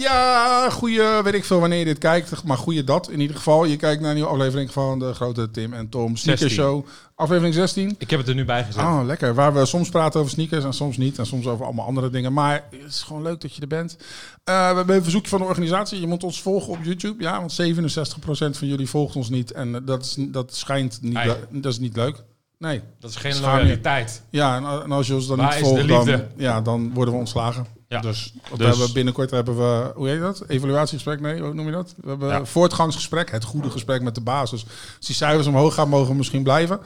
[0.00, 2.44] Ja, goeie, weet ik veel wanneer je dit kijkt.
[2.44, 3.64] Maar goeie dat in ieder geval.
[3.64, 6.64] Je kijkt naar een nieuwe aflevering van de grote Tim en Tom Sneaker 16.
[6.64, 6.86] Show.
[7.14, 7.94] Aflevering 16.
[7.98, 8.82] Ik heb het er nu bij gezet.
[8.82, 9.34] Oh, lekker.
[9.34, 11.18] Waar we soms praten over sneakers en soms niet.
[11.18, 12.32] En soms over allemaal andere dingen.
[12.32, 13.96] Maar het is gewoon leuk dat je er bent.
[14.44, 16.00] Eh, we hebben een verzoekje van de organisatie.
[16.00, 17.22] Je moet ons volgen op YouTube.
[17.22, 19.52] Ja, want 67% van jullie volgt ons niet.
[19.52, 22.24] En dat, is, dat schijnt niet, dat is niet leuk.
[22.60, 22.80] Nee.
[22.98, 23.62] Dat is geen Schaam je.
[23.62, 24.22] loyaliteit.
[24.30, 27.20] Ja, en, en als je ons dan Waar niet volgt, dan, ja, dan worden we
[27.20, 27.66] ontslagen.
[27.88, 28.00] Ja.
[28.00, 30.44] Dus, we Dus- hebben binnenkort hebben we, hoe heet dat?
[30.48, 31.20] Evaluatiegesprek?
[31.20, 31.94] Nee, hoe noem je dat?
[31.96, 32.36] We hebben Ja.
[32.38, 34.64] een voortgangsgesprek, het goede gesprek met de basis.
[34.98, 36.80] Als die cijfers omhoog gaan, mogen we misschien blijven.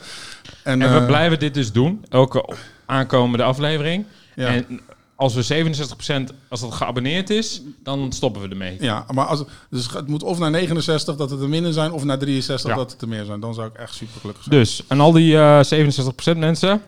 [0.62, 2.04] En, En we eh, blijven dit dus doen.
[2.08, 2.54] Elke
[2.86, 4.04] aankomende aflevering.
[4.34, 4.46] Ja.
[4.46, 4.80] En
[5.16, 5.64] als we
[6.30, 8.76] 67% als dat geabonneerd is, dan stoppen we ermee.
[8.80, 12.04] Ja, maar als, dus het moet of naar 69 dat het er minder zijn, of
[12.04, 12.76] naar 63 Ja.
[12.76, 13.40] dat het er meer zijn.
[13.40, 14.58] Dan zou ik echt super gelukkig zijn.
[14.58, 15.60] Dus, en al die eh
[16.34, 16.82] 67% mensen,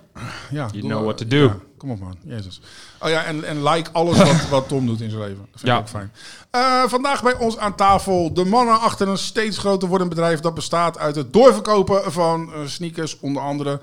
[0.51, 1.37] ja, you know what to do.
[1.45, 2.61] ja, kom op man, jezus.
[3.01, 5.37] Oh ja, en, en like alles wat, wat Tom doet in zijn leven.
[5.50, 5.75] Dat vind Ja.
[5.75, 6.12] ik ook fijn.
[6.50, 10.55] Eh, vandaag bij ons aan tafel de mannen achter een steeds groter wordend bedrijf dat
[10.55, 13.81] bestaat uit het doorverkopen van eh, sneakers, onder andere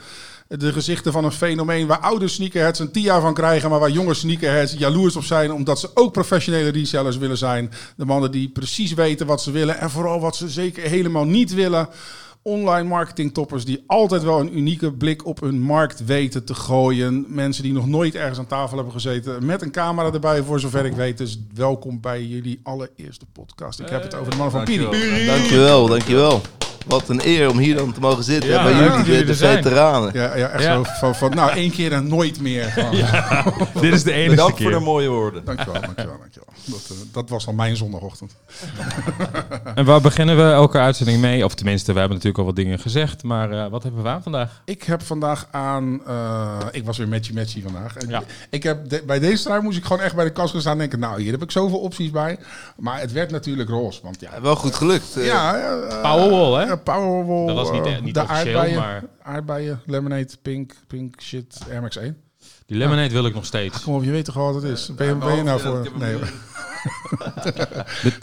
[0.59, 4.13] de gezichten van een fenomeen waar oude sneakerheads een TIA van krijgen, maar waar jonge
[4.13, 7.71] sneakerheads jaloers op zijn, omdat ze ook professionele resellers willen zijn.
[7.95, 11.53] De mannen die precies weten wat ze willen en vooral wat ze zeker helemaal niet
[11.53, 11.89] willen.
[12.41, 17.25] Online marketing toppers die altijd wel een unieke blik op hun markt weten te gooien.
[17.27, 19.45] Mensen die nog nooit ergens aan tafel hebben gezeten.
[19.45, 21.17] Met een camera erbij, voor zover ik weet.
[21.17, 23.79] Dus welkom bij jullie allereerste podcast.
[23.79, 24.83] Ik heb het over de mannen van Piri.
[24.83, 25.25] Dankjewel.
[25.25, 26.41] Dankjewel, dankjewel.
[26.85, 28.49] Wat een eer om hier dan te mogen zitten.
[28.49, 29.63] Ja, bij jullie, de, de er zijn.
[29.63, 30.09] veteranen.
[30.13, 30.73] Ja, ja echt Ja.
[30.73, 32.73] zo van, van nou één keer en nooit meer.
[33.81, 34.69] Dit is de enige Bedankt keer.
[34.71, 35.45] voor de mooie woorden.
[35.45, 36.47] Dankjewel, dankjewel, dankjewel.
[36.65, 38.35] Dat, eh, dat was al mijn zondagochtend.
[39.75, 41.45] En waar beginnen we elke uitzending mee?
[41.45, 43.23] Of tenminste, we hebben natuurlijk al wat dingen gezegd.
[43.23, 44.61] Maar eh, wat hebben we aan vandaag?
[44.65, 46.01] Ik heb vandaag aan...
[46.07, 47.95] eh, ik was weer matchy matchy vandaag.
[47.97, 48.23] En Ja.
[48.49, 50.73] Ik heb de- bij deze trui moest ik gewoon echt bij de kast gaan staan
[50.73, 50.99] en denken...
[50.99, 52.37] Nou, hier heb ik zoveel opties bij.
[52.77, 53.99] Maar het werd natuurlijk roze.
[54.03, 55.13] Want ja, Wel goed gelukt.
[55.15, 55.51] Ja,
[56.01, 56.72] Powerwall, hè?
[56.75, 57.45] Ja, Powerwall.
[57.47, 61.81] Dat was niet- eh, niet de officieel, aardbeien, maar- Aardbeien, lemonade, pink, pink shit, Air
[61.81, 62.17] Max 1.
[62.65, 63.83] Die lemonade wil ik nog steeds.
[63.83, 64.91] Kom op, je weet toch wat het is?
[64.95, 65.87] Ben je, ben je nou voor...
[65.97, 66.17] Nee.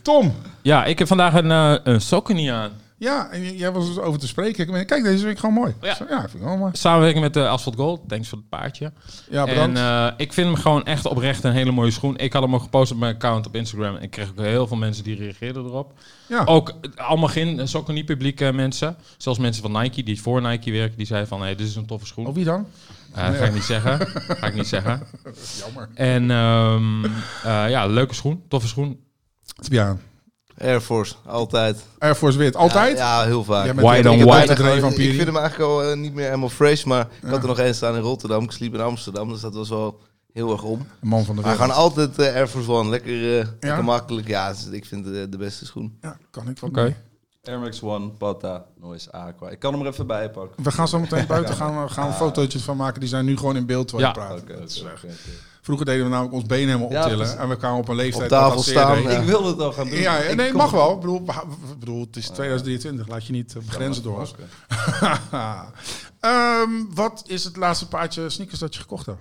[0.02, 2.70] Tom, Ja, ik heb vandaag een, eh een sokken niet aan.
[3.00, 4.64] Ja, en jij was dus over te spreken.
[4.66, 5.74] Ik ben, kijk, deze vind ik gewoon mooi.
[5.80, 5.96] Ja.
[6.08, 6.70] Ja vind ik wel mooi.
[6.76, 8.00] Samenwerking met de Asphalt Gold.
[8.08, 8.92] Thanks voor het paardje.
[9.30, 9.78] Ja, en bedankt.
[9.78, 12.16] eh, ik vind hem gewoon echt oprecht een hele mooie schoen.
[12.18, 13.96] Ik had hem ook gepost op mijn account op Instagram.
[13.96, 15.92] En ik kreeg ook heel veel mensen die reageerden erop.
[16.26, 16.42] ja.
[16.44, 18.96] Ook eh, allemaal geen sokken niet publieke mensen.
[19.16, 20.96] Zelfs mensen van Nike die voor Nike werken.
[20.96, 22.26] Die zeiden van, hey, dit is een toffe schoen.
[22.26, 22.66] Oh, wie dan?
[23.14, 24.06] Eh, Ga ik niet zeggen.
[24.06, 25.02] Ga ik niet zeggen.
[25.64, 25.88] Jammer.
[25.94, 28.42] En ehm, eh, ja, leuke schoen.
[28.48, 29.00] Toffe schoen.
[29.68, 29.96] Ja,
[30.60, 31.84] Air Force, altijd.
[31.98, 32.56] Air Force wit.
[32.56, 32.98] Altijd?
[32.98, 33.66] Ja, ja, heel vaak.
[33.80, 34.50] White on ik white.
[34.50, 34.56] een
[35.14, 37.74] vind hem eigenlijk al eh, niet meer helemaal fresh, maar ik had er nog één
[37.74, 38.42] staan in Rotterdam.
[38.44, 40.00] Ik sliep in Amsterdam, dus dat was wel
[40.32, 40.86] heel erg om.
[41.00, 41.72] Een man van de Maar wereld.
[41.72, 42.90] gewoon altijd eh, Air Force One.
[42.90, 44.28] Lekker, eh, lekker makkelijk.
[44.28, 45.98] Ja, dus ik vind het de beste schoen.
[46.00, 46.82] Ja, kan ik wat Oké.
[46.82, 46.94] mee.
[47.44, 49.48] Air Max One, Pata, Noise Aqua.
[49.48, 50.64] Ik kan hem er even bij pakken.
[50.64, 53.00] We gaan zo meteen buiten gaan, we gaan we fotootjes van maken.
[53.00, 54.12] Die zijn nu gewoon in beeld je Ja.
[54.12, 54.40] praat.
[54.40, 54.82] Oké, Dat
[55.60, 57.38] Vroeger deden we namelijk ons been helemaal optillen.
[57.38, 59.18] en we kwamen op een leeftijd Op tafel staan, deed.
[59.18, 59.98] Ik wilde het al gaan doen.
[59.98, 60.94] Ja, nee, mag wel.
[60.94, 61.00] Ik
[61.78, 63.08] bedoel, het is 2023.
[63.08, 64.32] Laat je niet eh, begrenzen door ons.
[64.32, 64.48] Oké.
[66.20, 69.20] Ehm, wat is het laatste paardje sneakers dat je gekocht hebt?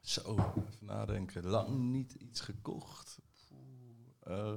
[0.00, 1.46] Zo, even nadenken.
[1.46, 3.18] Lang niet iets gekocht.
[4.22, 4.54] Ehm,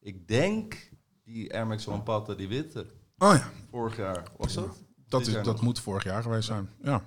[0.00, 0.90] ik denk
[1.24, 2.86] die Air Max One Pata, die witte.
[3.18, 4.22] Oh ja, Vorig jaar.
[4.36, 4.76] Was dat?
[5.08, 6.70] dat, is, dat moet vorig jaar geweest zijn.
[6.82, 7.02] Ja.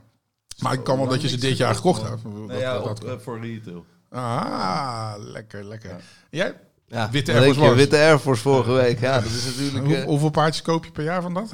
[0.62, 2.22] Maar ik kan wel dat je ze dit jaar gekocht hebt.
[2.60, 3.86] Ja, dat- op, eh, voor retail.
[4.10, 5.90] Ah, lekker, lekker.
[5.90, 5.98] Ja.
[6.30, 6.54] Jij?
[6.88, 7.74] Ja, Witte Air Force je?
[7.76, 9.00] Witte Air Force vorige week.
[9.00, 9.86] Ja, dat is natuurlijk...
[9.86, 11.54] Hoe- eh, hoeveel paardjes koop je per jaar van dat?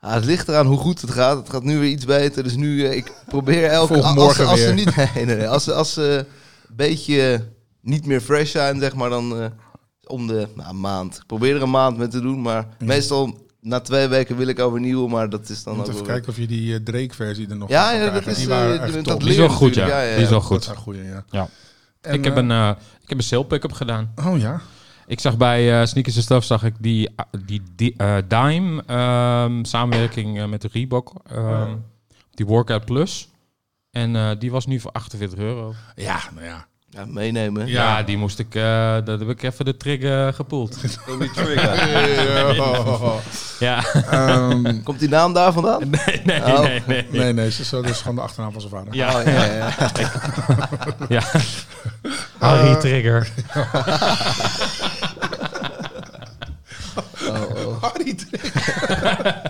[0.00, 1.36] Ah, het ligt eraan hoe goed het gaat.
[1.38, 2.42] Het gaat nu weer iets beter.
[2.42, 3.92] Dus nu, eh, ik probeer elke...
[3.94, 4.74] Volg als, morgen als, ze weer.
[4.74, 5.48] niet, nee, nee, nee.
[5.48, 6.26] Als, ze- als ze
[6.68, 7.48] een beetje
[7.80, 9.46] niet meer fresh zijn, zeg maar, dan eh,
[10.06, 11.16] om de nou, maand.
[11.16, 14.58] Ik probeer er een maand mee te doen, maar meestal na twee weken wil ik
[14.58, 17.68] overnieuwen, maar dat is dan ook even kijken of je die eh, Drake-versie er nog
[17.68, 19.80] Ja, ja, dat is, Die eh, dat Die is wel goed, ja.
[19.80, 19.88] natuurlijk.
[19.88, 20.64] Ja, ja, Die is wel Dat goed.
[20.64, 21.24] zijn goeie, ja.
[21.30, 21.48] Ja.
[22.00, 22.68] En, ik, heb eh, een, eh,
[23.02, 24.12] ik heb een sale pick-up gedaan.
[24.24, 24.60] Oh ja?
[25.06, 27.14] Ik zag bij eh Sneakers en Stuff zag ik die,
[27.46, 31.12] die, die eh, Dime ehm, samenwerking eh, met de Reebok.
[31.30, 31.76] ehm,
[32.30, 33.28] Die Workout Plus.
[33.90, 35.74] En eh, die was nu voor 48 euro.
[35.94, 36.66] Ja, nou ja.
[36.94, 37.66] Ja, meenemen.
[37.66, 38.54] Ja, die moest ik...
[38.54, 40.78] eh dat heb ik even de trigger gepoeld.
[41.06, 42.54] Tommy Trigger.
[43.66, 43.84] ja.
[44.10, 45.90] Ehm, Komt die naam daar vandaan?
[45.90, 46.60] Nee, nee, Oh.
[46.60, 47.06] nee, nee.
[47.10, 48.94] nee, nee, ze- zo, dat is gewoon de achternaam van zijn vader.
[48.94, 49.72] Ja, Oh, ja, ja.
[51.08, 51.22] ja.
[52.38, 53.28] Harry Trigger.
[57.28, 57.82] Oh, oh.
[57.82, 59.42] Harry Trigger.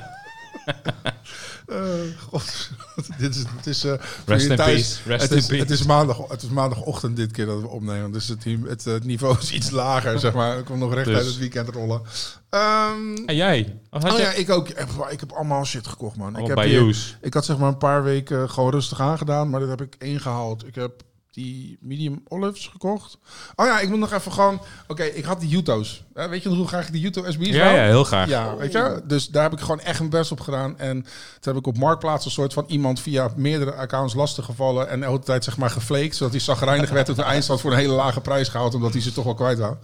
[1.72, 2.70] Eh, God,
[3.18, 3.92] dit is, het is, eh,
[4.26, 5.08] Rest in thuis- peace.
[5.08, 5.60] Rest het, in is, peace.
[5.62, 8.12] het, is maandag, het is maandagochtend dit keer dat we opnemen.
[8.12, 10.58] Dus het, het, eh, niveau is iets lager, zeg maar.
[10.58, 11.16] Ik kom nog recht Dus.
[11.16, 12.02] uit het weekend rollen.
[12.50, 13.78] Ehm, En jij?
[13.90, 14.68] Oh je- ja, ik ook.
[14.68, 14.88] Ik heb,
[15.20, 16.36] heb allemaal shit gekocht, man.
[16.38, 17.16] Ik, heb bij hier- Joes.
[17.20, 20.66] ik had zeg maar een paar weken gewoon rustig aangedaan, maar dat heb ik ingehaald.
[20.66, 20.92] Ik heb
[21.32, 23.18] die medium olives gekocht.
[23.54, 24.60] Oh ja, ik moet nog even gewoon...
[24.88, 26.04] Oké, ik had die Yuto's.
[26.14, 27.76] Eh, weet je nog hoe graag ik die Yuto SB's Ja, wou?
[27.76, 28.28] ja, heel graag.
[28.28, 29.02] Ja, weet je?
[29.04, 30.78] Dus daar heb ik gewoon echt mijn best op gedaan.
[30.78, 31.02] En
[31.40, 34.88] toen heb ik op Marktplaats een soort van iemand via meerdere accounts lastig gevallen.
[34.88, 37.72] En de hele tijd zeg maar geflaked, zodat hij zagrijnig werd op de eindstand voor
[37.72, 38.74] een hele lage prijs gehaald.
[38.74, 39.76] Omdat hij ze toch wel kwijt wou.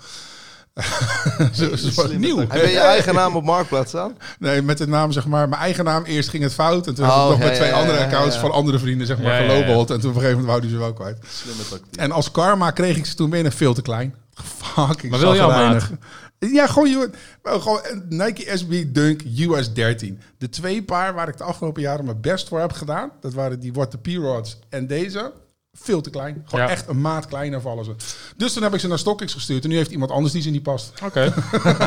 [1.52, 2.36] Zo- zo- nieuw.
[2.36, 2.52] tactiek.
[2.52, 4.16] Heb je je eigen naam op Marktplaats staan?
[4.38, 6.04] Nee, met de naam zeg maar, mijn eigen naam.
[6.04, 6.86] Eerst ging het fout.
[6.86, 8.40] En toen Oh, heb ik nog ja, met twee ja, andere ja, accounts ja.
[8.40, 9.50] van andere vrienden zeg maar Ja, ja, ja.
[9.62, 9.90] gelobeld.
[9.90, 11.18] En toen op een gegeven moment wou hij ze wel kwijt.
[11.28, 11.96] Slimme tactiek.
[12.00, 14.14] En als karma kreeg ik ze toen binnen veel te klein.
[14.34, 15.90] Fucking Maar wil jouw zagrijnig.
[16.38, 17.10] Ja, gewoon,
[17.42, 20.20] gewoon een Nike SB Dunk US 13.
[20.38, 23.10] De twee paar waar ik de afgelopen jaren mijn best voor heb gedaan.
[23.20, 25.32] Dat waren die What the P-Rods en deze.
[25.80, 26.42] Veel te klein.
[26.46, 26.70] Gewoon Ja.
[26.70, 27.94] echt een maat kleiner vallen ze.
[28.36, 29.62] Dus toen heb ik ze naar StockX gestuurd.
[29.64, 30.92] En nu heeft iemand anders die ze niet past.
[31.04, 31.34] Oké.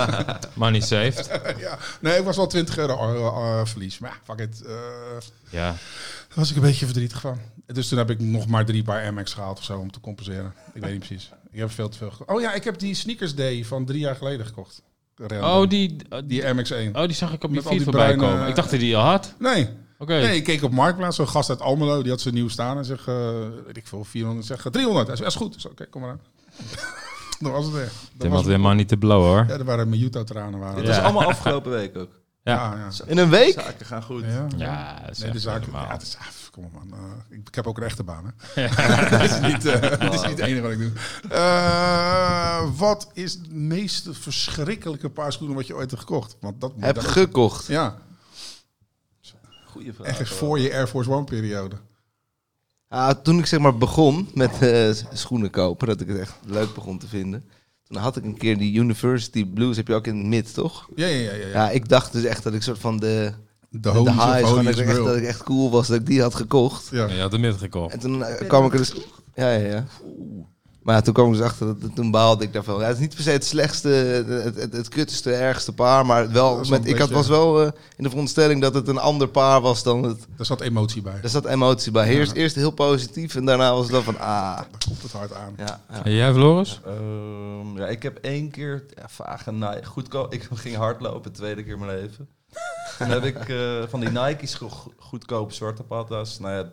[0.54, 1.30] Money saved.
[1.60, 1.78] ja.
[2.02, 3.26] Nee, ik was wel 20 euro eh,
[3.60, 4.00] eh, verlies.
[4.00, 4.62] Maar ja, fuck it.
[4.62, 4.74] eh,
[5.50, 5.66] Ja.
[5.68, 7.38] Daar was ik een beetje verdrietig van.
[7.66, 10.54] Dus toen heb ik nog maar drie paar Max gehaald of zo om te compenseren.
[10.74, 11.32] Ik weet niet precies.
[11.52, 12.30] Ik heb veel te veel gekocht.
[12.30, 14.82] Oh ja, ik heb die Sneakers Day van drie jaar geleden gekocht.
[15.16, 15.44] Random.
[15.50, 15.96] Oh, die,
[16.26, 16.96] die Air Max 1.
[16.96, 18.48] oh, die zag ik op je feed voorbij komen.
[18.48, 19.34] Ik dacht dat die al had.
[19.40, 19.70] Nee,
[20.02, 20.14] Oké.
[20.14, 21.16] nee, ik keek op Marktplaats.
[21.16, 22.78] Zo'n gast uit Almelo, die had zijn nieuw staan.
[22.78, 23.16] En zeg, eh,
[23.66, 24.46] weet ik veel, 400.
[24.48, 25.08] Zeg, 300.
[25.08, 25.54] Hij zei, is goed.
[25.54, 26.22] Dus oké, kom maar aan.
[27.40, 27.92] dat was het weer.
[28.14, 29.46] Dat was weer money te blowen hoor.
[29.48, 30.60] Ja, er waren mijn Juto-tranen.
[30.60, 31.02] Waren Dit was Ja.
[31.02, 32.10] allemaal afgelopen week ook.
[32.44, 32.54] Ja.
[32.54, 33.06] Ja, ja.
[33.06, 33.54] In een week?
[33.54, 34.24] Zaken gaan goed.
[34.24, 35.66] Ja, Ja, dat is Nee, de echt.
[35.72, 36.92] Ja, is, ah, kom op man.
[37.00, 38.34] Eh, ik, ik heb ook een echte baan.
[38.54, 38.62] Hè.
[38.68, 40.92] Het is niet, eh, het is niet het enige wat ik doe.
[41.30, 46.36] Eh, wat is het meest verschrikkelijke paar schoenen wat je ooit hebt gekocht?
[46.40, 47.66] Want dat Heb dat- gekocht.
[47.68, 47.96] Ja,
[49.72, 50.20] Goeie vraag.
[50.20, 51.76] echt voor je Air Force One periode.
[52.88, 56.74] Ah, toen ik zeg maar begon met eh, schoenen kopen, dat ik het echt leuk
[56.74, 57.44] begon te vinden.
[57.84, 60.88] Toen had ik een keer die University Blues, heb je ook in het mid, toch?
[60.96, 61.32] Ja, ja, ja.
[61.32, 61.48] ja, ja.
[61.48, 63.34] Ja, ik dacht dus echt dat ik soort van de,
[63.70, 65.06] De highs, gewoon dat, ik echt, grill.
[65.06, 66.88] dat ik echt cool was dat ik die had gekocht.
[66.92, 67.08] Ja.
[67.08, 67.94] Ja, je had de mid gekocht.
[67.94, 68.94] En toen eh, kwam ik er dus...
[69.36, 69.86] Ja, ja, ja.
[70.82, 72.80] Maar ja, toen kwam ik dus achter, dat, toen baalde ik daarvan.
[72.80, 76.32] Ja, het is niet per se het slechtste, het, het, het kutste, ergste paar, maar
[76.32, 77.66] wel, met, ik had, was wel eh,
[77.98, 80.28] in de veronderstelling dat het een ander paar was dan het...
[80.38, 81.22] Daar zat emotie bij.
[81.22, 82.08] Daar zat emotie bij.
[82.08, 84.58] Eerst, eerst heel positief en daarna was het dan van, ah...
[84.58, 85.54] Daar komt het hard aan.
[85.58, 86.04] Ja, ja.
[86.04, 86.80] En jij, Floris?
[86.86, 89.86] Ehm, ja, ik heb één keer ja, vage Nike.
[89.86, 90.34] Goedkoop.
[90.34, 92.28] Ik ging hardlopen, tweede keer in mijn leven.
[92.98, 93.58] Toen heb ik eh,
[93.88, 96.40] van die Nike's go- goedkope zwarte patas.
[96.40, 96.72] Nou ja,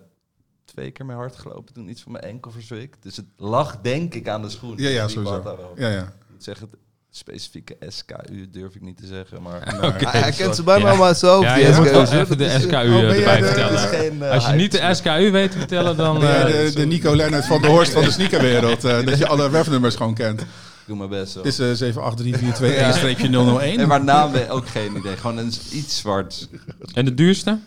[0.78, 1.74] twee keer mee hard gelopen.
[1.74, 3.02] Toen iets van mijn enkel verzwikt.
[3.02, 4.74] Dus het lag denk ik aan de schoen.
[4.76, 5.58] Ja, ja, sowieso.
[5.76, 6.02] Ja, ja.
[6.02, 6.78] Ik moet zeggen, het
[7.10, 9.42] specifieke SKU durf ik niet te zeggen.
[9.42, 10.08] Maar Oké.
[10.08, 11.14] Hij, hij kent ze bijna Ja.
[11.14, 13.78] zijn hoofd, Ja, je moet wel even de SKU eh, Oh, erbij de- vertellen.
[13.78, 16.22] Geen, eh, Als je niet de SKU weet te vertellen, dan...
[16.22, 18.84] Eh, de, de Nico Lennart van de Horst van de sneakerwereld.
[18.84, 20.40] eh, dat je alle webnummers gewoon kent.
[20.40, 20.46] Ik
[20.86, 21.38] doe mijn best zo.
[21.42, 23.78] Het is eh 78342-001.
[23.80, 25.16] En maar naam ook geen idee.
[25.16, 26.48] Gewoon een, iets zwart.
[26.94, 27.58] En de duurste?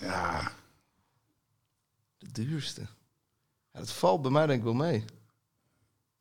[0.00, 0.50] Ja,
[2.44, 2.80] duurste.
[3.72, 5.04] Ja, dat valt bij mij denk ik wel mee.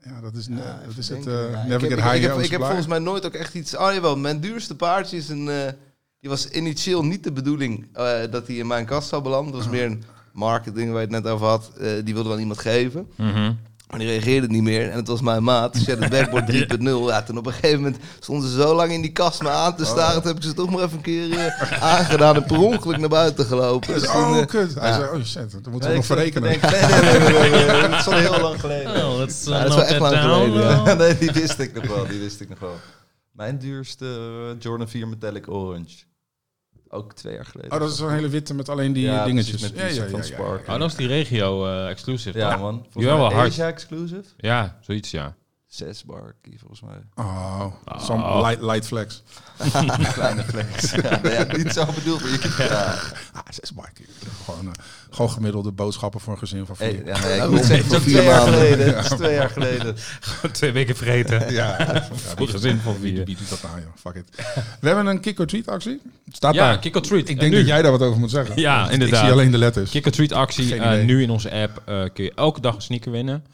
[0.03, 2.39] ja, dat is, Ja, dat is het eh Ja, ik Never heb- High ik, heb,
[2.39, 3.75] ik volgens mij nooit ook echt iets...
[3.77, 5.49] Oh jawel, mijn duurste paardje is een...
[5.49, 5.71] eh,
[6.19, 9.53] die was initieel niet de bedoeling eh, dat hij in mijn kast zou belanden.
[9.53, 10.03] Dat was meer een
[10.33, 11.71] marketing waar je het net over had.
[11.77, 13.11] Eh, die wilde wel iemand geven.
[13.15, 13.53] Mhm.
[13.87, 14.89] Maar die reageerde niet meer.
[14.89, 15.75] En het was mijn maat.
[15.75, 16.83] Het backboard 3.0.
[17.11, 19.75] Ja, toen op een gegeven moment stonden ze zo lang in die kast me aan
[19.75, 20.21] te staren.
[20.21, 22.35] Toen heb ik ze toch maar even een keer eh, aangedaan.
[22.35, 23.93] En per ongeluk naar buiten gelopen.
[23.93, 24.73] Dus toen, Oh, eh, kut.
[24.75, 24.95] Hij ja.
[24.95, 26.49] zei, oh shit, dat moeten we nog verrekenen.
[26.59, 29.05] Nee, nee, nee, nee, Dat is al heel lang geleden.
[29.05, 30.93] Oh, dat is, Ja, dat is wel echt lang geleden, ja.
[31.03, 32.07] Nee, die wist ik nog wel.
[32.07, 32.75] Die wist ik nog wel.
[33.31, 35.95] Mijn duurste eh, Jordan 4 Metallic Orange.
[36.89, 37.71] Ook twee jaar geleden.
[37.71, 39.61] Oh, dat is zo'n hele witte met alleen die Ja, dingetjes.
[39.61, 40.67] met die soort van spark.
[40.67, 42.37] Oh, dat is die regio eh, exclusive.
[42.37, 42.85] Ja, man.
[42.93, 43.47] Die wel wel hard.
[43.47, 44.23] Asia exclusive.
[44.37, 45.35] Ja, zoiets ja.
[45.69, 47.25] Zes barkie volgens mij.
[47.25, 47.99] Oh, Oh.
[48.05, 49.23] some light, light flex.
[50.13, 50.91] Kleine flex.
[50.91, 52.21] ja, nee, ja, niet zo bedoeld.
[52.21, 52.95] maar je- Ja.
[53.33, 54.01] Ah, zes mark.
[54.45, 54.71] Gewoon, eh,
[55.09, 57.05] gewoon gemiddelde boodschappen voor een gezin van Hey, vier.
[57.05, 58.95] ja, nee, ik Ja, moet zeggen, twee jaar geleden.
[58.95, 59.95] Het is twee jaar geleden.
[60.51, 61.53] Twee weken vreten.
[61.53, 62.03] Ja,
[62.37, 63.25] Voor gezin van wie, vier.
[63.25, 63.89] wie doet dat nou, joh?
[63.95, 64.45] Fuck it.
[64.79, 66.01] We hebben een kick-or-treat actie.
[66.25, 66.79] Het Staat Ja, daar.
[66.79, 67.21] kick or treat.
[67.21, 68.59] Ik En denk dat jij daar wat over moet zeggen.
[68.59, 69.19] Ja, Ik inderdaad.
[69.23, 69.91] zie alleen de letters.
[69.91, 70.75] Kick or treat actie.
[70.75, 73.45] Eh, nu in onze app eh, kun je elke dag een sneaker winnen.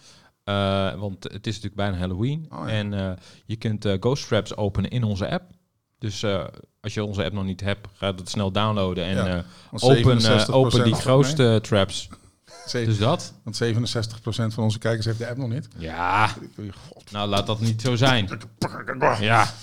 [0.44, 2.48] Eh, want het is natuurlijk bijna Halloween.
[2.50, 2.74] Oh, ja.
[2.74, 3.12] En eh,
[3.46, 5.44] je kunt eh, Ghost Traps openen in onze app.
[6.00, 6.26] Dus
[6.82, 9.06] als je onze app nog niet hebt, ga het snel downloaden.
[9.06, 12.10] En Ja, open, 67% open die nee, grootste traps.
[12.72, 13.34] Dus dat.
[13.44, 13.74] Want 67%
[14.24, 15.68] van onze kijkers heeft de app nog niet.
[15.78, 16.28] Ja,
[16.88, 17.12] God.
[17.12, 18.30] nou laat dat niet zo zijn.
[19.20, 19.54] Ja,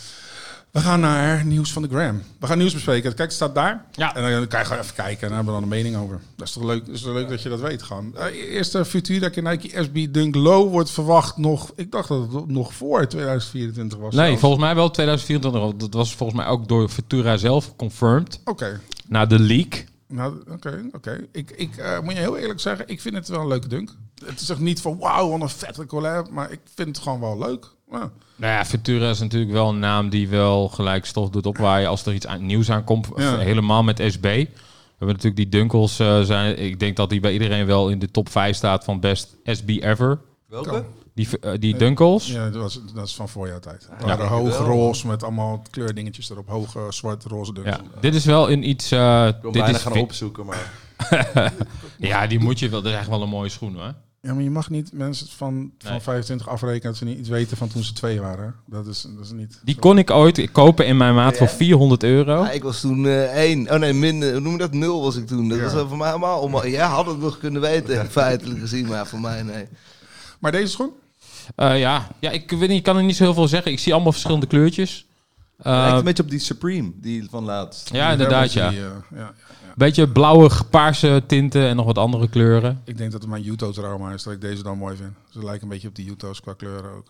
[0.72, 2.22] We gaan naar nieuws van de Gram.
[2.38, 3.02] We gaan nieuws bespreken.
[3.02, 3.84] Kijk, het staat daar.
[3.92, 4.14] Ja.
[4.14, 6.20] En dan kan je gewoon even kijken en dan hebben we dan een mening over.
[6.36, 8.14] Dat is toch leuk, dat is toch leuk dat je dat weet gewoon.
[8.16, 11.72] Uh, eerste Futura Nike SB Dunk Low wordt verwacht nog...
[11.76, 14.14] Ik dacht dat het nog voor 2024 was.
[14.14, 14.40] Nee, zelfs.
[14.40, 15.88] volgens mij wel 2024.
[15.88, 18.40] Dat was volgens mij ook door Futura zelf confirmed.
[18.44, 18.80] Oké.
[19.06, 19.84] Na de leak.
[20.06, 21.26] Nou, oké, oké.
[21.32, 23.90] Ik, ik eh, moet je heel eerlijk zeggen, ik vind het wel een leuke dunk.
[24.24, 27.20] Het is ook niet van wauw, wat een vette collab, maar ik vind het gewoon
[27.20, 27.66] wel leuk.
[27.90, 28.10] Ja.
[28.36, 32.06] Nou ja, Futura is natuurlijk wel een naam die wel gelijk stof doet opwaaien als
[32.06, 33.08] er iets aan, nieuws aankomt.
[33.16, 33.38] Ja.
[33.38, 34.22] Helemaal met SB.
[34.22, 36.58] We hebben natuurlijk die Dunkels eh, zijn.
[36.58, 39.68] Ik denk dat die bij iedereen wel in de top 5 staat van best SB
[39.68, 40.18] ever.
[40.46, 40.84] Welke?
[41.14, 42.26] Die, eh, die Dunkels.
[42.26, 43.48] Ja, dat, was, dat is van.
[43.48, 46.48] Ja, de hoog roze met allemaal kleurdingetjes erop.
[46.48, 47.70] Hoge zwart roze dunks.
[47.70, 48.90] Ja, dit is wel een iets.
[48.90, 50.72] eh, Ik wil dit bijna is gaan opzoeken, maar...
[51.98, 52.82] Ja, die moet je wel.
[52.82, 53.94] Dat is echt wel een mooie schoen hoor.
[54.22, 56.00] Ja, maar je mag niet mensen van, van Nee.
[56.00, 58.54] 25 afrekenen dat ze niet iets weten van toen ze twee waren.
[58.66, 59.60] Dat is, dat is niet...
[59.64, 62.42] Die kon ik ooit kopen in mijn maat voor 400 euro.
[62.42, 63.70] Ja, ik was toen eh, één.
[63.70, 64.72] Oh nee, min, eh, hoe noem je dat?
[64.72, 65.48] Nul was ik toen.
[65.48, 65.64] Dat Ja.
[65.64, 66.40] was wel voor mij helemaal...
[66.40, 69.66] Om, jij had het nog kunnen weten, feitelijk gezien, maar voor mij nee.
[70.38, 70.90] Maar deze schoen?
[71.56, 72.08] Eh, ja.
[72.18, 73.72] ja, ik weet niet, ik kan er niet zo heel veel zeggen.
[73.72, 75.06] Ik zie allemaal verschillende kleurtjes.
[75.58, 77.90] Eh, Lijkt een beetje op die Supreme, die van laatst.
[77.92, 78.68] ja, inderdaad, ja.
[78.70, 78.78] Die,
[79.14, 79.32] ja.
[79.76, 82.82] Beetje blauwe, paarse tinten en nog wat andere kleuren.
[82.84, 85.12] Ik denk dat het mijn Juto-trauma is dat ik deze dan mooi vind.
[85.30, 87.06] Ze lijken een beetje op die Juto's qua kleuren ook.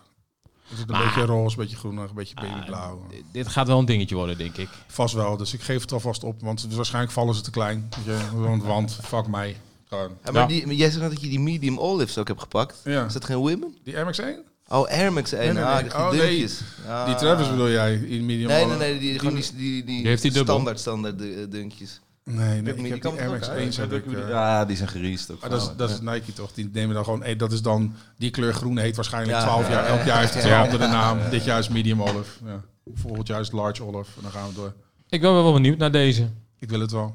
[0.71, 3.07] Er zit een Maar- beetje roze, een beetje groenig, een beetje Ah, babyblauw.
[3.33, 4.69] Dit gaat wel een dingetje worden, denk ik.
[4.87, 6.40] Vast wel, dus ik geef het alvast op.
[6.43, 7.88] Want waarschijnlijk vallen ze te klein.
[8.35, 9.57] Want, want fuck mij.
[9.88, 10.11] Gewoon.
[10.25, 10.47] Ja, maar Ja.
[10.49, 12.81] Die, maar jij zegt net dat je die medium olives ook hebt gepakt.
[12.85, 13.05] Ja.
[13.05, 13.76] Is dat geen women?
[13.85, 14.49] Die MX-1?
[14.69, 15.40] Oh, Air Max 1.
[15.43, 16.61] Nee, nee, Ah, die Oh, dunkjes.
[16.88, 17.07] Ah.
[17.07, 17.95] Die Travis bedoel jij?
[17.95, 20.55] In medium Nee, nee, nee, die, gewoon die, die, die, Die heeft die dubbel.
[20.55, 22.00] standaard, standaard eh, dunkjes.
[22.35, 23.59] Nee, nee, Die ik heb die het Air ook Max uit.
[23.77, 24.13] 1 heb ik.
[24.13, 25.41] eh, Ja, die zijn geriest ook.
[25.41, 26.53] Maar dat is, dat is Nike toch?
[26.53, 29.45] Die nemen dan gewoon, hey, dat is dan, die kleur groen heet waarschijnlijk Ja.
[29.45, 29.85] 12 jaar.
[29.87, 31.19] Elk jaar heeft het een andere naam.
[31.31, 32.45] Dit jaar is medium olive.
[32.45, 32.61] Ja.
[32.95, 34.11] Volgend jaar is large olive.
[34.17, 34.75] En dan gaan we door.
[35.09, 36.29] Ik ben wel benieuwd naar deze.
[36.59, 37.15] Ik wil het wel.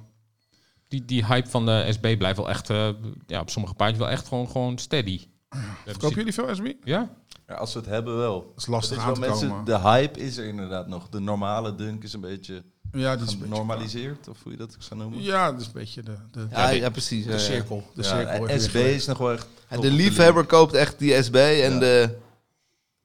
[0.88, 2.90] Die, die hype van de SB blijft wel echt, eh,
[3.28, 5.22] ja, op sommige paardjes wel echt gewoon, gewoon steady.
[5.98, 6.72] Kopen jullie veel SB?
[6.84, 7.10] Ja?
[7.48, 8.42] Ja, als we het hebben wel.
[8.54, 9.66] Dat is lastig Het aan is te mensen, komen.
[9.66, 11.10] de hype is er inderdaad nog.
[11.10, 12.64] De normale dunk is een beetje
[12.96, 15.22] Ja, dit is een beetje- genormaliseerd, of hoe je dat zou noemen.
[15.22, 17.26] Ja, dat is een beetje de, de, Ja, ja, precies.
[17.26, 17.84] de cirkel.
[17.96, 18.48] De Ja, cirkel.
[18.48, 19.48] en SB is nog wel echt...
[19.82, 21.80] De liefhebber koopt echt die SB en Ja.
[21.80, 22.18] de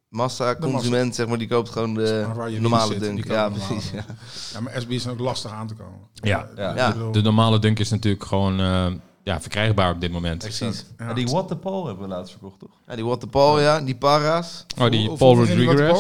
[0.09, 2.27] massa-consument, zeg maar, die koopt gewoon de
[2.61, 3.27] normale zit, dunk.
[3.27, 3.91] Ja, precies.
[3.91, 4.05] Ja.
[4.53, 5.99] Ja, maar SB is ook lastig aan te komen.
[6.15, 6.49] Ja.
[6.57, 6.93] Ja.
[7.13, 8.87] De normale dunk is natuurlijk gewoon eh,
[9.23, 10.39] ja, verkrijgbaar op dit moment.
[10.39, 10.85] Precies.
[10.99, 11.07] ja.
[11.07, 12.71] Ja, die What the Paul hebben we laatst verkocht, toch?
[12.87, 14.65] Ja, die Waterpal, ja, die para's.
[14.79, 15.99] Oh, die Paul Rodriguez.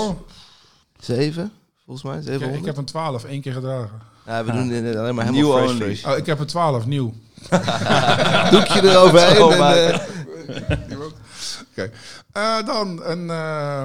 [0.98, 1.52] Zeven,
[1.90, 2.60] volgens mij, Ik, 700.
[2.60, 4.00] ik heb een 12, één keer gedragen.
[4.26, 6.04] Ja, we doen eh, alleen maar helemaal fresh.
[6.04, 7.14] Oh, ik heb een 12, nieuw.
[8.50, 9.36] Doekje eroverheen.
[9.36, 9.98] Zo en, eh,
[11.70, 11.90] Oké.
[12.32, 13.84] Eh, dan een eh,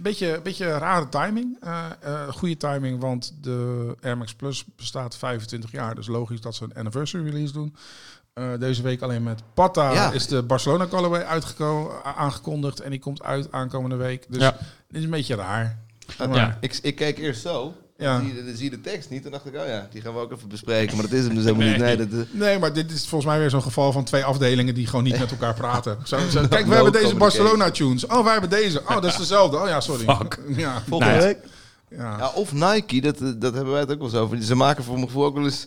[0.00, 1.56] beetje, beetje rare timing.
[1.60, 5.94] Eh, eh, goede timing, want de Air Max Plus bestaat 25 jaar.
[5.94, 7.76] Dus logisch dat ze een anniversary release doen.
[8.34, 10.12] Eh, deze week alleen met Pata Ja.
[10.12, 11.24] is de Barcelona colorway
[12.16, 12.80] aangekondigd.
[12.80, 14.24] En die komt uit aankomende week.
[14.28, 14.50] Dus Ja.
[14.88, 15.78] dit is een beetje raar.
[16.18, 16.34] Ja.
[16.34, 16.58] Ja.
[16.60, 17.74] Ik, ik keek eerst zo.
[17.96, 18.18] Ja.
[18.18, 19.24] Dan, zie je, dan zie je de tekst niet.
[19.24, 20.96] En dacht ik, oh ja, die gaan we ook even bespreken.
[20.96, 21.76] Maar dat is hem dus helemaal niet.
[21.78, 24.74] Nee, dat, eh, Nee, maar dit is volgens mij weer zo'n geval van twee afdelingen
[24.74, 25.98] die gewoon niet met elkaar praten.
[26.04, 27.18] Zo, zo, kijk, we No hebben deze communication.
[27.18, 28.06] Barcelona tunes.
[28.06, 28.80] Oh, wij hebben deze.
[28.80, 29.56] Oh, dat is dezelfde.
[29.60, 30.04] Oh ja, sorry.
[30.16, 30.38] Fuck.
[30.56, 31.22] Ja, volgende Nee.
[31.22, 31.38] week.
[31.90, 32.16] ja.
[32.18, 34.42] Ja, of Nike, dat, eh, dat hebben wij het ook wel eens over.
[34.42, 35.66] Ze maken voor mijn gevoel ook wel eens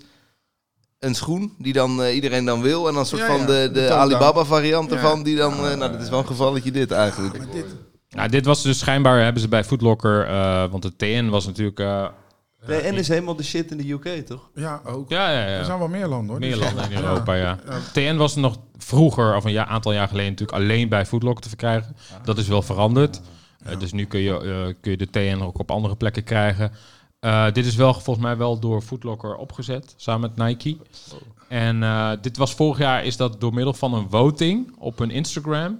[0.99, 2.87] een schoen die dan eh, iedereen dan wil.
[2.87, 3.99] En dan een soort Ja, van ja, de, de de top-down.
[3.99, 4.95] Alibaba variant Ja.
[4.95, 5.23] ervan.
[5.23, 7.37] Die dan, eh, nou, dat is wel een gevalletje dit eigenlijk.
[7.37, 7.65] Maar dit,
[8.15, 11.79] Ja, dit was dus schijnbaar, hebben ze bij Footlocker, eh, want de TN was natuurlijk...
[11.79, 12.07] eh,
[12.65, 14.49] TN is helemaal de shit in de UK, toch?
[14.55, 15.09] ja, ook.
[15.09, 15.63] ja, ja, Er ja.
[15.63, 16.39] zijn wel meer landen hoor.
[16.39, 17.59] Meer landen in Europa, ja.
[17.65, 17.79] Ja.
[17.93, 21.47] TN was nog vroeger, of een jaar, aantal jaar geleden, natuurlijk alleen bij Footlocker te
[21.49, 21.95] verkrijgen.
[22.23, 23.21] Dat is wel veranderd.
[23.63, 26.71] Eh, dus nu kun je, eh, kun je de TN ook op andere plekken krijgen.
[27.19, 30.77] Eh, dit is wel volgens mij wel door Footlocker opgezet, samen met Nike.
[31.47, 35.11] En eh, dit was vorig jaar, is dat door middel van een voting op hun
[35.11, 35.79] Instagram.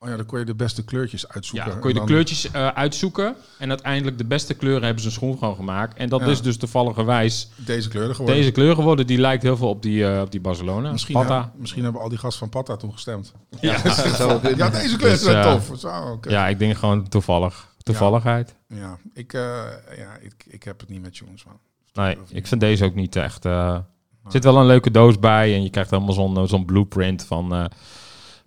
[0.00, 1.68] Oh ja, dan kon je de beste kleurtjes Ja, uitzoeken.
[1.70, 3.36] dan kon je de dan- kleurtjes eh, uitzoeken.
[3.58, 5.96] En uiteindelijk de beste kleuren hebben ze een schoen gewoon gemaakt.
[5.96, 6.26] En dat Ja.
[6.26, 8.36] is dus toevalligerwijs Deze kleuren geworden.
[8.40, 9.06] deze kleur geworden.
[9.06, 10.90] Die lijkt heel veel op die, eh, op die Barcelona.
[10.92, 11.52] Misschien, Pata.
[11.56, 13.32] misschien hebben al die gasten van Pata toen gestemd.
[13.60, 13.72] Ja.
[14.56, 15.78] Ja, deze kleur is Dus, wel eh, tof.
[15.78, 16.30] Zo, oké.
[16.30, 17.74] Ja, ik denk gewoon toevallig.
[17.82, 18.54] Toevalligheid.
[18.68, 19.40] Ja, ik, eh,
[19.96, 21.58] ja ik, ik heb het niet met man.
[21.92, 23.44] Nee, ik vind deze ook niet echt...
[23.44, 23.74] eh,
[24.24, 25.54] er zit wel een leuke doos bij.
[25.54, 27.64] En je krijgt helemaal zo'n zo'n blueprint van, eh,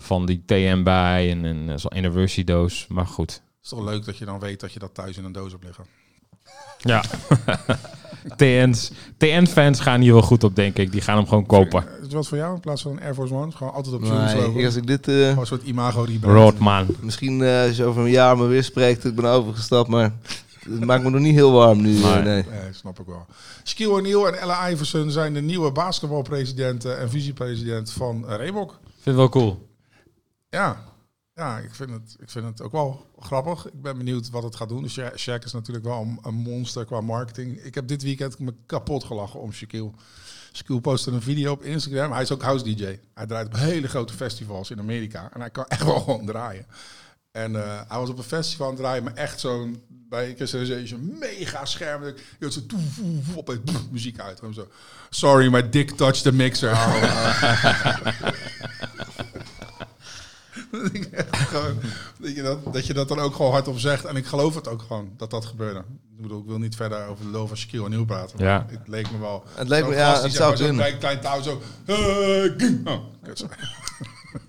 [0.02, 1.32] van die TM bij.
[1.32, 2.86] En, en eh, zo'n anniversary doos.
[2.90, 3.32] Maar goed.
[3.32, 5.52] Het is toch leuk dat je dan weet dat je dat thuis in een doos
[5.52, 5.86] hebt liggen.
[6.78, 7.04] Ja.
[8.38, 10.92] TN's, TN-fans gaan hier wel goed op, denk ik.
[10.92, 11.84] Die gaan hem gewoon kopen.
[11.98, 13.52] Is het wat voor jou in plaats van een Air Force One?
[13.52, 15.08] Gewoon altijd op tunes Nee, ik- als ik dit...
[15.08, 16.38] eh, een soort imago rebrand.
[16.38, 16.88] Roodman.
[17.00, 20.12] misschien eh, als je over een jaar me weer spreekt, ik ben overgestapt, maar
[20.70, 21.94] het maakt me nog niet heel warm nu.
[22.00, 22.14] Nee.
[22.22, 22.24] nee.
[22.50, 23.26] Nee, snap ik wel.
[23.64, 28.72] Shaquille O'Neal en Ella Iverson zijn de nieuwe basketbalpresidenten en vicepresident van Reebok.
[28.72, 29.70] Ik vind het wel cool.
[30.52, 30.84] Ja,
[31.34, 33.66] ja ik, vind het, ik vind het ook wel grappig.
[33.68, 34.84] Ik ben benieuwd wat het gaat doen.
[34.84, 37.58] Dus Sha- Shaq is natuurlijk wel een, een monster qua marketing.
[37.58, 39.92] Ik heb dit weekend me kapot gelachen om Shaquille.
[40.54, 42.12] Shaquille postte een video op Instagram.
[42.12, 43.00] Hij is ook house DJ.
[43.14, 45.30] Hij draait op hele grote festivals in Amerika.
[45.34, 46.66] En hij kan echt wel gewoon draaien.
[47.32, 49.82] En eh, hij was op een festival aan het draaien, maar echt zo'n...
[49.88, 52.04] Bij Sensation mega scherm.
[52.04, 52.66] Je hoort zo...
[52.66, 53.00] toef,
[53.34, 54.42] toef, pff, muziek uit.
[54.54, 54.68] Zo.
[55.10, 56.76] Sorry, my dick touched the mixer.
[60.72, 61.78] Dat ik echt gewoon-
[62.20, 64.06] dat, je dat, dat je dat dan ook gewoon hardop zegt.
[64.06, 65.80] En ik geloof het ook gewoon, dat dat gebeurde.
[66.16, 68.38] Ik bedoel, ik wil niet verder over de van Shaquille O'Neal praten.
[68.40, 68.66] maar Ja.
[68.70, 69.44] Het leek me wel...
[69.56, 70.76] Het leek me- ja, het zou zo'n kunnen.
[70.98, 71.62] klein, klein touw zo...
[71.88, 73.00] Oh.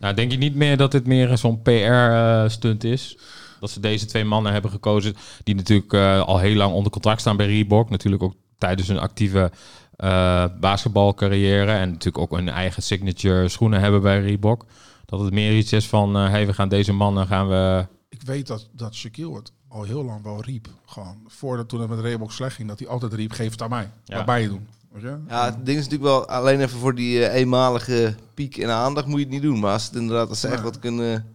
[0.00, 3.18] Nou, denk je niet meer dat dit meer zo'n PR-stunt is?
[3.60, 5.14] Dat ze deze twee mannen hebben gekozen,
[5.44, 7.90] die natuurlijk eh, al heel lang onder contract staan bij Reebok.
[7.90, 9.50] Natuurlijk ook tijdens hun actieve
[9.96, 11.72] eh, basketbalcarrière.
[11.72, 14.64] En natuurlijk ook een eigen signature schoenen hebben bij Reebok.
[15.12, 17.86] Dat het meer iets is van, eh hey, we gaan deze mannen gaan we...
[18.08, 20.68] Ik weet dat, dat Shaquille het al heel lang wel riep.
[20.86, 23.70] Gewoon, voordat toen het met Reebok slecht ging, dat hij altijd riep, geef het aan
[23.70, 23.90] mij.
[24.04, 24.16] Ja.
[24.16, 24.66] Wat bij je doen.
[24.92, 25.16] Weet je?
[25.28, 29.06] Ja, het ding is natuurlijk wel, alleen even voor die eh, eenmalige piek in aandacht
[29.06, 29.58] moet je het niet doen.
[29.60, 31.26] Maar als het inderdaad, als ze echt wat kunnen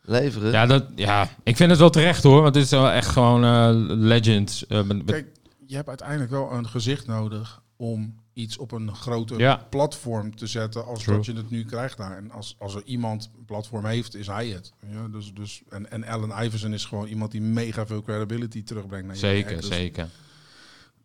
[0.00, 0.50] leveren.
[0.52, 3.44] Ja, dat, ja, ik vind het wel terecht hoor, want dit is wel echt gewoon
[3.44, 4.66] eh legends.
[4.66, 5.26] eh, Kijk,
[5.66, 9.66] je hebt uiteindelijk wel een gezicht nodig om iets op een grote Ja.
[9.70, 11.16] platform te zetten als True.
[11.16, 12.16] dat je het nu krijgt daar.
[12.16, 14.72] En als, als er iemand een platform heeft, is hij het.
[14.90, 19.06] Ja, dus, dus, en, en Allen Iverson is gewoon iemand die mega veel credibility terugbrengt
[19.06, 19.56] naar je zeker.
[19.56, 20.08] Dus zeker.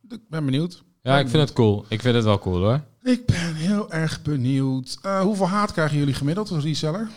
[0.09, 0.83] Ik ben benieuwd.
[1.01, 1.85] Ja, ik vind het cool.
[1.87, 2.81] Ik vind het wel cool hoor.
[3.03, 4.97] Ik ben heel erg benieuwd.
[5.01, 7.09] Eh, hoeveel haat krijgen jullie gemiddeld als reseller?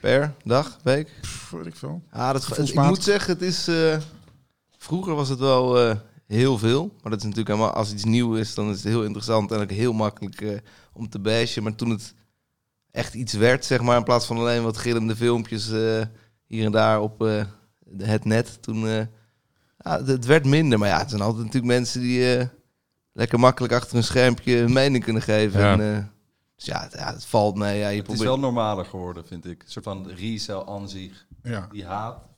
[0.00, 1.12] Per dag, week.
[1.20, 2.02] Pff, weet ik veel.
[2.12, 3.68] Ja, dat, ik moet zeggen, het is...
[3.68, 3.96] eh,
[4.78, 5.96] vroeger was het wel eh,
[6.30, 6.86] heel veel.
[7.02, 7.72] Maar dat is natuurlijk helemaal...
[7.74, 10.58] Als iets nieuw is, dan is het heel interessant en ook heel makkelijk eh,
[10.92, 11.62] om te bashen.
[11.62, 12.14] Maar toen het
[12.90, 13.96] echt iets werd, zeg maar...
[13.96, 16.00] in plaats van alleen wat gillende filmpjes eh,
[16.46, 17.44] hier en daar op eh,
[17.98, 18.62] het net...
[18.62, 18.86] toen...
[18.86, 19.06] eh,
[19.78, 20.78] ja, het, werd minder.
[20.78, 22.36] Maar ja, het zijn altijd natuurlijk mensen die...
[22.36, 22.46] eh,
[23.12, 25.60] lekker makkelijk achter een schermpje hun mening kunnen geven.
[25.60, 25.72] Ja.
[25.72, 26.04] En, eh,
[26.56, 27.78] dus ja het, ja, het valt mee.
[27.78, 28.28] Ja, je Het is probeert...
[28.28, 29.62] wel normaler geworden, vind ik.
[29.62, 31.26] Een soort van resell aan zich.
[31.42, 31.68] Ja.
[31.72, 32.28] Die haat.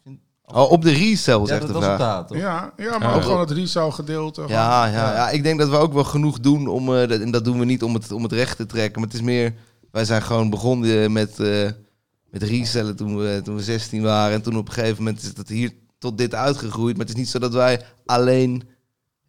[0.47, 2.25] Oh, op de resell is Ja, echt dat de vraag.
[2.29, 3.15] Ja, ja, maar Ja.
[3.15, 4.45] ook gewoon het resale gedeelte.
[4.49, 4.99] Ja, gewoon.
[5.01, 7.45] ja, ja, ik denk dat we ook wel genoeg doen om, eh, dat, en dat
[7.45, 9.55] doen we niet om het, om het recht te trekken, maar het is meer,
[9.91, 11.71] wij zijn gewoon begonnen met, eh
[12.31, 15.35] met resellen toen we, toen we 16 waren en toen op een gegeven moment is
[15.35, 18.63] dat hier tot dit uitgegroeid, maar het is niet zo dat wij alleen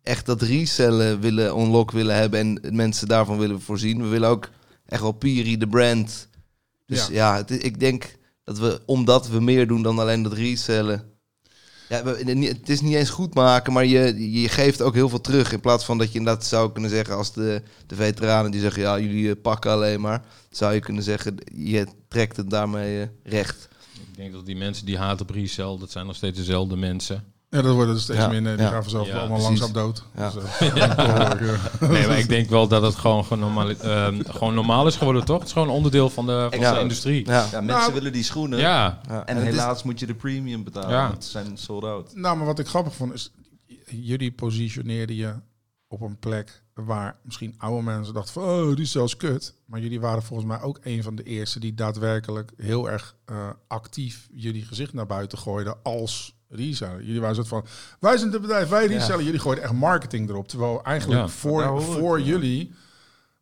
[0.04, 4.02] echt dat resellen willen, unlock willen hebben en mensen daarvan willen voorzien.
[4.02, 4.50] We willen ook
[4.86, 6.28] echt wel Piri, de brand.
[6.86, 7.14] Dus Ja.
[7.14, 11.14] ja, het, is- ik denk dat we, omdat we meer doen dan alleen dat resellen,
[11.90, 15.52] ja, het is niet eens goed maken, maar je, je geeft ook heel veel terug.
[15.52, 18.82] In plaats van dat je inderdaad zou kunnen zeggen als de, de veteranen die zeggen,
[18.82, 20.26] ja, jullie eh, pakken alleen maar.
[20.50, 23.68] Zou je kunnen zeggen, je trekt het daarmee eh, recht.
[23.94, 27.33] Ik denk dat die mensen die haten op resell, dat zijn nog steeds dezelfde mensen.
[27.54, 28.58] Ja, dat worden er steeds Ja, minder.
[28.58, 28.72] Die ja.
[28.72, 29.60] gaan vanzelf Ja, allemaal precies.
[29.60, 30.04] langzaam dood.
[30.16, 30.30] Ja.
[30.30, 31.34] Dus, eh, ja.
[31.80, 35.26] Nee, maar ik denk wel dat het gewoon, gewoon, normaal, ehm, gewoon normaal is geworden,
[35.26, 35.38] toch?
[35.38, 36.74] Het is gewoon een onderdeel van de, van Ja.
[36.74, 37.26] de industrie.
[37.26, 37.32] Ja.
[37.52, 38.60] Ja, mensen Nou, willen die schoenen.
[38.60, 39.26] Ja, Ja.
[39.26, 41.22] En het is- helaas moet je de premium betalen.
[41.22, 42.16] Ze zijn sold out.
[42.16, 43.32] Nou, maar wat ik grappig vond is,
[43.86, 45.34] jullie positioneerden je
[45.88, 49.56] op een plek waar misschien oude mensen dachten van, oh, die is zelfs kut.
[49.66, 53.50] Maar jullie waren volgens mij ook een van de eerste die daadwerkelijk heel erg eh,
[53.68, 57.04] actief jullie gezicht naar buiten gooiden als reseller.
[57.04, 57.66] Jullie waren soort van,
[58.00, 59.26] wij zijn het bedrijf, wij resellen.
[59.26, 60.48] Jullie gooiden echt marketing erop.
[60.48, 62.26] Terwijl eigenlijk Ja, voor, ik, voor ja.
[62.26, 62.74] jullie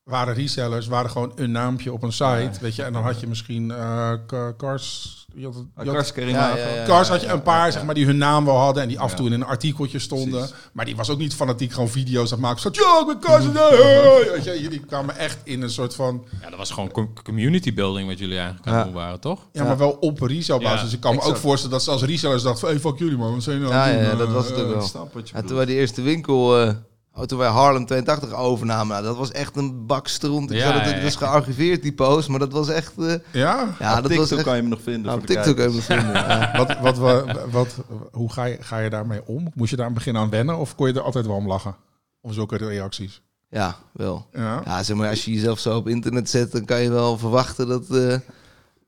[0.03, 2.51] waren resellers, waren gewoon een naampje op een site.
[2.61, 4.13] Weet je, en dan had je misschien eh,
[4.57, 5.19] Cars...
[5.35, 6.59] Je had, je had- Karsker in Ja, Hagen.
[6.59, 6.85] ja, ja.
[6.85, 9.09] Cars had je een paar, zeg maar, die hun naam wel hadden en die af
[9.11, 10.39] en toe in een artikeltje stonden.
[10.39, 10.55] Precies.
[10.73, 12.61] Maar die was ook niet fanatiek gewoon video's aan het maken.
[12.61, 16.25] Zo, ja, ik ben en, hey." Weet je, jullie kwamen echt in een soort van...
[16.41, 19.39] ja, dat was gewoon com- community building wat jullie eigenlijk aan doen waren, toch?
[19.51, 20.77] Ja, maar wel op resale basis.
[20.79, 22.69] Ja, dus ik kan me ook voorstellen dat ze als resellers dachten van...
[22.69, 24.17] Hey, fuck jullie man, wat zijn jullie Ja, aan het ja, doen?
[24.17, 25.09] dat was het ook eh, wel.
[25.13, 26.73] Wat je Ja, toen wij de eerste winkel, eh,
[27.15, 30.51] oh, toen wij Harlem 82 overnamen, nou, dat was echt een bak stront.
[30.51, 31.03] Ik Ja, dat ja, het ja.
[31.03, 32.93] was gearchiveerd, die post, maar dat was echt...
[32.97, 33.75] eh, Ja?
[33.79, 34.43] ja, Op dat was TikTok echt...
[34.47, 35.01] kan je me nog vinden.
[35.05, 36.13] Nou, TikTok even vinden.
[36.13, 36.51] Ja.
[36.57, 37.75] Wat, wat, wat, wat,
[38.11, 39.51] hoe ga je, ga je daarmee om?
[39.55, 41.47] Moest je daar aan het begin aan wennen of kon je er altijd wel om
[41.47, 41.75] lachen?
[42.21, 43.21] Om zulke reacties?
[43.49, 44.27] ja, wel.
[44.33, 44.61] Ja.
[44.65, 47.67] Ja, zeg maar, als je jezelf zo op internet zet, dan kan je wel verwachten
[47.67, 47.89] dat...
[47.89, 48.15] eh,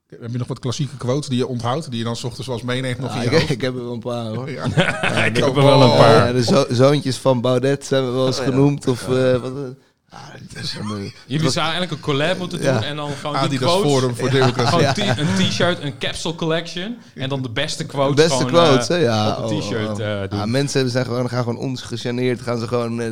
[0.09, 1.89] Heb je nog wat klassieke quotes die je onthoudt?
[1.89, 3.49] Die je dan 's ochtends wel eens meeneemt nog ja, in je ik, hoofd?
[3.49, 4.49] ik heb er wel een paar hoor.
[4.51, 4.63] Ja.
[5.25, 6.27] ik heb er wel een paar.
[6.27, 8.51] Ja, de zo- zoontjes van Baudet zijn we wel eens Oh, ja.
[8.51, 8.87] genoemd.
[8.87, 10.19] Of eh, wat, eh,
[10.53, 12.83] dat is een, eh, Jullie zouden eigenlijk een collab moeten doen Ja.
[12.83, 13.91] en dan gewoon die Adidas quotes.
[13.91, 15.03] Forum voor Democratie.
[15.03, 15.17] Ja.
[15.17, 16.97] een t-shirt, een capsule collection.
[17.15, 18.87] En dan de beste quotes beste gewoon, quotes?
[19.01, 19.95] Ja, op een oh, t-shirt oh,
[20.29, 20.39] doen.
[20.39, 23.11] Ja, mensen zijn gewoon, gaan gewoon ongegeneerd, gaan ze gewoon, eh,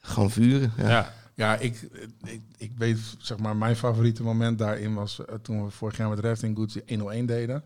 [0.00, 0.72] gewoon vuren.
[0.76, 1.12] Ja.
[1.38, 1.56] Ja.
[1.56, 1.88] Ik,
[2.24, 6.08] ik, ik weet, zeg maar, mijn favoriete moment daarin was eh, toen we vorig jaar
[6.08, 7.62] met Rafting Goods die 101 deden.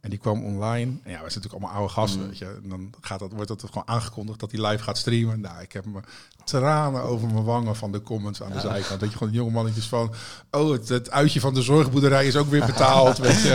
[0.00, 0.90] En die kwam online.
[1.02, 2.44] En ja, wij zijn natuurlijk allemaal oude gasten, weet je.
[2.62, 5.40] En dan gaat dat, wordt dat gewoon aangekondigd dat hij live gaat streamen.
[5.40, 6.00] Nou, ik heb me
[6.44, 9.00] tranen over mijn wangen van de comments aan de zijkant.
[9.00, 10.14] Dat je gewoon jonge mannetjes van...
[10.50, 13.48] Oh, het, het uitje van de zorgboerderij is ook weer betaald, weet je.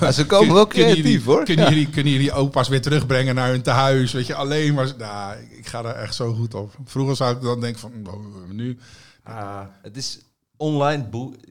[0.00, 1.44] Ja, ze komen wel Kunnen jullie- creatief, hoor.
[1.44, 1.70] Kunnen, Ja.
[1.70, 4.12] jullie, kunnen jullie opa's weer terugbrengen naar hun tehuis?
[4.12, 4.92] Weet je, alleen maar...
[4.98, 6.74] Nou, ik, ga daar echt zo goed op.
[6.84, 7.92] Vroeger zou ik dan denken van...
[8.06, 8.78] Oh, nu...
[9.22, 10.18] Ah, het is
[10.64, 11.06] online,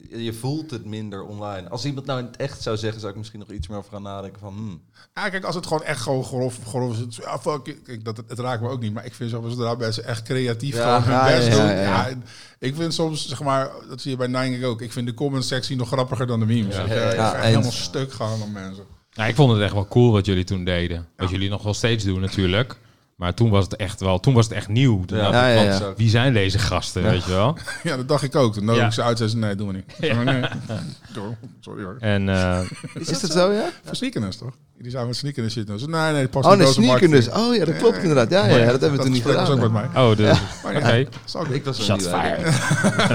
[0.10, 1.70] je voelt het minder online.
[1.70, 3.92] Als iemand nou in het echt zou zeggen, zou ik misschien nog iets meer over
[3.92, 4.54] gaan nadenken van...
[4.54, 4.82] Hmm,
[5.14, 8.18] Ja, kijk, als het gewoon echt gewoon grof, grof is, het, ja, fuck, kijk, dat,
[8.18, 8.94] het, het raakt me ook niet.
[8.94, 11.66] Maar ik vind soms zodra mensen echt creatief Ja, gewoon hun ja, best ja, doen.
[11.66, 12.08] ja, ja.
[12.08, 12.16] Ja,
[12.60, 14.82] ik vind soms, zeg maar, dat zie je bij Nine ook.
[14.82, 16.76] Ik vind de comment sectie nog grappiger dan de memes.
[16.76, 16.82] Ja.
[16.84, 18.84] ik, Ja, ik helemaal stuk gaan om mensen.
[19.14, 21.08] Nou, ik vond het echt wel cool wat jullie toen deden.
[21.18, 22.78] Wat jullie nog wel steeds doen natuurlijk.
[23.24, 25.06] Maar toen was het echt wel, toen was het echt nieuw.
[25.06, 25.94] Toen Ja, ja, ja.
[25.96, 27.58] Wie zijn deze gasten, weet je wel?
[27.84, 28.54] Ja, dat dacht ik ook.
[28.54, 28.88] Toen nodig Ja.
[28.88, 30.00] ik ze uit en zei ze, nee, doen we niet.
[30.24, 30.42] Nee.
[31.14, 31.36] Door.
[31.60, 31.98] Sorry hoor.
[32.00, 32.60] En eh,
[32.94, 33.70] Is dat zo, ja?
[33.84, 34.54] Voor sneakers toch?
[34.78, 35.80] Die zijn met sneakers zitten.
[35.80, 37.30] Ze, nee, nee, pas Oh, niet nee, dus.
[37.30, 38.30] Oh ja, dat klopt inderdaad.
[38.30, 39.66] Ja, ja, ja dat hebben we Dat toen niet gesprek was gedaan.
[39.66, 40.04] ook met mij.
[40.04, 40.96] oh, dus, oké.
[40.96, 41.08] ik
[41.50, 42.38] ik was er niet bij.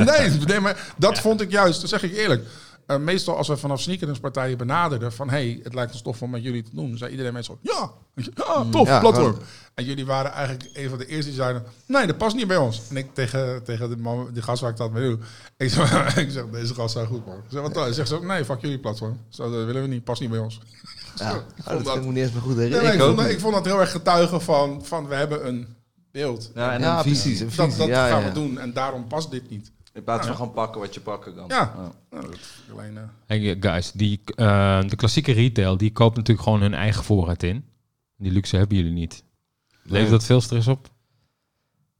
[0.04, 2.44] nee, nee, maar dat vond ik juist, dat zeg ik eerlijk.
[2.88, 5.30] Eh, meestal als we vanaf sneakerspartijen benaderden van...
[5.30, 6.96] hey, het lijkt ons tof om met jullie te doen.
[6.96, 7.90] zei iedereen meestal, ja,
[8.34, 9.36] ja tof, Ja, platform.
[9.74, 11.62] En jullie waren eigenlijk een van de eerste die zeiden...
[11.86, 12.82] nee, dat past niet bij ons.
[12.90, 15.18] En ik tegen, tegen de, man, die gast waar ik dat mee doe...
[15.56, 17.36] ik zeg, ik zeg deze gast zijn goed, man.
[17.36, 17.82] Ik zeg, wat dan?
[17.82, 19.20] Hij zegt zo, nee, fuck jullie platform.
[19.28, 20.60] Zo, dat willen we niet, past niet bij ons.
[21.16, 22.86] Ja, Zo, oh, ik dat ik dat- me niet eens meer goed herinneren.
[22.86, 23.34] ik, Ik ook vond, dat- niet.
[23.34, 25.66] ik vond dat heel erg getuigen van, van we hebben een
[26.12, 26.50] beeld.
[26.54, 27.46] Ja, en Ja, een visie.
[27.56, 28.26] Dat, dat ja, gaan ja.
[28.28, 29.70] we doen en daarom past dit niet.
[29.98, 31.44] In plaats van gewoon pakken wat je pakken kan.
[31.48, 31.74] Ja.
[32.10, 36.46] Nou, dat is alleen, eh, Hey, guys, die, eh, de klassieke retail, die koopt natuurlijk
[36.46, 37.64] gewoon hun eigen voorraad in.
[38.16, 39.22] Die luxe hebben jullie niet.
[39.82, 40.10] Levert Nee.
[40.10, 40.88] dat veel stress op?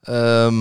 [0.00, 0.56] Ehm,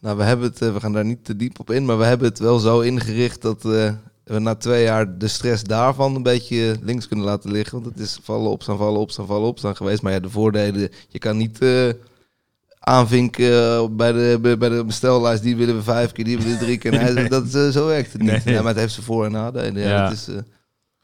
[0.00, 2.04] nou, we hebben het, eh, we gaan daar niet te diep op in, maar we
[2.04, 3.92] hebben het wel zo ingericht dat eh,
[4.24, 7.82] we na twee jaar de stress daarvan een beetje links kunnen laten liggen.
[7.82, 10.02] Want het is vallen, opstaan, vallen, opstaan, vallen, opstaan geweest.
[10.02, 11.88] Maar ja, de voordelen, je kan niet eh,
[12.84, 16.64] aanvinken eh, bij, de, bij- de bestellijst, die willen we vijf keer, die willen we
[16.64, 16.90] drie keer.
[17.14, 18.44] Nee, dat, eh, zo werkt het niet.
[18.44, 18.54] Nee.
[18.54, 19.82] Ja, maar het heeft zijn voor- en nadelen.
[19.82, 20.02] Ja, Ja.
[20.04, 20.34] Dat is, eh,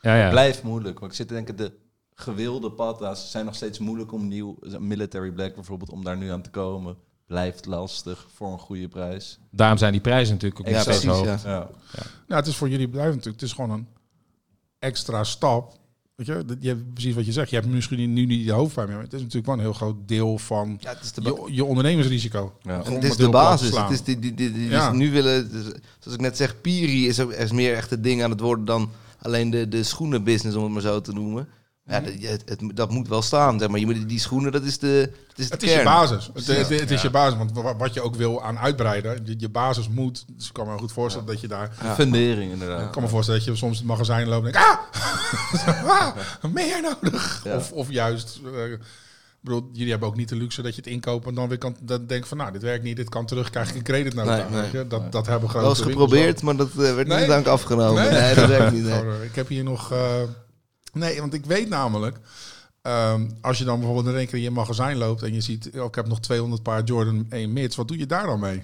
[0.01, 0.31] Ja, ja.
[0.31, 1.01] Blijft moeilijk.
[1.01, 1.73] Maar ik zit te denken, de
[2.15, 4.59] gewilde patta's zijn nog steeds moeilijk om nieuw...
[4.79, 6.97] Military Black bijvoorbeeld, om daar nu aan te komen.
[7.27, 9.39] Blijft lastig voor een goede prijs.
[9.51, 11.25] Daarom zijn die prijzen natuurlijk ook ja, steeds hoog.
[11.25, 11.39] Ja.
[11.45, 11.69] Ja.
[12.27, 13.87] Nou, het is voor jullie bedrijf natuurlijk, het is gewoon een
[14.79, 15.79] extra stap.
[16.21, 17.51] Weet je, dat- je hebt precies wat je zegt.
[17.51, 18.95] Je hebt misschien nu niet de hoofdpijn meer.
[18.97, 21.31] maar Het is natuurlijk wel een heel groot deel van Ja, het is de ba-
[21.47, 22.53] je, je ondernemersrisico.
[22.63, 22.79] Ja.
[22.81, 23.77] Om En het is de basis.
[23.77, 24.93] Het is die, die, die, die- Ja.
[24.93, 25.63] nu willen, dus,
[25.99, 28.65] zoals ik net zeg, Piri is, ook, is meer echt het ding aan het worden
[28.65, 28.91] dan
[29.23, 31.49] alleen de, de schoenenbusiness, om het maar zo te noemen.
[31.91, 33.79] Ja, dat, het, het- dat moet wel staan, zeg maar.
[33.81, 36.31] Je moet, die schoenen, dat is de, dat is de Het is je basis.
[36.35, 36.53] Het, Ja.
[36.55, 37.03] het, het is Ja.
[37.03, 37.39] je basis.
[37.39, 40.25] Want wa- wat je ook wil aan uitbreiden, je, je basis moet.
[40.37, 41.71] Dus ik kan me goed voorstellen dat je daar.
[41.83, 41.95] Ja.
[41.95, 42.83] Fundering inderdaad.
[42.85, 45.89] Ik kan me voorstellen dat je soms het magazijn loopt en denkt, ah,
[46.45, 47.41] ah meer nodig.
[47.45, 47.57] Ja.
[47.57, 48.79] Of, of juist, ik
[49.41, 51.77] bedoel, jullie hebben ook niet de luxe dat je het inkoopt en dan weer kan
[51.83, 54.47] dan denk van, nou, dit werkt niet, dit kan terug, krijg ik een creditnota.
[54.51, 54.87] Nee, nee.
[54.87, 57.19] Dat, dat hebben grote Wel eens geprobeerd, maar dat eh, werd Nee?
[57.19, 58.03] niet dank afgenomen.
[58.03, 58.21] Nee?
[58.21, 58.87] Nee, dat werkt niet.
[58.87, 59.93] eh, ik heb hier nog.
[59.93, 59.99] eh,
[60.93, 62.19] nee, want ik weet namelijk.
[62.83, 65.71] ehm, als je dan bijvoorbeeld in één keer in je magazijn loopt en je ziet,
[65.77, 68.63] oh, ik heb nog 200 paar Jordan 1 mids, wat doe je daar dan mee?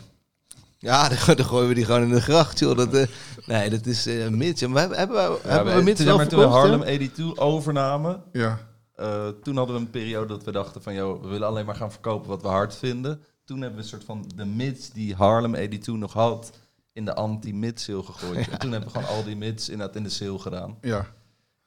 [0.79, 2.77] Ja, dan, dan gooien we die gewoon in de gracht, joh.
[2.77, 3.07] Dat, eh,
[3.47, 4.67] nee, dat is eh mits.
[4.67, 6.45] Maar hebben, hebben, we, Ja, hebben we mits toen, wel maar toen we?
[6.47, 8.59] Harlem 82 overnamen, Ja,
[8.95, 10.95] eh, toen hadden we een periode dat we dachten van...
[10.95, 13.21] Joh, we willen alleen maar gaan verkopen wat we hard vinden.
[13.45, 16.51] Toen hebben we een soort van de mids die Harlem 82 nog had...
[16.93, 18.49] in de anti-mid sale gegooid.
[18.53, 20.77] En toen hebben we gewoon al die mids inderdaad in de sale gedaan.
[20.81, 21.07] ja.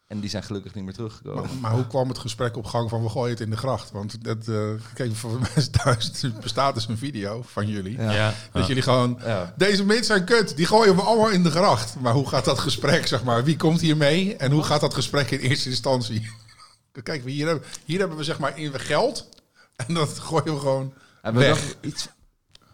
[0.09, 1.43] En die zijn gelukkig niet meer teruggekomen.
[1.43, 3.91] Maar, maar hoe kwam het gesprek op gang van we gooien het in de gracht?
[3.91, 7.97] Want dat, eh, kijk, voor mensen thuis bestaat dus een video van jullie.
[7.97, 8.11] Ja.
[8.11, 8.33] Ja.
[8.51, 9.53] Dat jullie gewoon, Ja.
[9.57, 11.95] deze mids zijn kut, die gooien we allemaal in de gracht.
[11.99, 13.43] Maar hoe gaat dat gesprek, zeg maar?
[13.43, 16.29] Wie komt hier mee en hoe gaat dat gesprek in eerste instantie?
[17.03, 19.29] Kijk, hier hebben, hier hebben we zeg maar in geld
[19.75, 21.49] en dat gooien we gewoon En we weg.
[21.59, 22.09] dachten iets...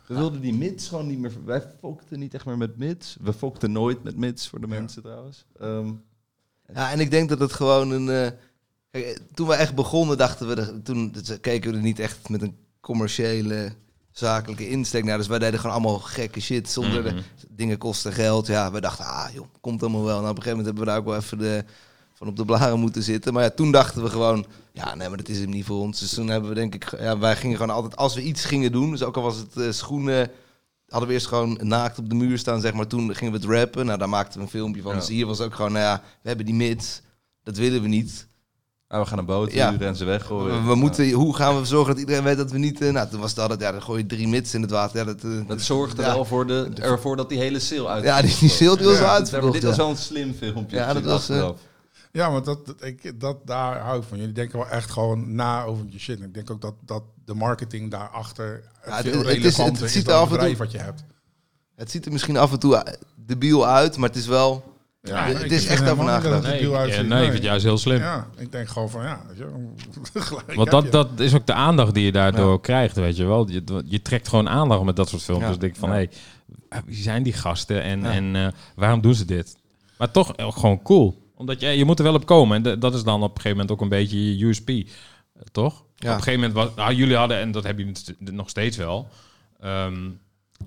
[0.08, 1.32] We wilden die mids gewoon niet meer...
[1.46, 3.18] Wij fokten niet echt meer met mids.
[3.22, 4.74] We fokten nooit met mids, voor de Ja.
[4.74, 5.46] mensen trouwens.
[5.60, 5.92] Ehm,
[6.74, 8.10] Ja, en ik denk dat het gewoon een...
[8.10, 8.32] eh,
[8.92, 10.56] kijk, eh, toen we echt begonnen, dachten we...
[10.56, 13.72] er- Toen keken we er niet echt met een commerciële,
[14.12, 15.18] zakelijke insteek naar.
[15.18, 16.70] Dus wij deden gewoon allemaal gekke shit.
[16.70, 17.22] Zonder de, Mhm.
[17.50, 18.48] dingen kosten geld.
[18.48, 20.20] Ja, we dachten, ah joh, komt allemaal wel.
[20.20, 21.64] Nou, op een gegeven moment hebben we daar ook wel even de,
[22.14, 23.34] van op de blaren moeten zitten.
[23.34, 26.00] Maar ja, toen dachten we gewoon, ja, nee, maar dat is hem niet voor ons.
[26.00, 28.72] Dus toen hebben we denk ik, ja, wij gingen gewoon altijd, als we iets gingen
[28.72, 30.32] doen, dus ook al was het eh, schoenen,
[30.88, 32.88] hadden we eerst gewoon naakt op de muur staan, zeg maar.
[32.88, 33.86] Toen gingen we het rappen.
[33.86, 34.92] Nou, daar maakten we een filmpje van.
[34.92, 34.98] Ja.
[34.98, 37.02] Dus hier was ook gewoon, nou ja, we hebben die mits.
[37.44, 38.28] Dat willen we niet.
[38.88, 39.80] Ah, we gaan een boot Ja.
[39.80, 40.62] en ze weggooien.
[40.62, 42.82] We, we moeten, hoe gaan we zorgen dat iedereen weet dat we niet...
[42.82, 44.98] eh, nou, toen was het altijd, ja, dan gooi je drie mits in het water.
[44.98, 46.14] Ja, dat, eh, Dat zorgt er ja.
[46.14, 48.04] wel voor, de, ervoor dat die hele sale uit.
[48.04, 49.54] Ja, die, die sale die was uitverkocht.
[49.54, 50.76] Dit was wel een slim filmpje.
[50.78, 51.50] Ja, dat was, eh.
[52.12, 54.18] Ja, want dat, dat, ik, dat, daar hou ik van.
[54.18, 56.20] Jullie denken wel echt gewoon na over je shit.
[56.20, 59.92] En ik denk ook dat, dat de marketing daarachter Ja, het- veel het is- het
[59.92, 61.04] ziet er af het en toe- bedrijf wat je hebt.
[61.76, 64.74] Het ziet er misschien af en toe eh, debiel uit, maar het is wel...
[65.02, 66.44] Ja, het is echt dat nagedacht.
[66.44, 67.02] Nee, uitziet.
[67.02, 67.98] ja, nee, ik vind het juist heel slim.
[68.00, 69.22] Ja, ik denk gewoon van ja.
[69.28, 69.48] weet je,
[70.20, 70.90] gelijk Want dat, je.
[70.90, 73.50] dat is ook de aandacht die je daardoor krijgt, weet je wel.
[73.50, 75.52] Je, je trekt gewoon aandacht met dat soort filmpjes.
[75.54, 75.58] Ja.
[75.58, 75.96] denk ik van, Ja.
[75.96, 76.08] hé,
[76.70, 78.12] hey, wie zijn die gasten en, Ja.
[78.12, 79.56] en eh, waarom doen ze dit?
[79.98, 81.32] Maar toch ook gewoon cool.
[81.36, 82.58] Omdat je, je moet er wel op komen.
[82.58, 84.84] En de- dat is dan op een gegeven moment ook een beetje je USP, eh,
[85.52, 85.84] toch?
[85.96, 86.12] Ja.
[86.12, 89.08] Op een gegeven moment, was, nou, jullie hadden, en dat hebben jullie nog steeds wel,
[89.60, 90.04] ehm,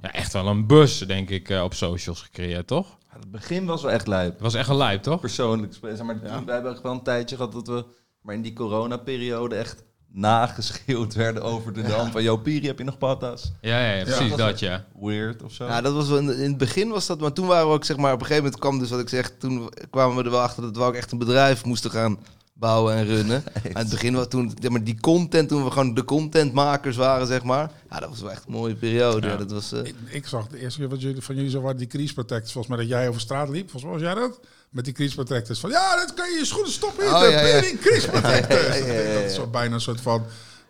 [0.02, 2.96] ja, echt wel een bus, denk ik, eh, op socials gecreëerd, toch?
[3.10, 4.32] Ja, het begin was wel echt lijp.
[4.32, 5.20] Het was echt een lijp, toch?
[5.20, 5.74] Persoonlijk.
[5.82, 7.84] Zeg maar, We hebben wel een tijdje gehad dat we...
[8.22, 12.10] Maar in die coronaperiode echt nageschreeuwd werden over de dam.
[12.10, 13.52] Van, yo, Piri, heb je nog patas?
[13.60, 14.36] Ja, ja, ja, precies Ja.
[14.36, 14.84] dat, ja.
[15.00, 15.66] Weird of zo.
[15.66, 17.84] Ja, dat was wel in, in het begin was dat, maar toen waren we ook
[17.84, 20.30] zeg maar op een gegeven moment kwam dus wat ik zeg, toen kwamen we er
[20.30, 22.18] wel achter dat we ook echt een bedrijf moesten gaan
[22.58, 23.42] bouwen en runnen.
[23.72, 27.42] Aan het begin was toen, maar die content toen we gewoon de contentmakers waren zeg
[27.42, 29.26] maar, ja, dat was wel echt een mooie periode.
[29.26, 29.32] Ja.
[29.32, 29.38] Ja.
[29.38, 31.76] dat was, eh, Ik, ik zag de eerste keer wat jullie, van jullie zo waren
[31.76, 32.52] die crease protectors.
[32.52, 33.70] Volgens mij dat jij over straat liep.
[33.70, 34.40] Volgens mij was jij dat?
[34.70, 35.60] Met die crease protectors.
[35.60, 37.04] Van ja, dat kan je je schoenen stoppen.
[37.04, 37.60] Hier, Oh, de ja, ja.
[37.80, 38.66] Crease protectors.
[38.78, 39.14] Ja, ja, ja, ja.
[39.14, 40.24] Dat is zo bijna een soort van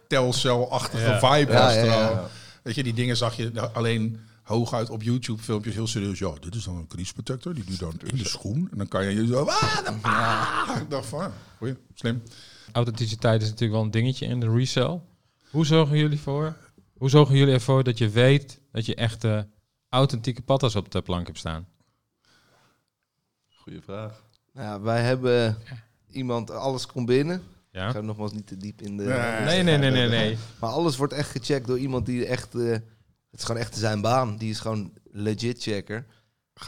[0.09, 1.19] telcel-achtige Ja.
[1.37, 2.07] vibe Ja, was ja, er ja.
[2.09, 2.29] al.
[2.63, 6.19] Weet je, die dingen zag je nou, alleen hooguit op YouTube filmpjes heel serieus.
[6.19, 7.55] Ja, dit is dan een crease protector.
[7.55, 8.69] Die doe je dan in de schoen.
[8.73, 9.45] En dan kan je je zo...
[9.45, 10.77] Ah, de- ah.
[10.81, 12.23] Ik dacht van, ja, goeie, slim.
[12.73, 15.01] Authenticiteit is natuurlijk wel een dingetje in de resell.
[15.51, 16.57] Hoe zorgen jullie voor?
[16.97, 19.49] Hoe zorgen jullie ervoor dat je weet dat je echte
[19.89, 21.67] authentieke patas op de plank hebt staan?
[23.49, 24.23] Goeie vraag.
[24.53, 25.57] nou ja, wij hebben
[26.11, 27.37] iemand, alles komt binnen.
[27.37, 27.91] Ik Ja?
[27.91, 29.03] ga nogmaals niet te diep in de...
[29.05, 29.45] Nee.
[29.45, 30.37] Nee, nee, nee, nee, nee.
[30.61, 32.77] Maar alles wordt echt gecheckt door iemand die echt, eh,
[33.31, 34.37] het is gewoon echt zijn baan.
[34.37, 36.07] Die is gewoon legit checker.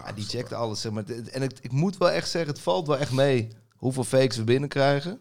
[0.04, 1.04] Ja, die checkt alles, zeg maar.
[1.04, 4.44] En ik, ik moet wel echt zeggen, het valt wel echt mee hoeveel fakes we
[4.44, 5.20] binnenkrijgen.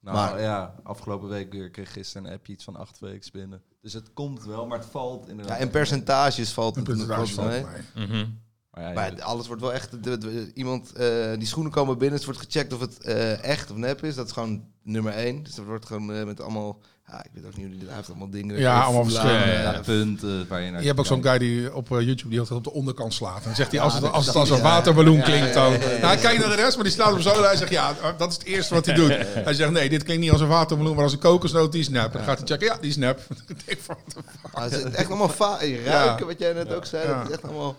[0.00, 3.62] Nou Maar- ja, afgelopen week weer kreeg gisteren een appje iets van acht weken binnen.
[3.80, 5.56] Dus het komt wel, maar het valt inderdaad.
[5.58, 7.62] Ja, in percentages valt Een het percentage valt mee.
[7.62, 8.06] mij.
[8.06, 8.26] Mhm.
[8.70, 10.04] Maar ja, Maar alles wordt wel echt...
[10.04, 13.70] de- de- iemand, eh, die schoenen komen binnen, het wordt gecheckt of het eh, echt
[13.70, 14.14] of nep is.
[14.14, 15.42] Dat is gewoon nummer één.
[15.42, 16.78] Dus dat wordt gewoon eh, met allemaal...
[17.10, 17.86] Ja, ik weet ook niet hoe die...
[17.86, 18.58] Hij heeft allemaal dingen...
[18.58, 21.38] Ja, allemaal Voelen aan, verschillende, ja, ja, punten waar je Je hebt ook zo'n guy
[21.38, 23.36] die op eh, YouTube die altijd op de onderkant slaat.
[23.36, 24.80] En dan zegt hij, als het, als het als een ja,
[25.22, 25.70] klinkt dan...
[25.70, 27.94] Nou, hij kijkt naar de rest, maar die slaat hem zo en hij zegt, ja,
[28.16, 29.08] dat is het eerste wat hij doet.
[29.44, 31.88] Hij zegt, nee, dit klinkt niet als een watermeloen, maar als een kokosnoot, die is
[31.88, 32.12] nep.
[32.12, 33.20] Dan gaat hij checken, ja, die is nep.
[33.48, 34.52] Ik denk van, what the fuck?
[34.52, 37.08] Maar het is echt allemaal ruiken, wat jij net ook zei.
[37.08, 37.18] Ja.
[37.18, 37.76] Dat is echt allemaal...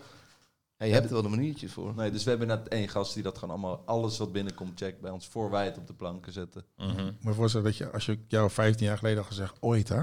[0.82, 1.92] Ja, je hebt er wel een maniertje voor.
[1.96, 5.00] Nee, dus we hebben net één gast die dat gewoon allemaal, alles wat binnenkomt, checkt
[5.00, 6.64] bij ons voor wij het op de planken zetten.
[6.76, 7.10] Mhm.
[7.20, 10.00] Maar voorstel dat je, als je jou 15 jaar geleden had gezegd, ooit hè,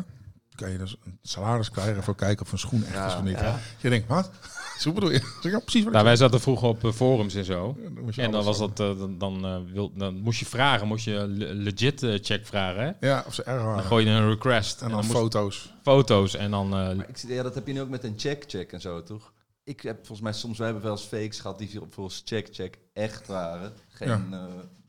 [0.55, 3.39] kan je dus een salaris krijgen voor kijken of een schoen echt is of niet.
[3.39, 3.59] ja.
[3.77, 4.31] Je denkt, wat?
[4.79, 5.21] Zo bedoel je?
[5.49, 7.77] Ja, precies wat Nou, wij zaten vroeger op eh, forums en zo.
[7.95, 11.05] Dan En dan was dat, eh, dan, dan, eh, wil, dan moest je vragen, moest
[11.05, 12.83] je le- legit check vragen.
[12.99, 13.07] Hè?
[13.07, 13.83] Ja, of ze erg Dan waren.
[13.83, 15.73] gooi je een request En dan foto's.
[15.81, 16.65] foto's en dan.
[16.65, 19.03] eh, Maar ik, zie- ja, dat heb je nu ook met een check-check en zo,
[19.03, 19.31] toch?
[19.69, 23.27] Ik heb volgens mij soms, wij hebben wel eens fakes gehad die volgens check-check echt
[23.27, 23.73] waren.
[23.89, 24.21] Geen, Ja.
[24.31, 24.43] eh,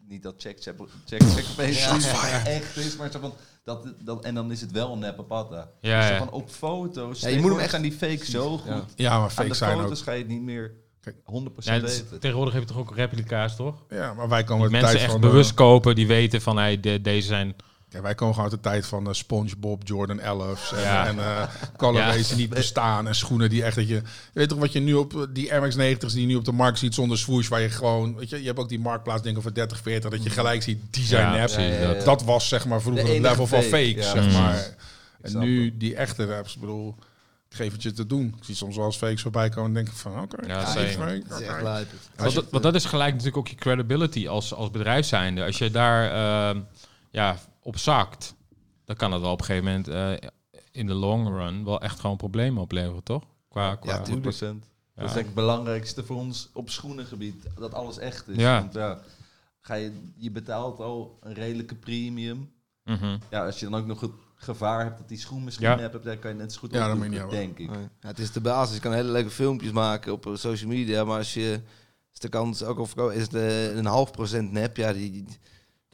[0.09, 2.09] niet dat check-check check-check face
[2.49, 3.33] echt is, maar zo van,
[3.65, 5.71] dat, dat, en dan is het wel een neppe patta.
[5.81, 6.19] Ja, Dus ja.
[6.19, 8.67] van op foto's, Ja, je ja, moet hem echt- gaan die fakes zo goed.
[8.71, 8.85] Ja.
[8.95, 9.83] Ja, maar Aan fake de zijn ook.
[9.83, 11.17] foto's ga je het niet meer Kijk.
[11.25, 12.21] 100% ja, het is- weten.
[12.21, 13.85] tegenwoordig heb je toch ook replica's, toch?
[13.89, 15.21] Ja, maar wij komen mensen echt van...
[15.21, 17.55] de- bewust kopen, die weten van hey, de, deze zijn.
[17.93, 21.07] Ja, wij komen gewoon uit de tijd van eh, SpongeBob, Jordan 11 en, Ja.
[21.07, 21.43] en eh
[21.77, 22.35] colorways Ja.
[22.35, 24.95] die niet bestaan en schoenen die echt dat je, je weet toch wat je nu
[24.95, 27.61] op die Air Max 90's die je nu op de markt ziet zonder swoosh waar
[27.61, 30.31] je gewoon, weet je, je hebt ook die marktplaats dingen voor 30, 40 dat je
[30.31, 31.39] gelijk ziet die zijn Ja, nep.
[31.53, 31.95] precies, Ja, ja, ja.
[31.95, 32.05] dat.
[32.05, 34.39] Dat was zeg maar vroeger het level van fake, fakes, ja, zeg precies.
[34.41, 34.75] maar.
[35.23, 36.95] En nu die echte raps, bedoel,
[37.51, 38.35] ik geef het je te doen.
[38.39, 40.67] Ik zie soms wel eens fakes voorbij komen en denk ik van oké, Ja, ja,
[40.67, 41.23] fake,
[42.17, 45.45] dat- want dat is gelijk natuurlijk ook je credibility als, als bedrijf zijnde.
[45.45, 46.11] Als je daar
[46.51, 46.61] ehm,
[47.11, 48.35] ja, op zakt,
[48.85, 50.29] dan kan het wel op een gegeven moment eh,
[50.71, 53.23] in de long run wel echt gewoon problemen opleveren, toch?
[53.49, 54.35] Qua, qua Ja, tuurlijk.
[54.37, 54.39] 100%.
[54.39, 54.53] Ja.
[54.95, 57.47] Dat is denk ik het belangrijkste voor ons op schoenengebied.
[57.59, 58.37] Dat alles echt is.
[58.37, 58.61] Ja.
[58.61, 59.01] Want ja,
[59.61, 62.53] ga je, je betaalt al een redelijke premium.
[62.85, 63.17] Mhm.
[63.31, 65.75] Ja, als je dan ook nog het gevaar hebt dat die schoen misschien Ja.
[65.75, 67.71] nep hebt, dan kan je net zo goed Ja, dat niet denk ik.
[67.71, 67.89] Nee.
[68.01, 68.75] Ja, het is de basis.
[68.75, 71.61] Je kan hele leuke filmpjes maken op eh, social media, maar als je
[72.13, 73.35] is de kans ook of is het
[73.77, 75.27] een half procent nep, ja, die-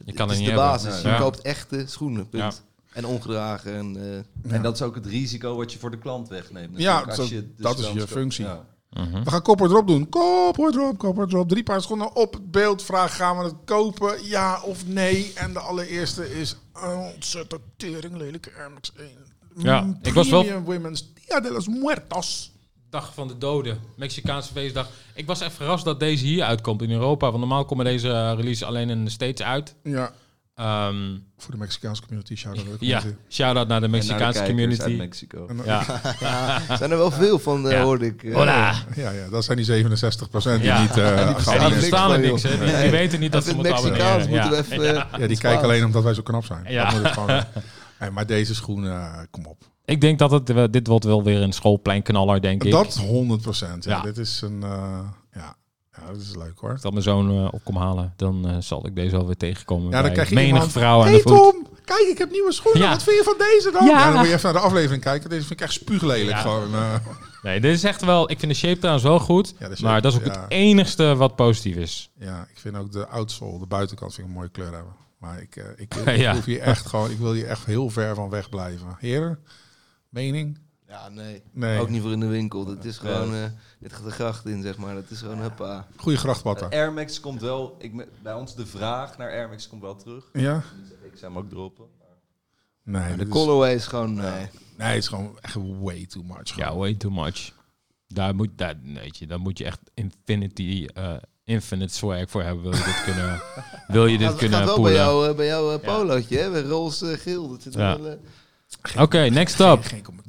[0.05, 0.81] Je kan het is niet de hebben.
[0.83, 1.01] basis.
[1.01, 1.17] Je Ja.
[1.17, 2.29] koopt echte schoenen.
[2.29, 2.43] Punt.
[2.43, 2.51] Ja.
[2.93, 3.73] En ongedragen.
[3.75, 6.77] En, eh, En dat is ook het risico wat je voor de klant wegneemt.
[6.77, 8.45] Ja, als zo- de dat is je functie.
[8.45, 8.65] Ja.
[8.91, 9.23] Mhm.
[9.23, 10.09] We gaan kopper drop doen.
[10.09, 11.49] Kopper drop, kopper drop.
[11.49, 12.83] Drie paar schoenen op het beeld.
[12.83, 14.25] Vraag, gaan we het kopen?
[14.25, 15.31] Ja of nee?
[15.35, 19.09] En de allereerste is een ontzettend tering lelijke Air Max 1.
[19.63, 22.51] Ja, Mm, ik was wel- Premium Women's Dia de los Muertos.
[22.89, 24.87] Dag van de doden, Mexicaanse feestdag.
[25.13, 27.25] Ik was echt verrast dat deze hier uitkomt in Europa.
[27.27, 29.75] Want normaal komen deze eh, release alleen in de States uit.
[29.83, 30.11] Ja,
[30.55, 32.35] Ehm, voor de Mexicaanse community.
[32.35, 32.67] Shout out.
[32.79, 34.97] ja, shout-out naar de En naar de Mexicaanse kijkers uit community.
[34.97, 35.47] Mexico.
[35.65, 36.61] Ja.
[36.77, 37.83] zijn er wel veel van, eh, Ja.
[37.83, 38.23] hoorde ik.
[38.23, 38.33] eh.
[38.35, 38.73] Hola!
[38.95, 40.81] Ja, ja, dat zijn die 67% die Ja.
[40.81, 42.65] niet uh, En die verstaan er niks, hè.
[42.65, 44.49] Die, die weten niet dat ze moeten Mexicaans moeten Ja.
[44.49, 44.83] we even...
[44.83, 45.07] Ja.
[45.11, 46.65] eh, Ja, die kijken alleen omdat wij zo knap zijn.
[46.67, 46.83] Ja.
[46.83, 47.43] Dat moet het gewoon,
[47.99, 49.63] Nee, maar deze schoenen, eh, kom op.
[49.87, 52.71] Ik denk dat het, dit wordt wel weer een schoolpleinknaller, denk ik.
[52.71, 53.05] Dat 100%.
[53.09, 53.77] Ja.
[53.79, 54.01] Ja.
[54.01, 54.63] Dit is een...
[54.63, 54.99] eh,
[55.33, 55.55] ja.
[55.91, 56.71] ja, dat is leuk hoor.
[56.71, 59.37] Als dat mijn zoon eh, op kom halen, dan eh, zal ik deze wel weer
[59.37, 59.91] tegenkomen.
[59.91, 61.35] Ja, dan krijg je menig iemand, vrouw aan de voet.
[61.35, 62.81] Tom, kijk, ik heb nieuwe schoenen.
[62.81, 62.89] Ja.
[62.89, 63.85] Wat vind je van deze dan?
[63.85, 63.91] Ja.
[63.99, 64.05] Ja.
[64.11, 65.29] dan moet je even naar de aflevering kijken.
[65.29, 66.37] Deze vind ik echt spuuglelijk.
[66.37, 66.69] Gewoon.
[67.43, 68.31] Nee, dit is echt wel...
[68.31, 69.53] Ik vind de shape trouwens wel goed.
[69.59, 72.09] Ja, shape, maar dat is ook het enigste wat positief is.
[72.19, 74.93] ja, ik vind ook de outsole, de buitenkant, vind ik een mooie kleur hebben.
[75.19, 76.33] Maar ik, ik, ik, Ja.
[76.33, 78.95] hoef hier echt gewoon, ik wil hier echt heel ver van weg blijven.
[78.99, 79.39] Heren,
[80.17, 80.57] mening?
[80.87, 81.41] Ja, nee.
[81.51, 81.79] Nee.
[81.79, 82.65] Ook niet voor in de winkel.
[82.65, 83.33] Dat is gewoon...
[83.33, 83.43] eh
[83.79, 84.93] dit gaat de gracht in, zeg maar.
[84.95, 85.87] Dat is gewoon huppa.
[85.95, 86.67] Goeie grachtpatta.
[86.69, 87.75] Air Max komt wel...
[87.79, 90.29] Ik, bij ons de vraag naar Air Max komt wel terug.
[90.33, 90.63] Ja?
[91.03, 91.85] Ik zou hem ook droppen.
[92.83, 94.13] Nee, de colorway is gewoon...
[94.13, 94.47] Nee.
[94.77, 96.55] nee, het is gewoon echt way too much.
[96.55, 96.77] Ja, gewoon.
[96.79, 97.51] way too much.
[98.07, 102.63] Daar moet, daar, weet je, daar moet je echt infinity, eh, infinite swag voor hebben.
[102.63, 103.41] Wil je dit kunnen,
[103.87, 105.01] wil je dit Dat kunnen gaat wel bij poelen.
[105.01, 106.51] jou, eh, bij jou eh, polootje, hè?
[106.51, 107.49] Bij roze geel.
[107.49, 107.99] Dat zit Ja.
[107.99, 108.07] wel...
[108.11, 108.17] eh,
[108.97, 109.79] Oké, next up.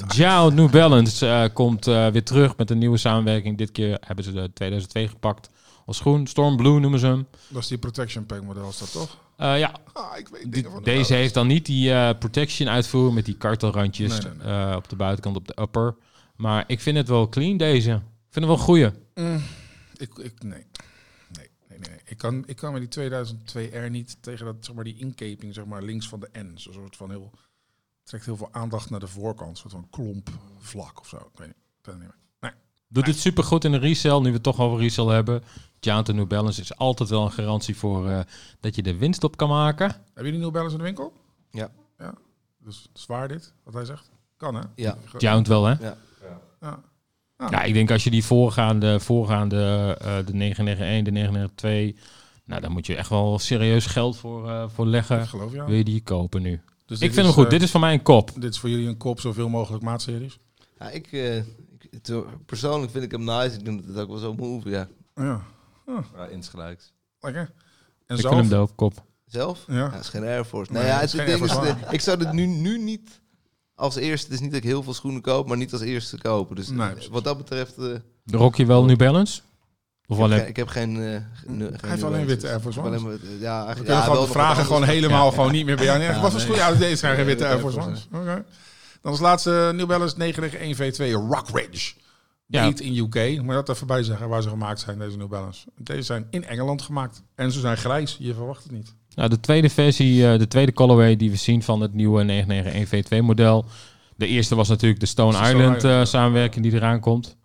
[0.07, 3.59] Geen New Balance eh, komt eh, weer terug met een nieuwe samenwerking.
[3.59, 5.51] Dit keer hebben ze de 2002 gepakt
[5.87, 6.27] als schoen.
[6.27, 7.27] Storm Blue noemen ze hem.
[7.49, 9.17] Dat is die protection pack model, is dat toch?
[9.37, 13.25] Eh, ja, Ah, ik weet van de deze heeft dan niet die protection uitvoer met
[13.25, 15.95] die kartelrandjes Nee, nee, op de buitenkant op de upper.
[16.37, 17.91] Maar ik vind het wel clean deze.
[17.91, 18.91] Ik vind het wel een goeie.
[19.15, 19.43] Mm,
[19.97, 20.51] ik, ik, nee.
[20.51, 20.67] Nee,
[21.33, 21.79] nee, nee.
[21.79, 21.99] nee.
[22.05, 25.55] Ik, kan, ik kan met die 2002 R niet tegen dat, zeg maar, die inkeping
[25.55, 26.53] zeg maar, links van de N.
[26.55, 27.31] Zo'n soort van heel...
[28.09, 29.51] trekt heel veel aandacht naar de voorkant.
[29.51, 31.17] Een soort van klomp vlak of zo.
[31.17, 31.57] Ik weet niet.
[31.57, 32.19] Ik weet het niet meer.
[32.41, 32.61] Nee.
[32.89, 34.19] Doet het super goed in de resell.
[34.19, 35.43] Nu we het toch over resell hebben.
[35.81, 38.21] Giant New Balance is altijd wel een garantie voor eh,
[38.61, 39.87] dat je er winst op kan maken.
[39.89, 41.13] Hebben jullie New Balance in de winkel?
[41.51, 41.71] Ja.
[41.99, 42.15] Ja.
[42.59, 44.11] Dus zwaar dit, wat hij zegt?
[44.37, 44.63] Kan hè?
[44.75, 44.97] Ja.
[45.05, 45.75] Giant wel, hè?
[45.81, 45.97] Ja.
[46.61, 46.81] Ja.
[47.51, 52.05] Ja, ik denk als je die voorgaande, voorgaande eh, de 991, de 992,
[52.45, 55.27] nou, dan moet je echt wel serieus geld voor, eh, voor Ik leggen.
[55.27, 55.65] geloof ja.
[55.65, 56.61] Wil je die kopen nu?
[56.89, 57.45] Dus ik vind hem goed.
[57.45, 58.31] eh, Dit is voor mij een kop.
[58.35, 60.39] Dit is voor jullie een kop zoveel mogelijk maatseries.
[60.79, 61.45] Ja, ik, eh, eh,
[62.47, 63.57] persoonlijk vind ik hem nice.
[63.57, 64.89] Ik denk dat het ook wel zo move, ja.
[65.15, 65.43] Ja.
[66.17, 66.93] Ja, insgelijks.
[67.21, 67.53] Lekker.
[68.07, 68.35] En Ik zelf?
[68.35, 69.05] vind hem doof, kop.
[69.27, 69.65] Zelf?
[69.67, 69.75] Ja.
[69.75, 70.73] Ja, het is geen Air Force.
[70.73, 73.21] Nee, Nee, ja, het is ding de- ik zou dit nu, nu niet
[73.75, 74.27] als eerste...
[74.27, 76.57] Het is niet dat ik heel veel schoenen koop, maar niet als eerste kopen.
[76.57, 77.79] Dus Nee, wat dat betreft...
[77.79, 79.41] eh, Rock je wel New Balance?
[80.11, 80.39] Of ik, heb alleen...
[80.39, 80.97] geen, ik heb geen...
[80.97, 82.91] eh, geen Hij heeft alleen witte Air Force Ones.
[82.91, 85.77] alleen maar- Ja, We eigenlijk, kunnen ja, gewoon de vragen gewoon helemaal gewoon niet meer
[85.77, 86.09] bij jou neer.
[86.11, 86.41] Ja, Wat voor nee.
[86.41, 86.57] schoen?
[86.57, 88.09] Ja, deze zijn geen witte Air Force Ones.
[88.13, 88.45] Oké.
[89.03, 91.95] Dan als laatste New Balance 991 V2 Rockridge.
[92.47, 92.65] Ja.
[92.65, 93.15] Made in UK.
[93.15, 95.67] Moet je dat even bij zeggen waar ze gemaakt zijn, deze New Balance.
[95.77, 97.23] Deze zijn in Engeland gemaakt.
[97.35, 98.17] En ze zijn grijs.
[98.19, 98.95] Je verwacht het niet.
[99.15, 103.19] Nou, de tweede versie, eh, de tweede colorway die we zien van het nieuwe 991
[103.19, 103.65] V2 model.
[104.17, 106.05] De eerste was natuurlijk de Stone Stone Island Island, eh, ja.
[106.05, 107.37] samenwerking die eraan komt.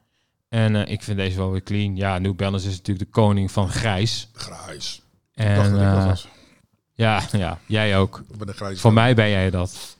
[0.53, 1.95] En eh, ik vind deze wel weer clean.
[1.95, 4.29] Ja, New Balance is natuurlijk de koning van grijs.
[4.33, 5.01] Grijs.
[5.33, 6.27] ik dacht En dat ik dat eh, was.
[6.93, 8.23] ja, ja, jij ook.
[8.31, 8.79] Ik ben de grijs.
[8.79, 9.97] Voor mij ben jij dat.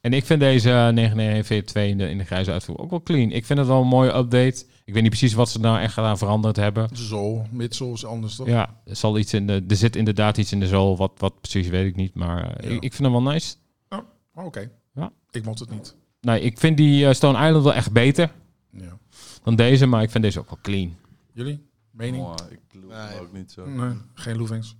[0.00, 3.02] En ik vind deze eh, 991 V2 in de, in de grijze uitvoering ook wel
[3.02, 3.30] clean.
[3.30, 4.64] Ik vind het wel een mooie update.
[4.84, 6.88] Ik weet niet precies wat ze nou echt aan veranderd hebben.
[6.92, 7.46] Zool.
[7.50, 8.46] Midsole is anders toch?
[8.46, 10.96] Ja, er, zal iets in de, er zit inderdaad iets in de zool.
[10.96, 12.14] Wat, wat precies weet ik niet.
[12.14, 12.76] Maar eh, Ja.
[12.76, 13.54] ik, ik vind hem wel nice.
[13.88, 14.70] Oh, Oké.
[14.94, 15.12] Ja.
[15.30, 15.94] Ik mocht het niet.
[16.20, 18.30] Nee, ik vind die eh, Stone Island wel echt beter
[18.70, 18.98] Ja.
[19.46, 19.86] Dan deze.
[19.86, 20.96] Maar ik vind deze ook wel clean.
[21.32, 21.66] Jullie?
[21.90, 22.24] Mening?
[22.24, 23.20] Oh, ik loop hem Nee.
[23.20, 23.66] ook niet zo.
[23.68, 24.76] Nee, geen Loevings.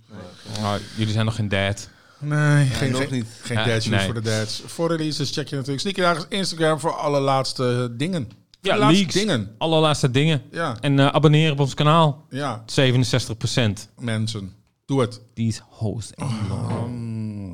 [0.61, 1.89] Maar jullie zijn nog geen dad.
[2.19, 3.25] Nee, geen, nog geen, niet.
[3.41, 4.05] geen Ja, dad shoes nee.
[4.05, 4.61] voor de dads.
[4.65, 8.29] Voor releases check je natuurlijk Sneakerdagers Instagram voor alle laatste dingen.
[8.61, 9.13] Ja, de laatste leaks.
[9.13, 9.55] dingen.
[9.57, 10.41] Allerlaatste dingen.
[10.51, 12.25] Ja, En eh, abonneren op ons kanaal.
[12.29, 13.89] ja, 67%.
[13.99, 14.53] mensen.
[14.85, 15.21] Doe het.
[15.33, 16.11] These host.
[16.11, 17.47] Ehm,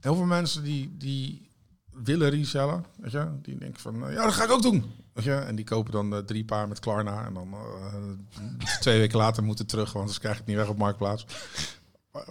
[0.00, 1.48] heel veel mensen die, die
[1.92, 4.84] willen resellen, weet je, die denken van, eh, ja, dat ga ik ook doen.
[5.14, 9.42] En die kopen dan eh, drie paar met Klarna en dan eh, twee weken later
[9.42, 11.26] moeten terug, want anders krijg je het niet weg op Marktplaats.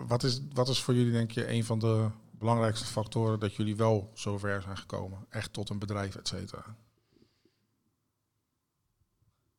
[0.08, 3.76] Wat is, wat is voor jullie, denk je, een van de belangrijkste factoren dat jullie
[3.76, 5.26] wel zover zijn gekomen?
[5.30, 6.66] Echt tot een bedrijf, et cetera.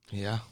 [0.05, 0.43] Ja.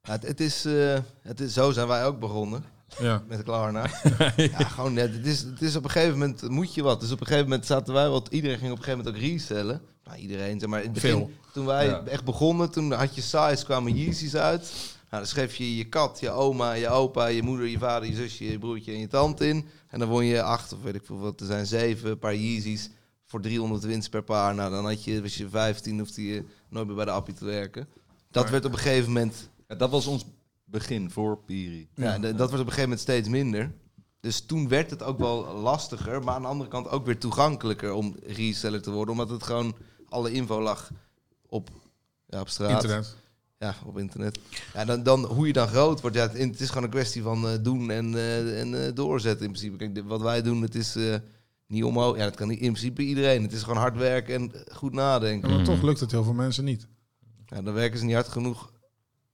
[0.00, 2.64] Het, het is, eh, het is, zo zijn wij ook begonnen.
[2.98, 3.22] Ja.
[3.28, 3.86] met Klarna.
[4.36, 5.12] ja, gewoon net.
[5.14, 7.00] Het is, het is op een gegeven moment moet je wat.
[7.00, 8.28] Dus op een gegeven moment zaten wij wat.
[8.28, 9.82] Iedereen ging op een gegeven moment ook resellen.
[10.06, 10.78] Nou, iedereen, zeg maar.
[10.78, 11.30] In het begin, Veel.
[11.52, 12.02] Toen wij Ja.
[12.04, 14.60] echt begonnen, toen had je size, kwamen Yeezys uit.
[15.10, 18.14] Nou, dan schreef je je kat, je oma, je opa, je moeder, je vader, je
[18.14, 19.66] zusje, je broertje en je tante in.
[19.88, 21.40] En dan won je acht of weet ik veel wat.
[21.40, 22.90] Er zijn zeven paar Yeezys
[23.24, 24.54] voor 300 winst per paar.
[24.54, 27.44] Nou, dan had je, was je 15, hoefde je nooit meer bij de appie te
[27.44, 27.88] werken.
[28.30, 30.24] Dat Maar- werd op een gegeven moment Ja, dat was ons
[30.64, 31.88] begin voor Piri.
[31.94, 33.72] ja, dat wordt op een gegeven moment steeds minder.
[34.20, 37.92] Dus toen werd het ook wel lastiger, maar aan de andere kant ook weer toegankelijker
[37.92, 39.74] om reseller te worden, omdat het gewoon
[40.08, 40.90] alle info lag
[41.48, 41.70] op,
[42.26, 42.70] ja, op straat.
[42.82, 43.16] Internet.
[43.58, 44.38] Ja, op internet.
[44.74, 47.22] Ja, dan, dan, hoe je dan groot wordt, ja, het, het is gewoon een kwestie
[47.22, 49.76] van eh, doen en, eh, en eh, doorzetten in principe.
[49.76, 51.14] Kijk, wat wij doen, het is eh,
[51.66, 52.16] niet omhoog.
[52.16, 53.42] Ja, dat kan niet, in principe iedereen.
[53.42, 55.48] Het is gewoon hard werken en goed nadenken.
[55.50, 55.66] Maar Mhm.
[55.66, 56.86] toch lukt het heel veel mensen niet.
[57.46, 58.72] Ja, dan werken ze niet hard genoeg.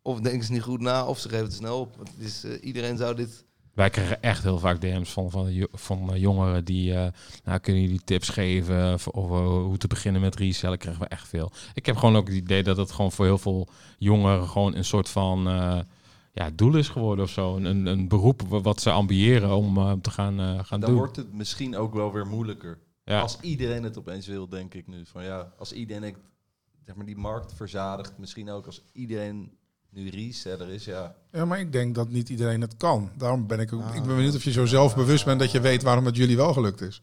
[0.02, 1.96] Of denken ze niet goed na, of ze geven het snel op.
[1.96, 3.44] Want het is, eh, iedereen zou dit...
[3.74, 7.06] Wij krijgen echt heel vaak DM's van, van, van eh, jongeren die, eh,
[7.44, 11.08] nou, kunnen jullie tips geven of, of, eh, hoe te beginnen met resellen, krijgen we
[11.08, 11.52] echt veel.
[11.74, 13.68] Ik heb gewoon ook het idee dat het gewoon voor heel veel
[13.98, 15.42] jongeren gewoon een soort van
[16.32, 17.56] ja, doel is geworden of zo.
[17.56, 20.98] Een, een, beroep wa- wat ze ambiëren om te gaan, gaan Dan doen.
[20.98, 22.78] wordt het misschien ook wel weer moeilijker.
[23.04, 23.20] ja.
[23.20, 25.06] Als iedereen het opeens wil, denk ik nu.
[25.06, 26.16] Van ja, als iedereen
[26.86, 28.18] zeg maar, die markt verzadigt.
[28.18, 29.52] Misschien ook als iedereen
[29.94, 31.14] nu reseller is, ja.
[31.32, 33.10] Ja, maar ik denk dat niet iedereen het kan.
[33.16, 33.94] Daarom ben ik ook...
[33.94, 36.52] Ik ben benieuwd of je zo zelfbewust bent dat je weet waarom het jullie wel
[36.52, 37.00] gelukt is.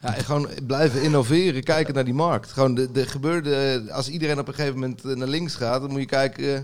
[0.00, 2.52] Ja, en gewoon blijven innoveren, kijken naar die markt.
[2.52, 5.90] Gewoon de, de gebeurde, als iedereen op een gegeven moment eh, naar links gaat, dan
[5.90, 6.62] moet je kijken eh,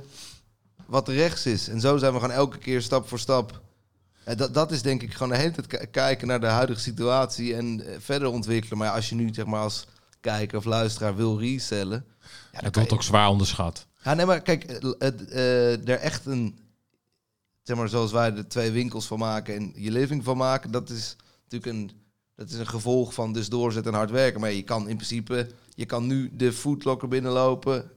[0.87, 1.69] wat er rechts is.
[1.69, 3.61] En zo zijn we gewoon elke keer stap voor stap.
[4.25, 6.81] En dat, dat is denk ik gewoon de hele tijd ki- kijken naar de huidige
[6.81, 8.79] situatie en eh, verder ontwikkelen.
[8.79, 9.87] Maar ja, als je nu zeg maar als
[10.21, 12.05] kijker of luisteraar wil resellen,
[12.53, 13.87] ja, kan wordt je- ook zwaar onderschat.
[14.03, 16.59] Ja, nee, maar kijk, eh, het, eh, er echt een,
[17.63, 20.91] zeg maar, zoals wij er twee winkels van maken en je living van maken, dat
[20.91, 21.17] is
[21.49, 21.91] natuurlijk een,
[22.35, 24.41] dat is een gevolg van dus doorzetten en hard werken.
[24.41, 27.91] Maar je kan in principe, je kan nu de foodlocker binnenlopen,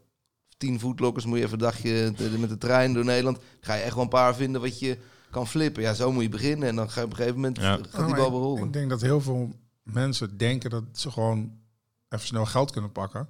[0.58, 3.74] tien foodlockers moet je even een dagje de- met de trein door Nederland, Dan ga
[3.74, 4.98] je echt wel een paar vinden wat je
[5.30, 5.84] kan flippen.
[5.84, 7.78] Ja, zo moet je beginnen en dan ga je op een gegeven moment, Ja.
[7.90, 8.64] gaat die bal ik- berollen.
[8.66, 9.50] Ik denk dat heel veel
[9.84, 11.58] mensen denken dat ze gewoon
[12.10, 13.28] even snel geld kunnen pakken.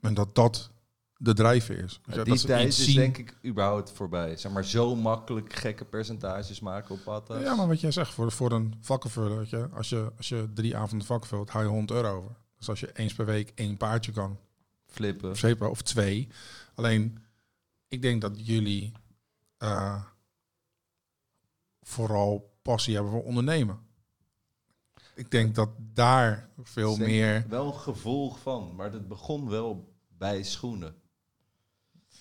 [0.00, 0.70] En dat dat
[1.16, 2.00] de drijver is.
[2.04, 2.96] Ja, die dat tijd is zien.
[2.96, 4.36] denk ik überhaupt voorbij.
[4.36, 7.42] Zeg maar, zo makkelijk gekke percentages maken op patas.
[7.42, 10.48] Ja, maar wat jij zegt, voor, voor een vakkenvuller, weet je, als je, als je
[10.54, 12.36] drie avonden vakken vult, haal je 100 euro over.
[12.58, 14.38] Dus als je eens per week één paardje kan,
[14.86, 15.30] Flippen.
[15.30, 16.28] of, zeker, of twee.
[16.74, 17.18] Alleen,
[17.88, 18.92] ik denk dat jullie
[19.58, 20.02] eh,
[21.82, 23.78] vooral passie hebben voor ondernemen.
[25.14, 27.44] Ik denk dat daar veel meer...
[27.48, 30.94] Wel een gevolg van, maar het begon wel bij schoenen.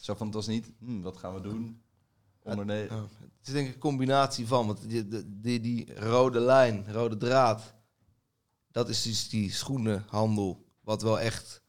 [0.04, 1.82] Zo van, het was niet, hm, wat gaan we doen?
[2.44, 2.98] Ondernemen.
[3.38, 5.08] Het is denk ik een combinatie van, want die,
[5.42, 7.74] die, die, rode lijn, rode draad,
[8.72, 11.62] dat is dus die schoenenhandel, wat wel echt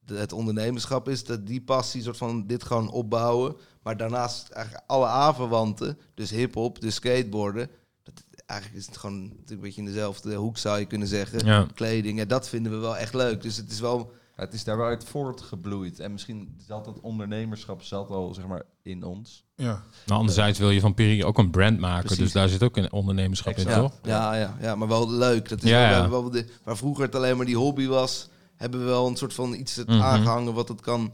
[0.00, 4.84] de- het ondernemerschap is, dat die passie, soort van dit gewoon opbouwen, maar daarnaast eigenlijk
[4.86, 7.70] alle aanverwanten, dus hip-hop, dus skateboarden,
[8.02, 11.46] dat, eigenlijk is het gewoon natuurlijk een beetje in dezelfde hoek zou je kunnen zeggen.
[11.46, 11.66] Ja.
[11.74, 13.42] Kleding, ja, dat vinden we wel echt leuk.
[13.42, 16.00] Dus het is wel, Het is daar wel uit voortgebloeid.
[16.00, 19.44] En misschien zat dat ondernemerschap zat al, zeg maar, in ons.
[19.56, 22.22] Ja, Nou, anderzijds wil je van Piri ook een brand maken, Precies.
[22.24, 23.92] dus daar zit ook een ondernemerschap in, toch?
[24.02, 25.48] Ja, ja, ja, maar wel leuk.
[25.48, 26.00] Dat is Ja, wel, we ja.
[26.00, 29.16] hebben wel de, waar vroeger het alleen maar die hobby was, hebben we wel een
[29.16, 30.00] soort van iets Mhm.
[30.00, 31.12] aangehangen wat het kan.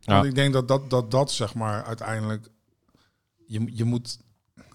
[0.00, 0.12] Ja.
[0.14, 2.48] Want ik denk dat dat, dat dat zeg maar uiteindelijk...
[3.46, 4.18] Je, je moet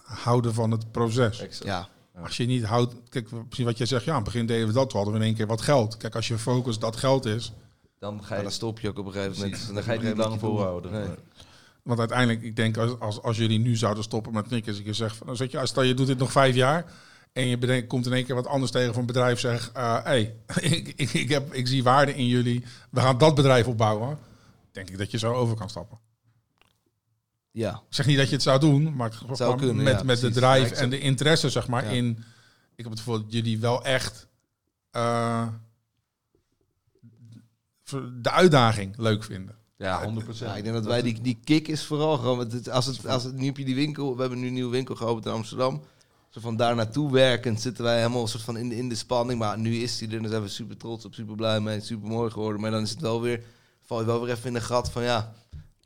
[0.03, 1.39] houden van het proces.
[1.39, 1.65] Exact.
[1.65, 1.87] Ja,
[2.23, 2.95] Als je niet houdt...
[3.09, 4.03] Kijk, precies wat jij zegt.
[4.03, 4.91] Ja, aan het begin deden we dat.
[4.91, 5.97] Hadden we in één keer wat geld.
[5.97, 7.53] Kijk, als je focus dat geld is...
[8.01, 9.73] Dan ga je, dan stop je ook op een gegeven moment.
[9.73, 10.91] dan ga je niet lang volhouden.
[10.91, 11.15] doen.
[11.83, 14.71] Want uiteindelijk, ik denk, als, als, als jullie nu zouden stoppen met knikken...
[14.71, 16.55] Als ik je zeg, van, dan zeg je, als stel je doet dit nog vijf
[16.55, 16.85] jaar...
[17.33, 19.39] En je bedenkt, komt in één keer wat anders tegen van een bedrijf.
[19.39, 22.63] Zeg, eh hey, ik, ik, ik, heb, ik zie waarde in jullie.
[22.89, 24.17] We gaan dat bedrijf opbouwen.
[24.71, 25.99] Denk ik dat je zo over kan stappen.
[27.51, 29.11] Ja, Ik zeg niet dat je het zou doen, maar
[29.57, 31.89] kunnen, met, ja, met de drive Ja, en de interesse, zeg maar, Ja.
[31.89, 32.23] in...
[32.75, 34.27] Ik heb het gevoel dat jullie wel echt
[34.91, 35.47] eh,
[38.21, 39.55] de uitdaging leuk vinden.
[39.77, 40.37] Ja, 100%.
[40.37, 42.51] ja, ik denk dat wij die, die kick is vooral gewoon.
[42.71, 44.95] als het, als het, nu heb je die winkel, we hebben nu een nieuwe winkel
[44.95, 45.81] geopend in Amsterdam.
[46.29, 49.39] Zo van daar naartoe werkend zitten wij helemaal soort van in de, in de spanning.
[49.39, 51.79] Maar nu is die er en daar zijn we super trots op, super blij mee,
[51.81, 52.61] super mooi geworden.
[52.61, 53.43] Maar dan is het wel weer,
[53.81, 55.33] val je wel weer even in de gat van ja,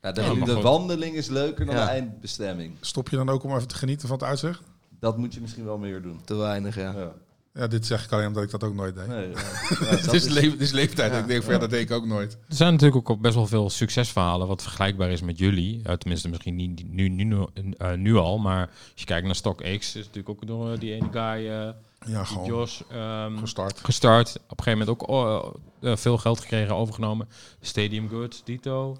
[0.00, 1.84] Ja, de, Ja, de wandeling is leuker dan Ja.
[1.84, 2.74] de eindbestemming.
[2.80, 4.62] Stop je dan ook om even te genieten van het uitzicht?
[5.00, 6.20] Dat moet je misschien wel meer doen.
[6.24, 7.12] te weinig ja.
[7.56, 7.66] Ja.
[7.66, 9.06] Dit zeg ik alleen omdat ik dat ook nooit deed.
[9.06, 9.34] Nee, ja.
[9.34, 9.40] Ja,
[9.86, 11.12] Het dat is, is- le- het is leeftijd.
[11.12, 11.18] Ja.
[11.18, 12.32] Ik denk van ja, dat deed ik ook nooit.
[12.48, 15.80] Er zijn natuurlijk ook best wel veel succesverhalen wat vergelijkbaar is met jullie.
[15.86, 17.46] Uh, tenminste, misschien niet nu, nu, nu,
[17.78, 20.92] eh, nu al, maar als je kijkt naar StockX, is natuurlijk ook door eh, die
[20.92, 21.68] ene guy, eh
[22.06, 23.80] Ja, gewoon Jos, ehm, gestart.
[23.84, 24.36] gestart.
[24.48, 25.54] Op een gegeven moment ook oh,
[25.96, 27.28] veel geld gekregen, overgenomen.
[27.60, 28.96] Stadium Goods, Dito.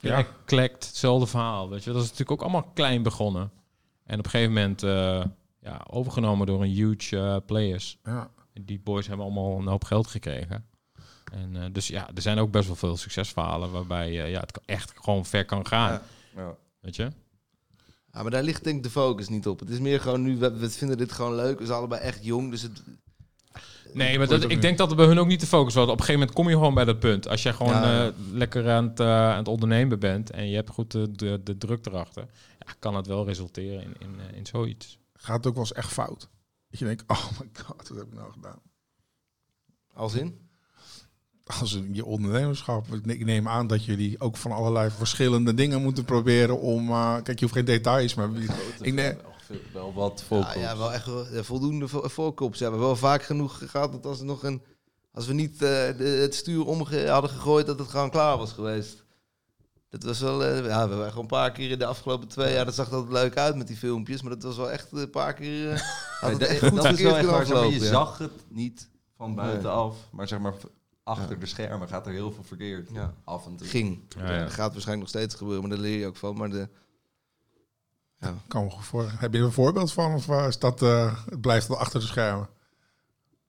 [0.00, 0.26] Ja, Ja.
[0.46, 1.68] Collect, hetzelfde verhaal.
[1.70, 3.50] Weet je, dat is natuurlijk ook allemaal klein begonnen.
[4.06, 5.24] En op een gegeven moment eh,
[5.64, 7.98] ja, overgenomen door een huge eh, players.
[8.04, 8.30] Ja.
[8.60, 10.64] Die boys hebben allemaal een hoop geld gekregen.
[11.32, 14.52] En eh, dus ja, er zijn ook best wel veel succesverhalen waarbij eh, ja, het
[14.52, 15.92] kan- echt gewoon ver kan gaan.
[15.92, 16.02] Ja.
[16.36, 16.54] Ja.
[16.80, 17.10] Weet je?
[18.12, 19.60] Ja, maar daar ligt denk ik de focus niet op.
[19.60, 21.58] Het is meer gewoon nu, we, we vinden dit gewoon leuk.
[21.58, 22.82] We zijn allebei echt jong, dus het...
[23.92, 25.84] Nee, maar dat, ik denk dat er bij hun ook niet de focus was.
[25.84, 27.28] Op een gegeven moment kom je gewoon bij dat punt.
[27.28, 30.54] Als jij gewoon Ja, eh, lekker aan het, eh, aan het ondernemen bent en je
[30.54, 32.26] hebt goed de, de, de druk erachter,
[32.66, 34.98] ja, kan het wel resulteren in, in, eh, in zoiets.
[35.24, 36.28] Gaat het ook wel eens echt fout.
[36.70, 38.60] Dat je denkt, oh my god, wat heb ik nou gedaan?
[39.94, 40.48] Als in?
[41.44, 42.86] Als in je ondernemerschap.
[42.94, 46.88] Ik ne- Ik neem aan dat jullie ook van allerlei verschillende dingen moeten proberen om...
[46.90, 48.30] eh, kijk, je hoeft geen details, maar...
[48.80, 49.18] Ik neem,
[49.72, 50.54] Wel wat Ja, focus.
[50.62, 52.58] ja, wel echt wel, ja, voldoende vo- voorkops.
[52.58, 54.62] Ja, we hebben wel vaak genoeg gehad dat als, er nog een,
[55.12, 55.58] als we niet eh,
[55.98, 59.03] de, het stuur om hadden gegooid, dat het gewoon klaar was geweest.
[59.94, 62.54] Dat was wel, eh, ja, we hebben gewoon een paar keer in de afgelopen twee
[62.54, 65.10] jaar, dat zag altijd leuk uit met die filmpjes, maar dat was wel echt een
[65.10, 65.80] paar keer, eh,
[66.20, 67.44] had het Nee, echt dat, goed dat is wel verkeerd echt waar.
[67.44, 67.90] kunnen zeg maar, je ja.
[67.90, 70.54] zag het niet van buitenaf, maar zeg maar
[71.04, 72.90] achter de schermen gaat er heel veel verkeerd.
[72.92, 73.14] Ja.
[73.24, 73.66] Af en toe.
[73.66, 74.00] Ging.
[74.08, 74.42] Ja, ja.
[74.42, 76.36] Dat gaat waarschijnlijk nog steeds gebeuren, maar daar leer je ook van.
[76.36, 76.68] Maar de,
[78.18, 78.34] ja.
[78.48, 79.12] kan me goed voor.
[79.16, 80.14] Heb je er een voorbeeld van?
[80.14, 82.48] Of eh, is dat, eh, het blijft wel achter de schermen?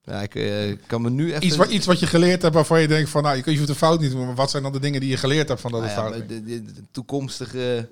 [0.06, 1.44] Ja, ik eh, kan me nu even...
[1.46, 3.22] Iets, wat, iets wat je geleerd hebt waarvan je denkt van...
[3.22, 4.26] Nou, je kunt je hoeft de fout niet doen.
[4.26, 6.10] Maar wat zijn dan de dingen die je geleerd hebt van dat Nou het ja,
[6.10, 7.88] fout de, de- de toekomstige,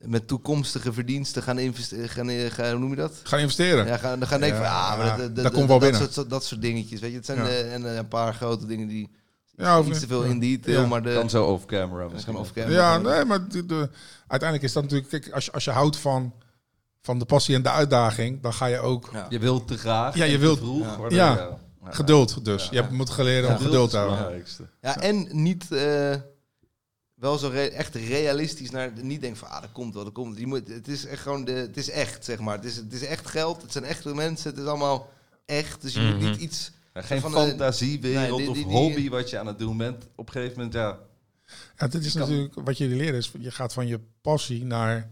[0.00, 2.08] met toekomstige verdiensten gaan investeren.
[2.08, 3.12] Gaan, eh, gaan, hoe noem je dat?
[3.22, 3.86] Gaan investeren.
[3.86, 5.78] Ja, gaan, dan gaan denken Ja, van, ah, maar ja, dat, dat, dat komt wel
[5.78, 6.12] dat, binnen.
[6.12, 7.16] soort, dat soort dingetjes, weet je.
[7.16, 7.44] Het zijn Ja.
[7.48, 9.10] eh, en, een paar grote dingen die
[9.56, 10.30] Ja, iets te veel ja.
[10.30, 10.86] in detail, Ja.
[10.86, 11.12] maar de...
[11.14, 12.08] Kan zo off camera.
[12.12, 12.74] misschien off-camera.
[12.74, 13.88] Ja, nee, maar de, de-
[14.26, 15.10] uiteindelijk is dat natuurlijk...
[15.10, 16.32] Kijk, als je, als je houdt van,
[17.06, 18.42] van de passie en de uitdaging...
[18.42, 19.08] dan ga je ook...
[19.12, 19.26] Ja.
[19.28, 20.14] Je wilt te graag.
[20.16, 21.58] Ja, je wilt- vroeg, Ja.
[21.84, 22.68] Geduld dus.
[22.70, 22.82] Ja.
[22.88, 24.68] Je moet leren om geduld te belangrijkste.
[24.80, 26.14] Ja, en niet eh,
[27.14, 28.92] wel zo re- echt realistisch naar...
[29.02, 30.38] Niet denken van, ah, dat komt wel, dat komt.
[30.38, 32.56] Je moet, het is echt gewoon, de, het is echt, zeg maar.
[32.56, 35.08] Het is, het is echt geld, het zijn echte mensen, het is allemaal
[35.44, 35.82] echt.
[35.82, 36.30] Dus je moet Mhm.
[36.30, 36.70] niet iets...
[36.94, 40.04] Ja, geen Van fantasiewereld Nee, of hobby wat je aan het doen bent.
[40.14, 40.98] Op een gegeven moment, ja.
[41.76, 43.14] Ja, dit is natuurlijk wat jullie leren.
[43.14, 45.10] Is, je gaat van je passie naar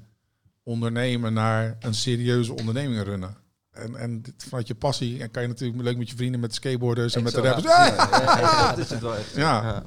[0.64, 3.36] ondernemen, naar een serieuze onderneming runnen.
[3.72, 6.54] En, en dit, vanuit je passie en kan je natuurlijk leuk met je vrienden, met
[6.54, 7.64] skateboarders en met de rappers.
[7.64, 9.34] Ja, ja, ja, dat is het wel echt.
[9.36, 9.62] Ja.
[9.62, 9.82] Ja.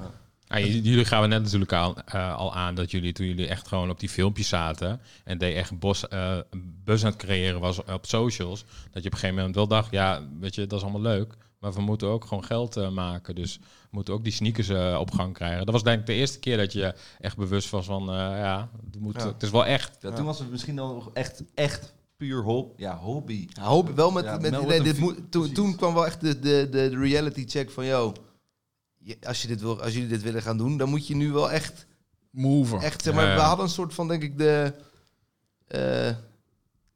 [0.48, 3.68] Ah, j- jullie gaven net natuurlijk al, eh, al aan dat jullie toen jullie echt
[3.68, 7.60] gewoon op die filmpjes zaten en deed echt bos, eh, een buzz aan het creëren
[7.60, 10.78] was op socials, dat je op een gegeven moment wel dacht, ja, weet je, dat
[10.80, 14.24] is allemaal leuk, maar we moeten ook gewoon geld eh, maken, dus we moeten ook
[14.24, 15.66] die sneakers eh, op gang krijgen.
[15.66, 18.70] Dat was denk ik de eerste keer dat je echt bewust was van, eh, ja,
[18.86, 19.28] het, moet, Ja.
[19.28, 19.98] het is wel echt.
[20.02, 22.82] Ja, toen was het misschien dan nog echt, echt puur hobby.
[22.82, 23.48] Ja, hobby.
[23.50, 26.40] Ja, hoop, wel met, Ja, met, nee, dit moet, toen, toen kwam wel echt de,
[26.40, 28.14] de, de, de reality check van, yo,
[28.98, 31.32] je- als, je dit wil, als jullie dit willen gaan doen, dan moet je nu
[31.32, 31.86] wel echt,
[32.30, 32.78] Move.
[32.78, 33.36] echt zeg maar, Ja, ja.
[33.36, 34.74] we hadden een soort van, denk ik, de,
[35.68, 36.16] eh,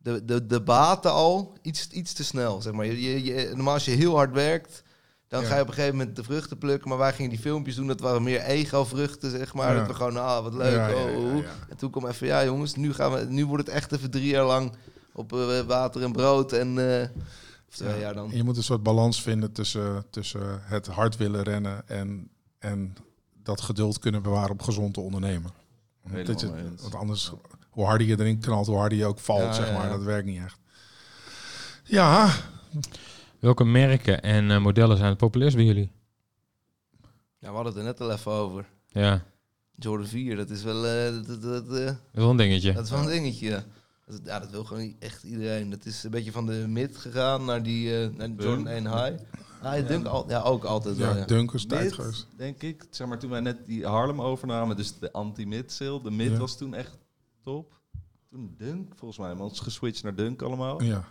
[0.04, 2.86] de, de, de baten al iets, iets te snel, zeg maar.
[2.86, 4.84] Je, je, je- normaal als je heel hard werkt,
[5.28, 5.48] dan Ja.
[5.48, 7.88] ga je op een gegeven moment de vruchten plukken, maar wij gingen die filmpjes doen,
[7.88, 9.72] dat waren meer ego-vruchten, zeg maar.
[9.74, 9.78] Ja.
[9.80, 11.38] Dat we gewoon, ah, wat leuk, Ja, oh, ja, oh.
[11.38, 11.50] ja.
[11.70, 14.28] En toen kwam even, ja jongens, nu, gaan we, nu wordt het echt even drie
[14.28, 14.74] jaar lang
[15.14, 17.00] op eh, water en brood en...
[17.02, 17.08] eh,
[17.70, 18.00] of twee Ja.
[18.00, 18.32] jaar dan.
[18.32, 22.30] En je moet een soort balans vinden tussen, tussen het hard willen rennen en,
[22.60, 22.96] en
[23.44, 25.52] dat geduld kunnen bewaren op gezond te ondernemen.
[26.02, 27.32] Helemaal Dat je- want anders,
[27.72, 29.84] hoe harder je erin knalt, hoe harder je ook valt, Ja, zeg ja, maar.
[29.86, 29.90] ja.
[29.90, 30.60] Dat werkt niet echt.
[31.84, 32.30] Ja,
[33.40, 35.92] Welke merken en eh, modellen zijn het populairst bij jullie?
[37.40, 38.66] Ja, we hadden het er net al even over.
[38.88, 39.24] Ja,
[39.76, 42.74] Jordan 4, dat is wel, eh, dat, dat, dat, eh, dat is wel een dingetje.
[42.74, 43.50] dat is wel een dingetje.
[43.50, 43.64] Ja.
[44.06, 45.70] Dat, ja, dat wil gewoon niet echt iedereen.
[45.70, 49.24] Dat is een beetje van de mid gegaan naar die eh, naar Jordan 1 High.
[49.62, 51.10] Ah, ik denk al, ja, ook altijd wel.
[51.12, 51.26] ja, Ja.
[51.26, 52.28] Dunkers tijd Mid, geweest.
[52.38, 52.84] denk ik.
[52.90, 56.02] Zeg maar, toen wij net die Harlem overnamen, dus de anti-mid sale.
[56.04, 56.38] De mid Ja.
[56.38, 56.98] was toen echt
[57.44, 57.80] top.
[58.30, 60.82] Toen Dunk, volgens mij, want het is geswitcht naar Dunk allemaal.
[60.84, 61.04] Ja.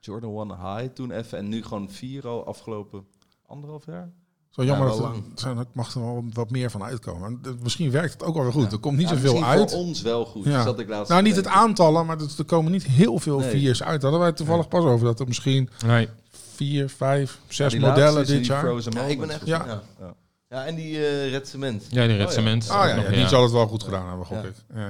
[0.00, 1.38] Jordan One High toen even.
[1.38, 3.06] En nu gewoon vier al afgelopen
[3.46, 4.12] anderhalf jaar.
[4.50, 5.24] Zo jammer Ja, dat er, lang.
[5.34, 7.28] zijn, mag er wel wat meer van uitkomen.
[7.28, 8.72] En de- Misschien werkt het ook wel weer goed.
[8.72, 9.70] Er komt niet Ja, zoveel uit.
[9.70, 10.44] voor ons wel goed.
[10.44, 10.62] Ja.
[10.62, 13.50] Zat ik laatst Nou, niet het aantallen, maar er er komen niet heel veel Nee.
[13.50, 14.00] viers uit.
[14.00, 15.06] Daar hadden wij toevallig pas over.
[15.06, 16.08] Dat er misschien Nee.
[16.30, 18.80] vier, vijf, zes modellen dit jaar.
[18.92, 19.46] Ja, ik ben echt...
[19.46, 19.82] Ja.
[20.52, 20.64] Ja.
[20.66, 21.84] En die eh Red Cement.
[21.90, 22.38] Ja, die Red Oh, ja.
[22.38, 22.68] Cement.
[22.70, 24.48] Ah ja, die zal het wel goed gedaan hebben, gok Ja.
[24.48, 24.54] ik.
[24.74, 24.86] Ja, ja,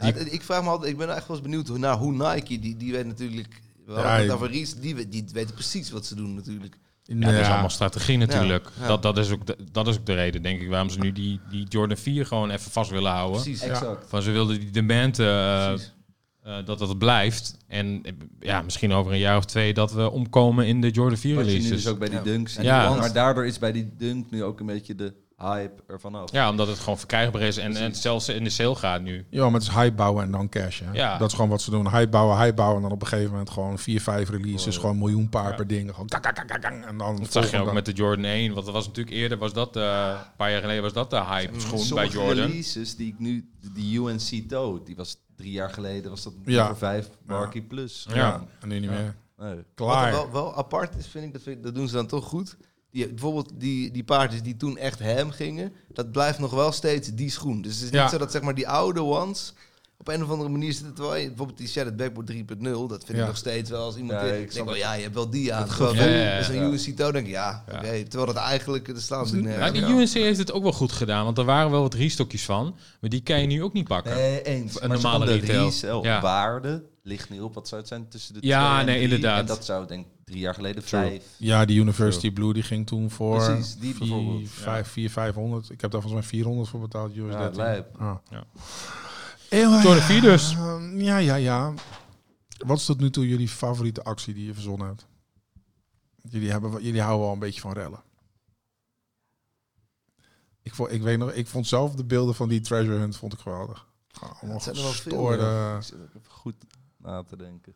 [0.00, 0.06] ja.
[0.06, 2.12] Ja, d- ik vraag me altijd, ik ben echt wel eens benieuwd hoe, naar hoe
[2.12, 5.90] Nike, die, die weet natuurlijk We hadden Ja, over Ries, die, we- die weten precies
[5.90, 6.76] wat ze doen natuurlijk.
[7.02, 8.68] Ja, dat is allemaal strategie natuurlijk.
[8.80, 8.86] Ja.
[8.86, 11.12] Dat, dat, is ook de, dat is ook de reden, denk ik, waarom ze nu
[11.12, 13.42] die, die Jordan 4 gewoon even vast willen houden.
[13.42, 13.60] Precies.
[13.62, 14.04] Exact.
[14.08, 15.72] Van ze wilden die demand eh,
[16.46, 17.56] Eh, dat dat blijft.
[17.68, 21.18] En eh, ja, misschien over een jaar of twee dat we omkomen in de Jordan
[21.18, 21.82] 4 Wat je nu releases.
[21.82, 22.24] dus ook bij die Ja.
[22.24, 22.56] dunks.
[22.60, 22.94] Ja.
[22.94, 26.32] Maar daardoor is bij die dunk nu ook een beetje de hype ervan af.
[26.32, 29.26] Ja, omdat het gewoon verkrijgbaar is en, en zelfs in de sale gaat nu.
[29.30, 30.80] Ja, maar het is hype bouwen en dan cash.
[30.84, 30.90] Hè?
[30.92, 31.18] Ja.
[31.18, 31.90] Dat is gewoon wat ze doen.
[31.90, 32.76] Hype bouwen, hype bouwen.
[32.76, 34.74] En dan op een gegeven moment gewoon vier, vijf releases.
[34.74, 34.80] Oh.
[34.80, 35.54] Gewoon een miljoen paar Ja.
[35.56, 35.90] per ding.
[35.90, 38.24] Gewoon kak, kak, kak, kak, kak, En dan Dat zag je ook met de Jordan
[38.24, 38.52] 1.
[38.52, 39.82] Want dat was natuurlijk eerder, was dat, eh,
[40.18, 42.46] een paar jaar geleden was dat de hype schoen bij Jordan.
[42.46, 46.56] releases die ik nu, die UNC Toad, die was drie jaar geleden, was dat Ja.
[46.58, 48.06] nummer vijf Barkie Plus.
[48.14, 48.44] Ja.
[48.60, 48.96] En nu niet Ja.
[48.96, 49.16] meer.
[49.38, 49.64] Nee.
[49.74, 50.10] Klaar.
[50.12, 52.56] wel, wel apart is, vind ik, dat, vind ik, dat doen ze dan toch goed.
[52.90, 57.08] Die, bijvoorbeeld die, die paardjes die toen echt hem gingen, dat blijft nog wel steeds
[57.14, 57.62] die schoen.
[57.62, 58.02] Dus het is Ja.
[58.02, 59.52] niet zo dat zeg maar die oude ones,
[59.98, 61.26] op een of andere manier zit het wel in.
[61.28, 63.22] Bijvoorbeeld die Shattered Backboard 3.0, dat vind Ja.
[63.22, 64.76] ik nog steeds wel als iemand Ja, die ik oh het.
[64.76, 65.62] ja, je hebt wel die aan.
[65.68, 66.62] Het Ja, een.
[66.72, 67.74] UNC Toe, denk ik, ja, Ja.
[67.78, 68.02] oké.
[68.02, 69.72] Terwijl het eigenlijk, er staan ze Ja, nergens.
[69.72, 69.88] die Ja.
[70.00, 72.76] UNC heeft het ook wel goed gedaan, want er waren wel wat restokjes van.
[73.00, 74.14] Maar die kan je nu ook niet pakken.
[74.14, 74.80] Nee, eens.
[74.80, 76.04] Een maar normale retail.
[76.04, 76.20] Ja.
[76.20, 79.00] waarde ligt nu op, wat zou het zijn, tussen de Ja, nee, drie.
[79.02, 79.40] inderdaad.
[79.40, 81.00] En dat zou denk ik drie jaar geleden True.
[81.08, 81.22] vijf.
[81.38, 84.48] Ja, die University Blue die ging toen voor Precies, die vier, bijvoorbeeld.
[84.50, 85.70] vijf, vier, 500.
[85.70, 87.16] Ik heb daar volgens mij 400 voor betaald.
[87.16, 87.56] US Ja, 13.
[87.56, 87.86] lijp.
[87.98, 88.14] Ah.
[88.30, 88.44] Ja.
[89.64, 90.52] 4 dus.
[90.54, 91.74] ehm, ja, ja, ja.
[92.66, 95.06] Wat is tot nu toe jullie favoriete actie die je verzonnen hebt?
[96.30, 98.02] Jullie, hebben, jullie houden wel een beetje van rellen.
[100.62, 103.32] Ik vond, ik, weet nog, ik vond zelf de beelden van die treasure hunt vond
[103.32, 103.86] ik geweldig.
[104.20, 105.32] Allemaal het zijn er wel veel.
[105.76, 106.54] Ik zit ook even goed
[106.96, 107.74] na te denken.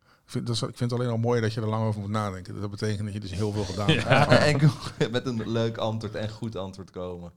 [0.00, 2.00] Ik vind, dat is- ik vind het alleen al mooi dat je er lang over
[2.00, 2.60] moet nadenken.
[2.60, 4.02] Dat betekent dat je dus heel veel gedaan hebt.
[4.08, 4.70] Ja, enkel
[5.10, 7.32] met een leuk antwoord en goed antwoord komen.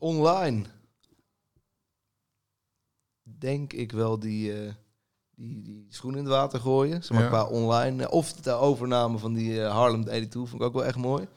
[0.00, 0.64] Online.
[3.22, 4.72] Denk ik wel die, eh,
[5.34, 7.02] die, die schoen in het water gooien.
[7.02, 7.28] Zeg maar Ja.
[7.28, 8.04] qua online.
[8.04, 11.28] eh, Of de overname van die eh, Harlem 82 vond ik ook wel echt mooi.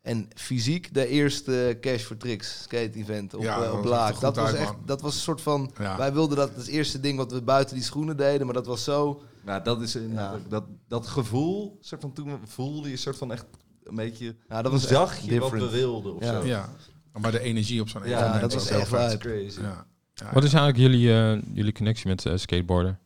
[0.00, 3.90] En fysiek de eerste Cash for Tricks skate event op, Ja, dat op was echt
[3.90, 4.20] Laak.
[4.20, 4.82] Dat was uit, echt, man.
[4.86, 5.70] dat was een soort van...
[5.78, 5.96] Ja.
[5.96, 8.44] Wij wilden dat het eerste ding wat we buiten die schoenen deden.
[8.46, 9.22] Maar dat was zo...
[9.44, 10.48] Nou, dat is inderdaad Ja.
[10.48, 13.46] dat, dat gevoel, soort van toen voelde je soort van echt
[13.82, 15.70] een beetje, Ja, dat was zag je wat different.
[15.70, 16.40] we wilden of Ja.
[16.40, 16.46] zo.
[16.46, 16.68] Ja,
[17.18, 19.18] maar de energie op zo'n Ja, evenement dat is was heel echt vet.
[19.20, 19.60] crazy.
[19.60, 19.86] Ja.
[20.14, 22.98] Ja, Wat is eigenlijk jullie, eh, jullie connectie met eh, skateboarden?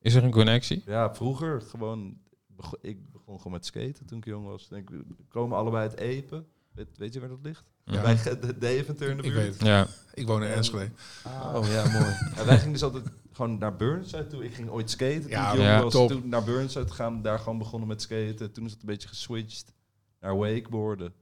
[0.00, 0.82] Is er een connectie?
[0.86, 2.16] Ja, vroeger gewoon,
[2.46, 4.68] bego- ik begon gewoon met skaten toen ik jong was.
[4.68, 6.46] Denk, we komen allebei uit Epen.
[6.72, 7.64] Weet, weet je waar dat ligt?
[7.84, 8.02] Ja.
[8.02, 9.44] Bij Ge- de Deventer in de Ik buurt.
[9.44, 9.66] weet het.
[9.68, 9.86] Ja.
[10.14, 10.90] Ik woon in Enschede.
[11.26, 12.14] Oh ja, mooi.
[12.36, 14.44] Ja, wij gingen dus altijd gewoon naar Burnside toe.
[14.44, 15.92] Ik ging ooit skaten toen Ja, ik jong ja, was.
[15.92, 16.08] top.
[16.08, 18.52] Toen naar Burnside gaan, daar gewoon begonnen met skaten.
[18.52, 19.72] Toen is het een beetje geswitcht
[20.20, 21.12] naar wakeboarden.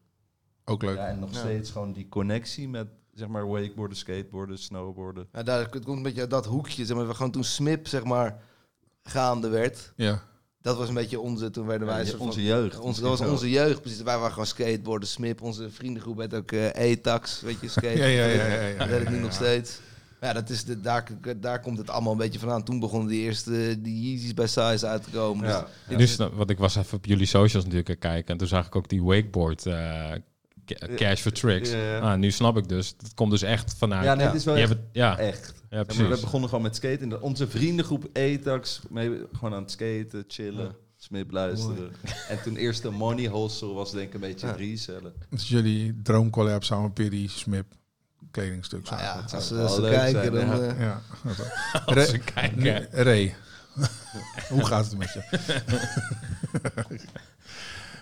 [0.71, 0.97] Ook leuk.
[0.97, 1.39] Ja, en nog Ja.
[1.39, 5.27] steeds gewoon die connectie met zeg maar wakeboarden, skateboarden, snowboarden.
[5.33, 6.85] Ja, daar het komt een beetje uit dat hoekje.
[6.87, 8.43] Zeg maar, we gewoon toen Smip, zeg maar,
[9.03, 9.93] gaande werd.
[9.97, 10.23] Ja.
[10.63, 12.05] Dat was een beetje onze, toen werden wij...
[12.05, 12.79] Ja, van- onze jeugd.
[12.79, 14.03] Onze, dat was onze jeugd, precies.
[14.03, 15.43] Wij waren gewoon skateboarden, Smip.
[15.43, 17.99] Onze vriendengroep had ook eh E-tax, weet je, skate.
[17.99, 19.37] Ja, ja, ja, ja, ja, Dat nu ja, nog ja.
[19.37, 19.81] steeds.
[20.21, 21.07] Maar Ja, dat is de, daar,
[21.37, 22.65] daar komt het allemaal een beetje vandaan.
[22.65, 25.49] Toen begonnen die eerste die Yeezys bij Size uit te komen.
[25.49, 25.67] Ja.
[25.89, 28.33] Dus, Nu snap, want ik was even op jullie socials natuurlijk kijken.
[28.33, 30.11] En toen zag ik ook die wakeboard eh,
[30.97, 31.71] cash for tricks.
[31.71, 31.99] Ja, ja.
[31.99, 32.97] Ah, nu snap ik dus.
[32.97, 34.05] Dat komt dus echt vanuit.
[34.05, 35.55] Ja, nee, het is wel echt, ja, echt.
[35.69, 35.97] precies.
[36.09, 37.09] we begonnen gewoon met skaten.
[37.09, 41.93] De- Onze vriendengroep E-tax, mee, gewoon aan het skaten, chillen, smip luisteren.
[42.29, 44.53] En toen eerst de money hustle was denk ik een beetje Ja.
[44.53, 45.13] resellen.
[45.31, 47.67] Is jullie droomcollab samen Piri Smip
[48.31, 48.91] kledingstuk.
[48.91, 50.65] nou ja, zou als ze, als ze kijken, zijn, dan...
[50.65, 50.75] ja.
[50.79, 51.03] Ja.
[51.85, 52.59] Als Re- ze kijken.
[52.63, 53.35] nu- Ray.
[54.49, 55.23] Hoe gaat het met je?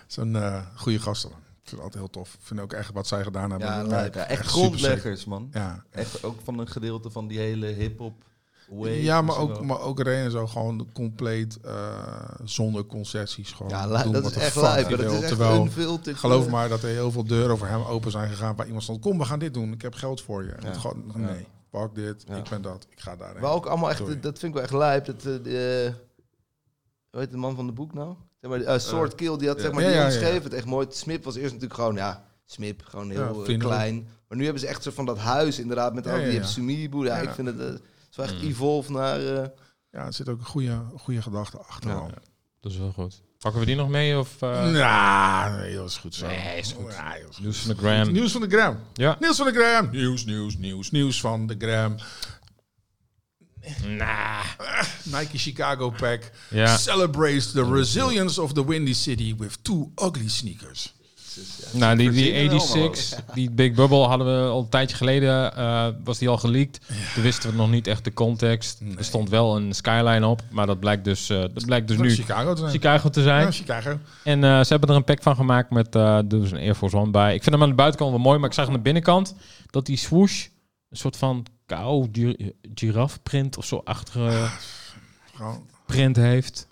[0.07, 1.29] Zo'n eh goede gasten.
[1.29, 1.35] Ik
[1.69, 2.33] vind het altijd heel tof.
[2.33, 3.67] Ik vind ook echt wat zij gedaan hebben.
[3.67, 4.13] Ja, Ja, lijp.
[4.13, 5.49] Ja, echt grondleggers, man.
[5.51, 5.83] Ja.
[5.89, 8.23] Echt ook van een gedeelte van die hele hip-hop
[8.69, 9.03] wave.
[9.03, 9.63] ja, maar ook, wel.
[9.63, 13.51] maar ook en zo gewoon compleet eh, zonder concessies.
[13.51, 15.67] Gewoon Ja, doen dat wat is echt hij Dat is echt Terwijl,
[16.03, 18.55] geloof maar dat er heel veel deuren voor hem open zijn gegaan.
[18.55, 19.71] Waar iemand stond, kom we gaan dit doen.
[19.73, 20.51] Ik heb geld voor je.
[20.51, 20.67] En Ja.
[20.67, 22.23] het gewoon, nee, pak dit.
[22.27, 22.35] Ja.
[22.35, 22.87] Ik ben dat.
[22.89, 23.41] Ik ga daarheen.
[23.41, 24.19] Maar ook allemaal echt, Sorry.
[24.19, 25.05] dat vind ik wel echt lijp.
[25.05, 25.93] Dat, eh, de,
[27.11, 28.15] hoe heet de man van de boek nou?
[28.41, 29.63] Zeg maar, uh, Sword Kill, die had ja.
[29.63, 30.11] zeg maar, Ja, die ja, ja.
[30.13, 30.87] omschreven het echt mooi.
[30.89, 34.07] Smip was eerst natuurlijk gewoon, ja, Smip, gewoon heel Ja, eh, klein.
[34.27, 36.33] Maar nu hebben ze echt zo van dat huis inderdaad, met Ja, al ja, die
[36.33, 36.39] ja.
[36.39, 37.05] ja, Sumibu.
[37.05, 37.21] Ja, Ja.
[37.21, 37.81] ik vind het, eh, het
[38.11, 38.47] is wel echt Mm.
[38.49, 39.19] evolve naar...
[39.19, 39.47] eh,
[39.91, 41.89] Ja, er zit ook een goede, goede gedachte achter.
[41.89, 42.07] Ja.
[42.61, 43.21] Dat is wel goed.
[43.39, 44.17] Pakken we die nog mee?
[44.17, 46.27] Of, eh Nou, nee, dat is goed zo.
[46.27, 46.75] Nee, is.
[46.89, 47.39] Ja, goed.
[47.39, 48.11] Nieuws van de gram.
[48.11, 48.77] Nieuws van de gram.
[48.93, 49.17] Ja.
[49.19, 49.89] Nieuws van de gram.
[49.91, 51.95] Nieuws, nieuws, nieuws, nieuws van de gram.
[53.97, 54.43] Nah.
[55.03, 56.77] Nike Chicago Pack Ja.
[56.77, 60.93] celebrates the resilience of the Windy City with two ugly sneakers.
[61.71, 64.69] Ja, Nou, die, die verzinnen we allemaal 86, die Big Bubble hadden we al een
[64.69, 66.79] tijdje geleden, eh, was die al geleakt.
[67.13, 68.81] Toen wisten we nog niet echt de context.
[68.81, 68.97] Nee.
[68.97, 72.05] Er stond wel een skyline op, maar dat blijkt dus, eh, dat blijkt dus Dat
[72.05, 72.71] nu Chicago te zijn.
[72.71, 73.41] Chicago te zijn.
[73.45, 73.97] Ja, Chicago.
[74.23, 76.97] En eh, ze hebben er een pack van gemaakt met eh dus een Air Force
[76.97, 77.33] One bij.
[77.35, 79.35] Ik vind hem aan de buitenkant wel mooi, maar ik zag aan de binnenkant
[79.69, 80.45] dat die swoosh
[80.89, 81.45] een soort van
[81.75, 84.49] kou, gi- giraffe print of zo achtige
[85.33, 86.67] Gewoon, print heeft.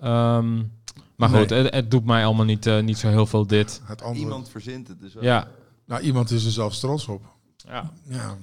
[0.00, 0.56] Ehm,
[1.16, 1.40] maar Nee.
[1.40, 3.80] goed, het, het doet mij allemaal niet, eh, niet zo heel veel dit.
[3.84, 4.20] het andere.
[4.24, 5.22] Iemand verzint het dus wel.
[5.22, 5.48] Ja,
[5.86, 7.22] Nou, iemand is er zelfs trots op.
[7.68, 7.90] ja.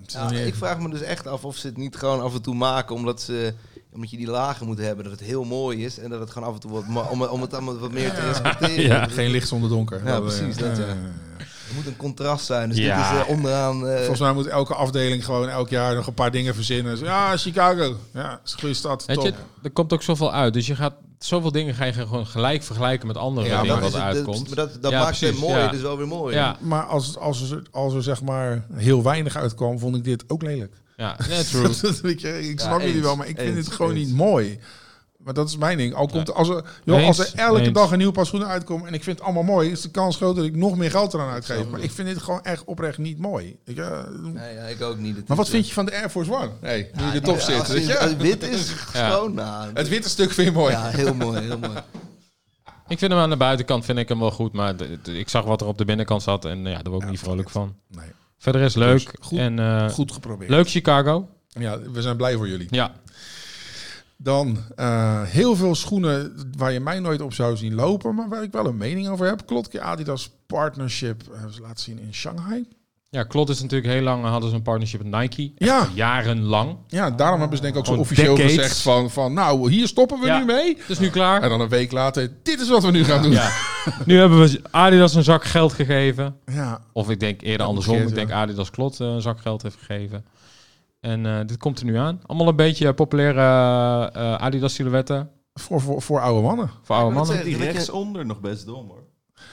[0.07, 2.55] Ja, ik vraag me dus echt af of ze het niet gewoon af en toe
[2.55, 3.53] maken omdat ze
[3.93, 6.47] omdat je die lagen moet hebben, dat het heel mooi is en dat het gewoon
[6.47, 8.81] af en toe wat om, om het allemaal wat meer te respecteren.
[8.81, 9.07] Ja.
[9.07, 9.97] Geen licht zonder donker.
[10.05, 10.95] Ja, Dat, precies, eh, dat, ja.
[11.69, 12.69] Er moet een contrast zijn.
[12.69, 12.95] Dus Ja.
[13.11, 13.87] dit is eh, onderaan.
[13.87, 16.97] eh, Volgens mij moet elke afdeling gewoon elk jaar nog een paar dingen verzinnen.
[16.99, 17.95] Ja, Chicago.
[18.13, 19.05] Ja, is een goede stad.
[19.05, 19.25] Weet top.
[19.25, 20.53] je, er komt ook zoveel uit.
[20.53, 23.93] Dus je gaat zoveel dingen ga je gewoon gelijk vergelijken met andere Ja, dingen wat
[23.93, 24.47] het- uitkomt.
[24.47, 25.67] Maar dat, dat Ja, maakt precies, het mooi, ja.
[25.67, 26.35] dus wel weer mooi.
[26.35, 30.23] ja, Maar als, als, er, als er zeg maar heel weinig uitkwam, vond ik dit
[30.27, 30.73] ook lelijk.
[30.97, 31.15] ja,
[31.49, 31.69] true.
[32.13, 32.19] Ik
[32.59, 34.05] Ja, snap jullie wel, maar ik vind eens, het gewoon eens.
[34.07, 34.59] niet mooi.
[35.27, 35.93] Maar dat is mijn ding.
[35.93, 37.73] Al komt, als, er, joh, als er elke eens.
[37.73, 40.15] dag een nieuw paar schoenen uitkomt en ik vind het allemaal mooi, is de kans
[40.15, 41.67] groot dat ik nog meer geld eraan uitgeef.
[41.69, 43.57] Maar ik vind dit gewoon echt oprecht niet mooi.
[43.65, 43.99] Ik, eh,
[44.33, 45.15] Nee, ja, ik ook niet.
[45.15, 46.49] Het maar wat vind je van de Air Force One?
[46.61, 47.67] Hey, nu je eh, er top ja, zit.
[47.67, 49.33] Weet je- het wit is schoon.
[49.33, 50.71] Nou, Het witte stuk vind je mooi.
[50.73, 51.77] Ja, heel mooi, heel mooi.
[52.87, 54.73] Ik vind hem aan de buitenkant vind ik hem wel goed, maar
[55.03, 57.19] ik zag wat er op de binnenkant zat en ja, daar word ik Ja, niet
[57.19, 57.75] vrolijk van.
[57.87, 58.05] Nee,
[58.37, 60.49] Verder is leuk goed- en eh, goed geprobeerd.
[60.49, 61.29] leuk Chicago.
[61.47, 62.67] Ja, we zijn blij voor jullie.
[62.69, 62.93] Ja,
[64.17, 68.43] Dan eh, heel veel schoenen waar je mij nooit op zou zien lopen, maar waar
[68.43, 69.45] ik wel een mening over heb.
[69.45, 72.67] Klotke Adidas Partnership hebben ze laten zien in Shanghai.
[73.09, 75.51] ja Klot is natuurlijk heel lang hadden ze een partnership met Nike.
[75.55, 76.77] Ja, Jarenlang.
[76.87, 78.55] ja daarom hebben ze denk ik ook zo officieel decades.
[78.57, 80.39] gezegd van, van nou, hier stoppen we Ja.
[80.39, 80.77] nu mee.
[80.77, 81.41] Het is nu klaar.
[81.41, 83.31] En dan een week later, dit is wat we nu gaan doen.
[83.31, 83.51] Ja.
[84.05, 86.35] nu hebben we Adidas een zak geld gegeven.
[86.45, 87.95] Ja, Of ik denk eerder andersom.
[87.97, 88.31] Ik denk.
[88.31, 90.25] Adidas Klot eh, een zak geld heeft gegeven.
[91.07, 92.21] En eh, dit komt er nu aan.
[92.25, 93.41] Allemaal een beetje populaire
[94.11, 96.69] eh, Adidas silhouetten voor, voor, voor oude mannen.
[96.81, 97.35] voor oude mannen.
[97.35, 99.03] zeg- Die rechtsonder nog best dom hoor.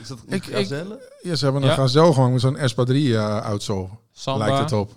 [0.00, 1.10] Is dat Ik- een ik- gazelle?
[1.22, 1.74] Ja, ze hebben een Ja.
[1.74, 3.88] gazel gemaakt met zo'n Espadrille uh, outsole.
[4.12, 4.44] Samba.
[4.46, 4.92] Lijkt het op.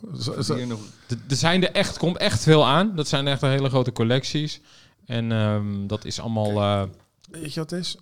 [1.30, 2.95] Er zijn er echt, komt echt veel aan.
[2.95, 4.62] Dat zijn echt hele grote collecties.
[5.05, 6.51] En ehm, dat is allemaal...
[6.62, 6.84] eh,
[7.32, 7.97] Weet je wat het is?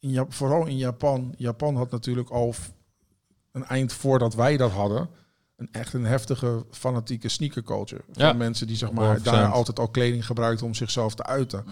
[0.00, 1.34] In Jap- vooral in Japan.
[1.36, 2.72] Japan had natuurlijk al f-
[3.52, 5.08] een eind voordat wij dat hadden.
[5.56, 8.02] Een echt een heftige fanatieke sneaker culture.
[8.12, 8.32] Van Ja.
[8.32, 9.22] mensen die zeg maar 100%.
[9.24, 11.64] daar altijd al kleding gebruikten om zichzelf te uiten.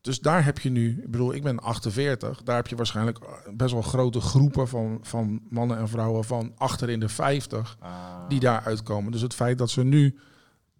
[0.00, 2.42] Dus daar heb je nu, ik bedoel, ik ben 48.
[2.42, 3.18] Daar heb je waarschijnlijk
[3.54, 7.90] best wel grote groepen van, van mannen en vrouwen van achter in de 50 Ah,
[8.28, 9.12] die daar uitkomen.
[9.12, 10.18] Dus het feit dat ze nu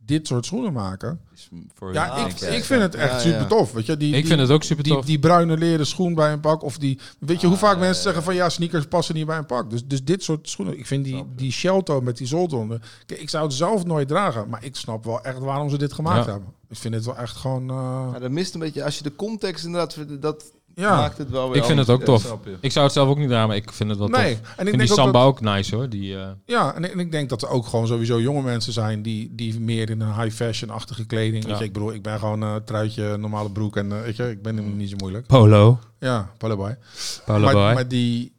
[0.07, 1.21] dit soort schoenen maken.
[1.35, 3.73] is voor Ja, ik, ik vind het echt Ja, super tof.
[3.73, 5.05] Weet je, die, ik die- vind het ook super tof.
[5.05, 6.63] die bruine leren schoen bij een pak.
[6.63, 8.27] Of die, weet je hoe Ah, vaak ja, mensen ja, zeggen ja.
[8.27, 9.71] van ja, sneakers passen niet bij een pak.
[9.71, 10.79] Dus, dus dit soort schoenen.
[10.79, 12.29] Ik vind die, die Shelto met die.
[13.07, 14.49] Kijk, ik zou het zelf nooit dragen.
[14.49, 16.31] Maar ik snap wel echt waarom ze dit gemaakt Ja.
[16.33, 16.53] hebben.
[16.69, 17.71] Ik vind het wel echt gewoon...
[17.71, 20.45] eh, Ja, dat mist een beetje, als je de context inderdaad, dat
[20.75, 20.97] ja.
[20.97, 22.37] maakt het wel weer Ik vind het ook tof.
[22.61, 24.41] Ik zou het zelf ook niet dragen, maar ik vind het wel Nee, tof.
[24.41, 25.89] en Ik ik vind die denk ook Samba dat, ook nice hoor.
[25.89, 28.73] Die, eh, ja, en ik, en ik denk dat er ook gewoon sowieso jonge mensen
[28.73, 31.45] zijn die, die meer in een high fashion-achtige kleding.
[31.45, 31.59] Weet Ja.
[31.59, 34.43] je, ik bedoel, ik ben gewoon eh truitje, normale broek en eh, weet je, ik
[34.43, 35.27] ben hem niet zo moeilijk.
[35.27, 35.79] Polo.
[35.99, 36.77] Ja, Polo boy.
[37.25, 37.73] Polo maar, boy.
[37.75, 38.33] maar die,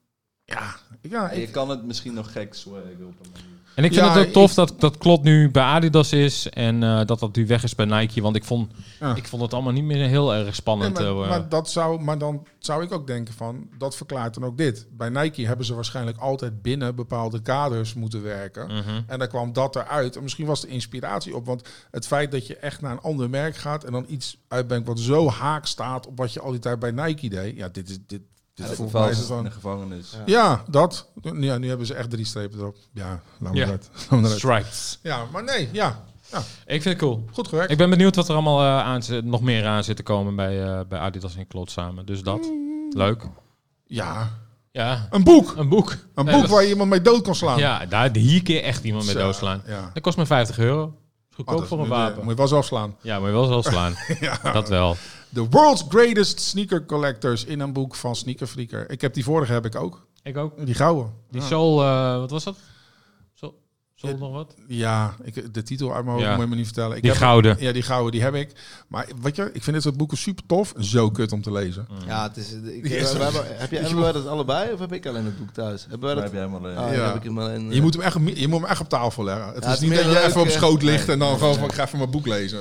[0.44, 3.54] ja, ja, Ja, je ik, kan het misschien nog gek swaggen op een manier.
[3.76, 6.50] En ik vind Ja, het ook tof ik- dat, dat Klot nu bij Adidas is
[6.50, 8.22] en eh, dat dat nu weg is bij Nike.
[8.22, 9.16] Want ik vond, Ja.
[9.16, 10.94] ik vond het allemaal niet meer heel erg Nee, spannend.
[10.94, 14.44] maar, eh, maar, dat zou, maar dan zou ik ook denken van, dat verklaart dan
[14.46, 14.88] ook dit.
[14.92, 18.66] Bij Nike hebben ze waarschijnlijk altijd binnen bepaalde kaders moeten werken.
[18.68, 19.02] mhm.
[19.08, 20.16] En dan kwam dat eruit.
[20.16, 21.46] En misschien was de inspiratie op.
[21.46, 24.88] Want het feit dat je echt naar een ander merk gaat en dan iets uitbrengt
[24.88, 27.56] wat zo haak staat op wat je al die tijd bij Nike deed.
[27.58, 28.22] Ja, dit is dit.
[28.56, 30.12] Dit Ja, volgens mij is het in de gevangenis.
[30.12, 30.22] Ja.
[30.26, 31.10] Ja, dat.
[31.22, 32.78] Ja, nu hebben ze echt drie strepen erop.
[32.94, 33.66] Ja, laat Ja.
[33.68, 33.80] Laat
[34.10, 34.32] me eruit.
[34.38, 35.00] Stripes.
[35.04, 36.04] Ja, maar nee, ja.
[36.66, 37.26] Ik vind het cool.
[37.34, 37.72] Goed gewerkt.
[37.72, 40.36] Ik ben benieuwd wat er allemaal eh, aan zit, nog meer aan zit te komen
[40.36, 42.06] bij, eh, bij Adidas en Klot samen.
[42.06, 42.52] Dus dat.
[42.90, 43.24] Leuk.
[43.86, 44.30] Ja,
[44.72, 45.08] Ja.
[45.10, 45.54] een boek.
[45.58, 45.96] Een boek.
[46.16, 47.58] Een Nee, boek waar je iemand mee dood kan slaan.
[47.58, 49.62] Ja, daar, hier keer echt iemand mee Zo, doodslaan.
[49.68, 49.90] Ja.
[49.94, 50.94] Dat kost me 50 euro.
[51.36, 52.22] Goedkoop Wat, voor een wapen.
[52.22, 52.96] Moet je wel zelf slaan.
[53.02, 53.94] Ja, moet je wel zelf slaan.
[54.20, 54.40] Ja.
[54.54, 54.96] Dat wel.
[55.36, 58.92] The World's Greatest Sneaker Collectors in een boek van Sneaker Freaker.
[58.92, 60.08] Ik heb die vorige heb ik ook.
[60.24, 60.66] Ik ook.
[60.66, 61.14] Die gouden.
[61.32, 61.48] Die Ja.
[61.48, 62.58] Soul, eh, wat was dat?
[63.34, 63.62] Soul,
[63.96, 64.56] Soul Ja, nog wat?
[64.68, 66.34] Ja, ik, de titel uit mijn hoofd Ja.
[66.36, 66.96] moet je me niet vertellen.
[66.96, 67.56] Ik Die heb, gouden.
[67.60, 68.52] Ja, die gouden, die heb ik.
[68.88, 70.74] Maar weet je, ik vind dit soort boeken super tof.
[70.80, 71.88] Zo kut om te lezen.
[72.08, 75.06] Ja, het is, ik, we hebben- heb jij, hebben wij dat allebei of heb ik
[75.06, 75.82] alleen het boek thuis?
[75.82, 76.24] Hebben wij dat?
[76.24, 76.98] heb jij helemaal Ah, een...
[76.98, 77.06] Ja.
[77.06, 77.72] heb ik hem alleen.
[77.74, 79.54] Je moet hem echt, je moet hem echt op tafel leggen.
[79.54, 81.14] Het Ja, is niet dat je even op eh, schoot ligt nee.
[81.16, 82.60] en dan gewoon van, ik ga even mijn boek lezen.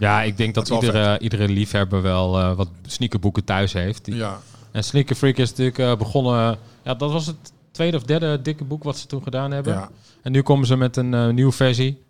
[0.00, 4.04] Ja, ik denk dat, iedere, iedere liefhebber wel eh, wat sneakerboeken thuis heeft.
[4.04, 4.38] Die- Ja,
[4.70, 7.36] En Sneaker Freak is natuurlijk eh, begonnen Ja, dat was het
[7.70, 9.72] tweede of derde dikke boek wat ze toen gedaan hebben.
[9.72, 9.90] Ja.
[10.22, 12.02] En nu komen ze met een eh, nieuwe versie.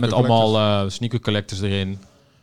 [0.00, 1.98] met allemaal sneaker collectors erin.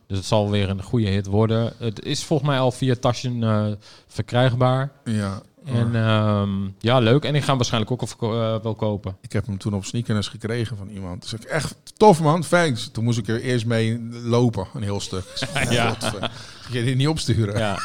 [0.08, 1.74] Dus het zal weer een goede hit worden.
[1.78, 3.78] Het is volgens mij al via Taschen
[4.08, 4.92] verkrijgbaar.
[5.04, 5.42] ja.
[5.66, 6.49] En ehm,
[6.80, 7.24] ja, leuk.
[7.24, 9.18] En ik ga hem waarschijnlijk ook al eh, wel kopen.
[9.22, 11.22] Ik heb hem toen op sneakers gekregen van iemand.
[11.22, 12.89] Dus ik echt tof man, thanks.
[12.91, 15.24] Toen moest ik er eerst mee lopen, een heel stuk.
[15.70, 15.89] Ja.
[15.89, 17.57] "Godver, Ga je dit niet opsturen?
[17.57, 17.80] Ja,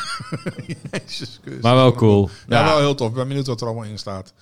[0.91, 2.31] Jezus maar wel cool.
[2.49, 3.09] Ja, Ja, wel heel tof.
[3.09, 4.33] Ik ben benieuwd wat er allemaal in staat.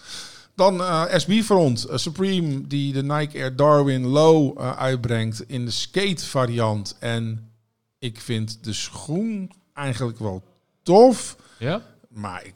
[0.54, 1.84] Dan eh, SB-front.
[1.84, 6.96] eh, Supreme die de Nike Air Darwin Low uitbrengt in de skate variant.
[7.00, 7.50] En
[7.98, 10.42] ik vind de schoen eigenlijk wel
[10.82, 11.36] tof.
[11.58, 11.82] ja?
[12.08, 12.54] Maar ik,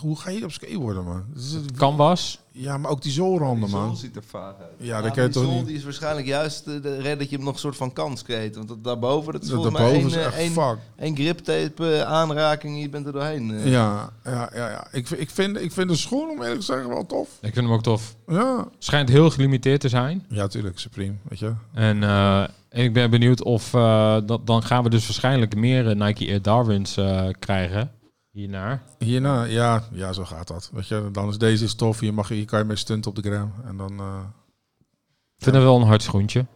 [0.00, 1.24] hoe ga je op skateboarden, man?
[1.34, 2.40] Het- Canvas.
[2.52, 3.96] Ja, maar ook die zoolranden, Die zool man.
[3.96, 4.70] ziet er vaag uit.
[4.78, 5.66] Ja, dat kan je die toch niet...
[5.66, 8.54] die is waarschijnlijk juist de, red dat je hem nog een soort van kan skaten.
[8.54, 10.76] Want dat daarboven, dat is Dat volgens mij één, is eh, echt één, fuck.
[10.96, 13.50] één griptape eh, aanraking je bent er doorheen.
[13.50, 13.70] eh.
[13.70, 14.68] Ja, ja, ja.
[14.68, 14.86] ja.
[14.92, 17.28] Ik, vind- ik, vind, ik vind de schoen, om eerlijk te zeggen, wel tof.
[17.40, 18.14] Ik vind hem ook tof.
[18.26, 18.68] Ja.
[18.78, 20.24] Schijnt heel gelimiteerd te zijn.
[20.28, 20.78] Ja, tuurlijk.
[20.78, 21.52] Supreme, weet je.
[21.74, 23.74] En, eh, en ik ben benieuwd of...
[23.74, 27.90] eh, dat, dan gaan we dus waarschijnlijk meer Nike Air Darwins eh, krijgen.
[28.32, 28.82] Hiernaar.
[28.98, 30.70] Hierna, ja, ja, zo gaat dat.
[30.72, 32.00] Weet je, dan is deze is tof.
[32.00, 33.52] Hier, mag je, hier kan je mee stunten op de gram.
[33.64, 33.98] En dan...
[34.00, 34.20] eh,
[35.36, 36.46] Ik vind het wel een hard schoentje.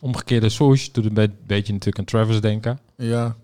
[0.00, 2.78] Omgekeerde swoosh doet een be- beetje natuurlijk aan Travis denken.
[2.96, 3.36] ja,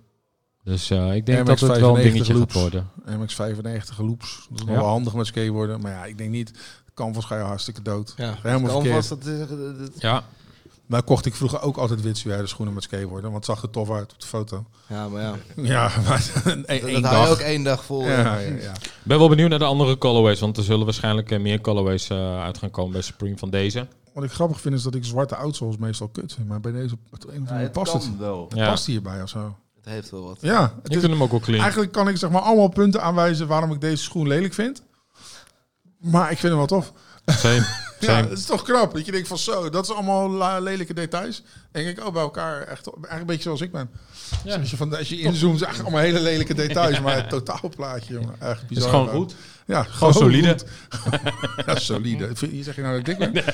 [0.65, 2.53] Dus eh, ik denk MX dat het wel een 95 dingetje loops.
[2.55, 3.87] gaat worden.
[3.89, 4.47] MX95 loops.
[4.51, 4.81] Dat is nog Ja.
[4.81, 5.81] wel handig met skateboarden.
[5.81, 6.53] Maar ja, ik denk niet...
[6.95, 8.15] Canvas ga je hartstikke dood.
[8.17, 9.49] Ja, Helemaal dat, dat-
[9.79, 10.25] dat- Ja,
[10.89, 13.31] Maar kocht ik vroeger ook altijd witsuede schoenen met skateboarden.
[13.31, 14.65] Want het zag er tof uit op de foto.
[14.87, 15.35] ja, maar ja.
[15.57, 18.03] Ja, maar een, Dat, één dat hou je ook één dag vol.
[18.03, 18.09] eh.
[18.09, 18.73] Ja, ja, ja.
[19.03, 20.41] ben wel benieuwd naar de andere colorways.
[20.41, 23.87] Want er zullen waarschijnlijk eh, meer colorways eh, uit gaan komen bij Supreme van deze.
[24.15, 26.49] Wat ik grappig vind is dat ik zwarte outsoles meestal kut vind.
[26.49, 28.19] Maar bij deze op het een of Ja, andere manier het past kan het.
[28.19, 28.51] wel.
[28.55, 29.57] Ja, Past hierbij of zo.
[29.77, 30.39] Het heeft wel wat.
[30.41, 31.61] Ja, het ik is, hem ook wel clean.
[31.61, 34.83] eigenlijk kan ik zeg maar allemaal punten aanwijzen waarom ik deze schoen lelijk vind.
[35.99, 36.93] Maar ik vind hem wel tof.
[37.27, 37.67] Same,
[38.01, 38.95] Ja, het is toch knap.
[38.95, 41.43] Dat je denkt van zo, dat is allemaal lelijke details.
[41.73, 43.91] En ik ook bij elkaar echt eigenlijk een beetje zoals ik ben.
[44.45, 44.57] Ja.
[44.57, 47.01] Als je, van, als je inzoomt, is eigenlijk allemaal hele lelijke details.
[47.01, 48.69] Maar het totaalplaatje, jongen, echt bizar.
[48.69, 49.35] Het is gewoon goed.
[49.67, 50.59] Ja, Gewoon solide.
[51.67, 52.33] ja, solide.
[52.51, 53.45] Hier zeg je nou dat ik dik ben?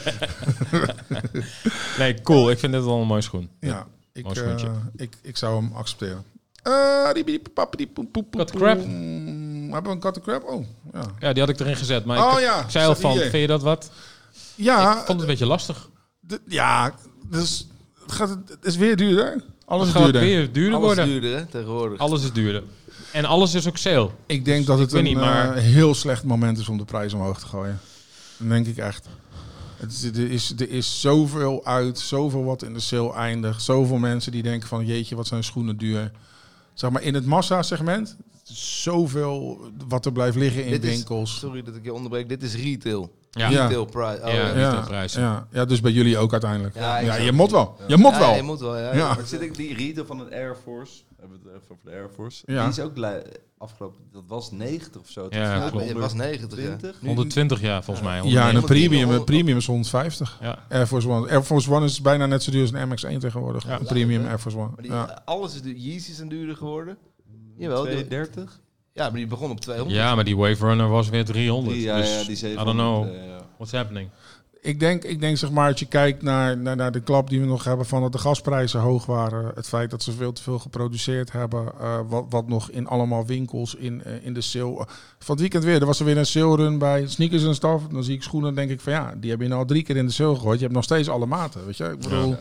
[1.98, 2.50] Nee, cool.
[2.50, 3.50] Ik vind dit wel een mooie schoen.
[3.60, 4.68] Ja, ik, Mooi eh, schoentje.
[4.96, 6.24] ik, ik zou hem accepteren.
[6.62, 8.78] Eh, Cut poep- crap.
[8.78, 10.44] Hebben we een cut crap?
[10.48, 11.02] Oh, ja.
[11.18, 12.04] Ja, die had ik erin gezet.
[12.04, 13.90] Maar Oh ik, ja, ik zei al van, vind je dat wat?
[14.54, 15.90] Ja, ik vond het een beetje lastig.
[16.46, 16.94] ja,
[17.30, 17.66] dus
[18.02, 19.44] het, gaat, het is weer duurder.
[19.66, 20.20] Alles Het is gaat duurder.
[20.30, 21.06] weer duurder Alles worden.
[21.06, 21.98] duurder, hè, tegenwoordig.
[21.98, 22.62] Alles is duurder.
[23.12, 24.10] En alles is ook sale.
[24.26, 26.84] Ik denk dat Ik het een niet, maar- eh, heel slecht moment is om de
[26.84, 27.80] prijs omhoog te gooien.
[28.38, 29.06] Dat denk ik echt.
[29.76, 33.62] Het is, er, is, er is zoveel uit, zoveel wat in de sale eindigt.
[33.62, 36.10] Zoveel mensen die denken van jeetje, wat zijn schoenen duur.
[36.74, 38.16] Zeg maar in het massa-segment,
[38.52, 41.38] zoveel wat er blijft liggen in Dit is- winkels.
[41.38, 42.28] Sorry dat ik je onderbreek.
[42.28, 43.12] Dit is retail.
[43.34, 43.48] Ja.
[43.48, 43.66] Ja.
[43.66, 44.20] Retail price.
[44.24, 44.56] Oh, Ja.
[44.56, 45.06] ja.
[45.06, 46.74] ja, ja, dus bij jullie ook uiteindelijk.
[46.74, 47.76] Ja, Ja, je moet wel.
[47.86, 48.34] Je moet Ja, wel.
[48.34, 48.94] je moet wel, ja.
[48.94, 49.14] Ja.
[49.14, 51.96] Maar zit ik die retail van een Air Force, hebben we het even over de
[51.96, 52.42] Air Force.
[52.46, 52.60] Ja.
[52.62, 52.92] Die is ook
[53.58, 55.26] afgelopen, dat was 90 of zo.
[55.30, 55.88] Ja, Ja, klopt.
[55.88, 56.58] het was 90.
[56.58, 56.64] Ja.
[56.64, 57.02] 120.
[57.02, 58.14] Nu- 120 jaar volgens mij.
[58.16, 58.70] Ja, en een 190.
[58.76, 60.38] premium, een 110, premium is 150.
[60.40, 60.58] Ja.
[60.70, 61.30] Air Force One.
[61.30, 63.66] Air Force One is bijna net zo duur als een MX-1 tegenwoordig.
[63.66, 63.78] Ja.
[63.78, 64.66] Een premium Air Force One.
[64.74, 65.22] Maar die, Ja.
[65.24, 65.74] alles is duur.
[65.74, 66.96] Yeezys zijn duurder geworden.
[67.56, 67.82] Jawel.
[67.82, 68.60] die- 230?
[68.94, 69.96] Ja, maar die begon op 200.
[69.96, 71.76] ja, maar die Wave Runner was weer 300.
[71.76, 72.76] Die, ja, dus ja, die I 700.
[72.76, 73.40] don't know eh, ja.
[73.56, 74.08] what's happening.
[74.60, 77.40] Ik denk, ik denk zeg maar, als je kijkt naar, naar, naar de klap die
[77.40, 79.52] we nog hebben van dat de gasprijzen hoog waren.
[79.54, 81.72] Het feit dat ze veel te veel geproduceerd hebben.
[81.80, 84.86] eh, wat, wat nog in allemaal winkels in, eh, in de sale.
[85.18, 87.86] van het weekend weer, er was er weer een sale run bij sneakers en stuff.
[87.86, 89.96] Dan zie ik schoenen denk ik van ja, die heb je nou al drie keer
[89.96, 90.56] in de sale gegooid.
[90.56, 91.84] Je hebt nog steeds alle maten, weet je.
[91.84, 92.36] Ik bedoel,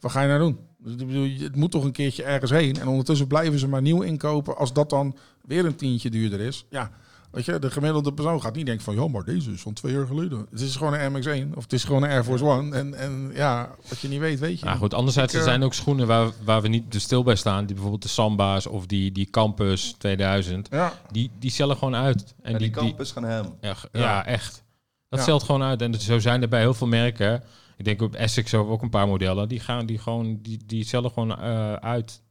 [0.00, 0.58] wat ga je nou doen?
[0.78, 2.80] Dus het moet toch een keertje ergens heen.
[2.80, 4.56] En ondertussen blijven ze maar nieuw inkopen.
[4.56, 6.64] Als dat dan weer een tientje duurder is.
[6.70, 6.90] Ja,
[7.30, 8.94] Weet je, de gemiddelde persoon gaat niet denken van...
[8.94, 10.46] ja, maar deze is van twee jaar geleden.
[10.50, 11.12] Het is gewoon een
[11.52, 12.76] MX-1 of het is gewoon een Air Force One.
[12.76, 14.64] En, en ja, wat je niet weet, weet je.
[14.64, 17.22] Nou goed, anderzijds Ik, er eh, zijn ook schoenen waar, waar we niet te stil
[17.22, 17.58] bij staan.
[17.58, 20.68] Die bijvoorbeeld de Samba's of die, die Campus 2000.
[20.70, 22.34] Ja, Die, die cellen gewoon uit.
[22.42, 23.44] En Ja, die die, campus gaan hem.
[23.60, 24.00] ja, Ja.
[24.00, 24.62] ja, echt.
[25.08, 25.24] Dat Ja.
[25.24, 25.82] stelt gewoon uit.
[25.82, 27.42] En zo zijn er bij heel veel merken.
[27.78, 29.48] Ik denk op Essex ook een paar modellen.
[29.48, 32.22] Die gaan die gewoon, die, die gewoon eh, uit.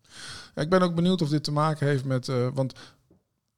[0.55, 2.29] Ja, ik ben ook benieuwd of dit te maken heeft met...
[2.29, 2.73] eh, want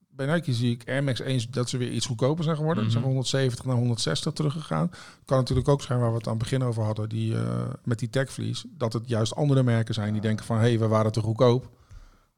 [0.10, 2.84] bij Nike zie ik Air Max 1 dat ze weer iets goedkoper zijn geworden.
[2.84, 4.90] Ze zijn van 170 naar 160 teruggegaan.
[5.26, 7.10] Kan natuurlijk ook zijn waar we het aan het begin over hadden.
[7.10, 8.66] Die, eh, met die techvlies.
[8.68, 10.58] Dat het juist andere merken zijn die denken van...
[10.58, 11.70] hé, hey, we waren te goedkoop.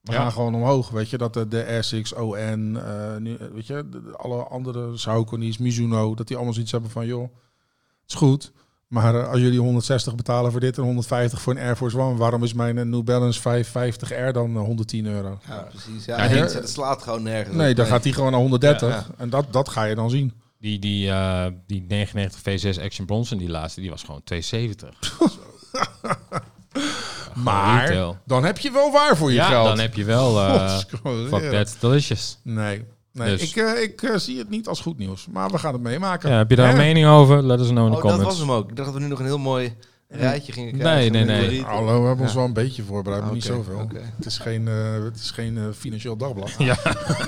[0.02, 0.18] We Ja.
[0.22, 0.90] gaan gewoon omhoog.
[0.90, 2.72] Weet je, dat de, de Essex, ON,
[3.20, 6.16] nu, weet je, de- alle andere Saucony's, Mizuno...
[6.16, 7.22] dat die allemaal zoiets hebben van, joh,
[8.02, 8.52] het is goed...
[8.92, 12.18] Maar eh, als jullie 160 betalen voor dit en 150 voor een Air Force One,
[12.18, 15.40] waarom is mijn eh, New Balance 550 R dan eh, 110 euro?
[15.48, 16.06] Ja, precies.
[16.06, 17.76] Ja, Ja, die- het slaat gewoon nergens Nee, op.
[17.76, 18.90] dan gaat die gewoon naar 130.
[18.90, 19.06] Ja.
[19.18, 20.34] En dat, dat ga je dan zien.
[20.60, 25.20] Die, die, eh, die 99 V6 Action Bronson, die laatste, die was gewoon 270.
[27.36, 28.18] Maar retail.
[28.26, 29.66] dan heb je wel waar voor je ja, geld.
[29.68, 30.40] dan heb je wel...
[30.40, 31.50] eh Godscholen, fuck ja.
[31.52, 32.38] that's delicious.
[32.44, 32.84] Nee,
[33.14, 35.28] nee Dus- ik, eh, ik eh, zie het niet als goed nieuws.
[35.32, 36.30] Maar we gaan het meemaken.
[36.30, 36.72] Ja, heb je daar Hè?
[36.72, 37.44] een mening over?
[37.44, 38.24] Let us know in de Oh, dat comments.
[38.38, 38.70] was hem ook.
[38.70, 39.74] Ik dacht dat we nu nog een heel mooi
[40.08, 41.12] rijtje gingen krijgen.
[41.12, 41.62] Nee, nee, nee.
[41.64, 43.80] Hallo, we hebben ons wel een beetje voorbereid, maar niet zoveel.
[43.80, 44.00] oké.
[44.16, 46.52] Het is geen, eh, het is geen financieel dagblad.
[46.58, 46.78] Ja.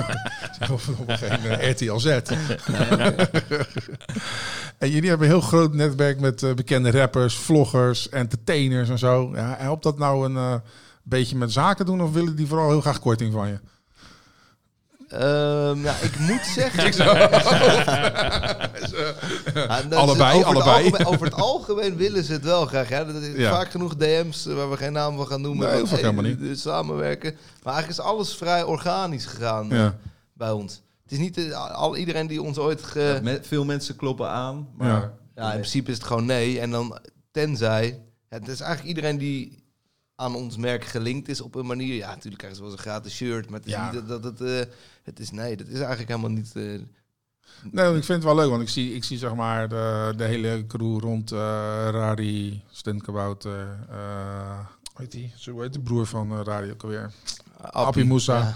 [0.74, 2.06] of, geen eh, RTL Z.
[4.78, 9.32] en jullie hebben een heel groot netwerk met bekende rappers, vloggers, entertainers en zo.
[9.36, 10.56] Ja, helpt dat nou een eh,
[11.04, 13.60] beetje met zaken doen of willen die vooral heel graag korting van je?
[15.14, 16.84] Ehm, ja, ik moet zeggen...
[19.53, 20.84] Ja, is- Allebei, over het allebei.
[20.86, 22.89] algemeen- over het algemeen willen ze het wel graag.
[22.89, 23.03] Ja.
[23.03, 23.49] Dat is Ja.
[23.51, 25.68] vaak genoeg DM's waar we geen naam van gaan noemen.
[25.70, 27.36] Nee, dat helemaal eh, Samenwerken.
[27.64, 29.95] Maar eigenlijk is alles vrij organisch gegaan Ja.
[30.34, 30.82] bij ons.
[31.03, 32.84] Het is niet eh, al, iedereen die ons ooit...
[32.84, 34.88] Ge, Ja, me- veel mensen kloppen aan, maar...
[34.88, 35.14] Ja.
[35.36, 36.59] Ja, in principe is het gewoon nee.
[36.59, 36.97] En dan
[37.32, 37.99] tenzij...
[38.30, 39.62] Het is eigenlijk iedereen die
[40.16, 41.95] aan ons merk gelinkt is op een manier.
[41.95, 43.49] Ja, natuurlijk krijgen ze wel eens een gratis shirt.
[43.49, 43.91] Maar het is Ja.
[43.91, 44.49] niet dat, dat het...
[44.49, 46.55] eh, het is nee, dat is eigenlijk helemaal niet...
[46.55, 46.64] eh,
[47.72, 50.24] Nee, ik vind het wel leuk, want ik zie, ik zie zeg maar de, de
[50.24, 51.38] hele crew rond eh,
[51.91, 54.59] Rari, Stintkabouter, eh
[54.93, 55.34] hoe heet die?
[55.38, 57.11] Zo heet de broer van Rari ook alweer.
[57.61, 58.38] Appie Moussa.
[58.38, 58.53] Ja.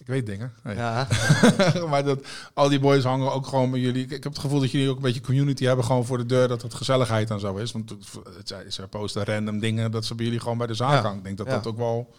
[0.00, 0.52] Ik weet dingen.
[0.64, 1.06] Ja.
[1.90, 4.02] maar dat, al die boys hangen ook gewoon met jullie.
[4.04, 6.26] Ik, ik heb het gevoel dat jullie ook een beetje community hebben gewoon voor de
[6.26, 6.48] deur.
[6.48, 7.72] Dat het gezelligheid en zo is.
[7.72, 7.90] Want
[8.34, 11.00] het, ze posten random dingen dat ze bij jullie gewoon bij de zaak Ja.
[11.02, 11.18] hangen.
[11.18, 11.52] Ik denk dat Ja.
[11.52, 12.14] dat ook wel...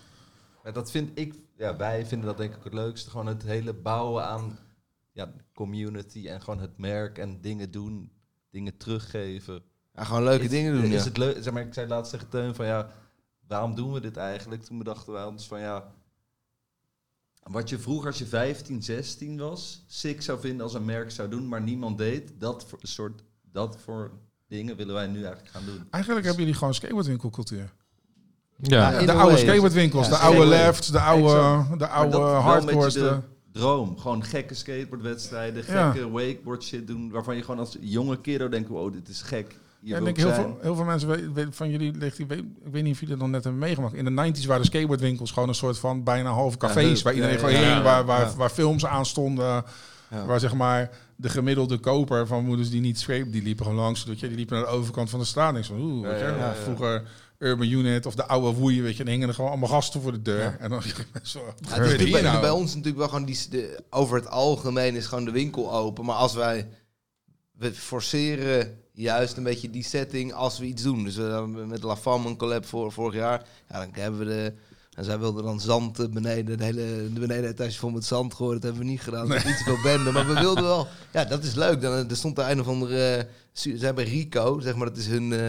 [0.64, 3.10] Maar dat vind ik, ja, wij vinden dat denk ik het leukste.
[3.10, 4.60] Gewoon het hele bouwen aan
[5.12, 8.12] ja, community en gewoon het merk en dingen doen,
[8.52, 9.64] dingen teruggeven.
[9.94, 11.08] Ja, gewoon leuke Is- dingen doen, Is ja.
[11.08, 11.38] het leuk?
[11.44, 12.92] Zeg maar, ik zei laatst tegen Teun van ja,
[13.48, 14.64] waarom doen we dit eigenlijk?
[14.64, 15.92] Toen bedachten wij ons van ja,
[17.44, 21.30] wat je vroeger als je 15, 16 was, sick zou vinden als een merk zou
[21.30, 24.12] doen, maar niemand deed, dat voor, soort, dat voor
[24.48, 25.88] dingen willen wij nu eigenlijk gaan doen.
[25.90, 27.74] Eigenlijk hebben jullie gewoon skateboardwinkelcultuur.
[28.58, 28.92] Ja.
[28.92, 29.42] Ja, in de oude way.
[29.44, 30.62] skateboardwinkels, Ja, de oude skateboard.
[30.66, 32.94] lefts, de oude, de oude hardcores.
[32.94, 33.20] De, de
[33.60, 33.98] droom.
[33.98, 35.92] Gewoon gekke skateboardwedstrijden, Ja.
[35.92, 39.56] gekke wakeboard shit doen, waarvan je gewoon als jonge kiddo denkt, wow, dit is gek.
[39.84, 42.72] Ik wil denk ik heel veel, heel veel mensen van jullie, ligt, ik, weet, ik
[42.72, 43.94] weet niet of jullie dat nog net hebben meegemaakt.
[43.94, 47.02] In de 90s waren skateboardwinkels gewoon een soort van bijna halve cafés.
[47.02, 48.06] waar iedereen gewoon heen, waar,
[48.36, 49.64] waar, films aan stonden.
[50.10, 50.26] Ja.
[50.26, 54.04] Waar zeg maar de gemiddelde koper van moeders die niet skate, die liepen gewoon langs.
[54.04, 55.54] Je, die liepen naar de overkant van de straat.
[55.54, 56.54] En ik zo, oeh, weet je, ja, ja.
[56.54, 57.04] vroeger
[57.38, 60.12] Urban Unit of de oude woeien, weet je, en hingen er gewoon allemaal gasten voor
[60.12, 60.42] de deur.
[60.42, 60.58] Ja.
[60.60, 60.82] En dan
[61.24, 62.42] zo, het is bij, nou?
[62.42, 66.06] bij ons natuurlijk wel gewoon die, de, over het algemeen is gewoon de winkel open.
[66.06, 66.68] Maar als wij
[67.52, 71.04] we forceren juist een beetje die setting als we iets doen.
[71.04, 73.46] Dus we hebben met La Femme een collab voor vorig jaar.
[73.70, 74.54] Ja, dan hebben we de.
[74.92, 78.54] En zij wilden dan zand eh, beneden, de hele de benedenetage vol met zand gooien.
[78.54, 79.28] Dat hebben we niet gedaan.
[79.28, 80.12] Dat is iets veel bende.
[80.12, 80.88] Maar we wilden wel.
[81.14, 81.82] Ja, dat is leuk.
[81.82, 83.06] Dan, er stond er een of andere.
[83.16, 83.24] eh,
[83.54, 85.34] su- ze hebben Rico, zeg maar, dat is hun.
[85.34, 85.40] eh,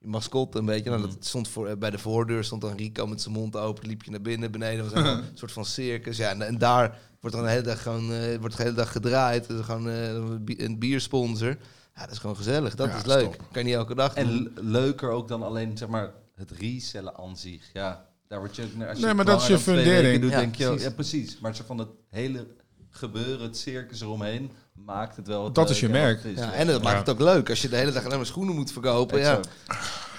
[0.00, 0.90] mascotte een beetje.
[0.90, 3.86] Nou, dat stond voor, eh, bij de voordeur stond dan Rico met zijn mond open.
[3.88, 6.16] Liep je naar binnen, beneden was een soort van circus.
[6.16, 8.92] Ja, en, en daar wordt dan de hele dag gewoon eh, wordt de hele dag
[8.92, 9.46] gedraaid.
[9.48, 11.56] Dus gewoon eh, een bi- een biersponsor.
[11.94, 12.74] Ja, dat is gewoon gezellig.
[12.74, 13.36] Dat Ja, is leuk.
[13.36, 14.52] Kan je niet elke dag En doen.
[14.60, 17.70] leuker ook dan alleen zeg maar het resellen aan zich.
[17.72, 18.88] Ja, daar word je naar.
[18.88, 20.20] Als je Nee, maar dat is je fundering.
[20.22, 20.82] Doet, Ja, denk je, precies.
[20.84, 21.38] ja, precies.
[21.38, 22.46] Maar zo van het hele
[22.90, 25.52] gebeuren, het circus eromheen, maakt het wel.
[25.52, 26.20] Dat is je merk.
[26.36, 26.82] Ja, en dat Ja.
[26.82, 27.50] maakt het ook leuk.
[27.50, 29.18] Als je de hele dag alleen maar schoenen moet verkopen.
[29.18, 29.38] Ja.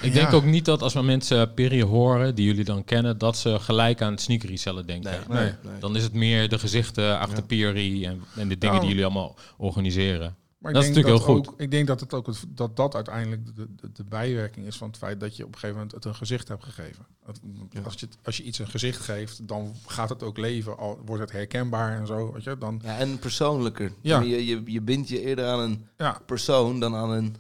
[0.02, 0.20] Ik Ja.
[0.20, 3.60] denk ook niet dat als we mensen Perry horen, die jullie dan kennen, dat ze
[3.60, 5.12] gelijk aan het sneaker resellen denken.
[5.28, 5.52] Nee, Nee.
[5.64, 5.80] nee.
[5.80, 7.44] Dan is het meer de gezichten achter Ja.
[7.46, 8.80] Piri en, en de dingen Nou.
[8.80, 10.36] die jullie allemaal organiseren.
[10.64, 12.96] Maar Dat ik is denk heel ook, Ik denk dat het ook het, dat dat
[12.96, 15.96] uiteindelijk de, de, de bijwerking is van het feit dat je op een gegeven moment
[15.96, 17.06] het een gezicht hebt gegeven.
[17.26, 17.40] Het-
[17.86, 21.22] Als, je, als je iets een gezicht geeft, dan gaat het ook leven, al wordt
[21.22, 22.32] het herkenbaar en zo.
[22.34, 23.92] Weet je, dan, Ja, en persoonlijker.
[24.02, 24.20] Ja.
[24.22, 27.36] Je, je, je bindt je eerder aan een ja, persoon dan aan een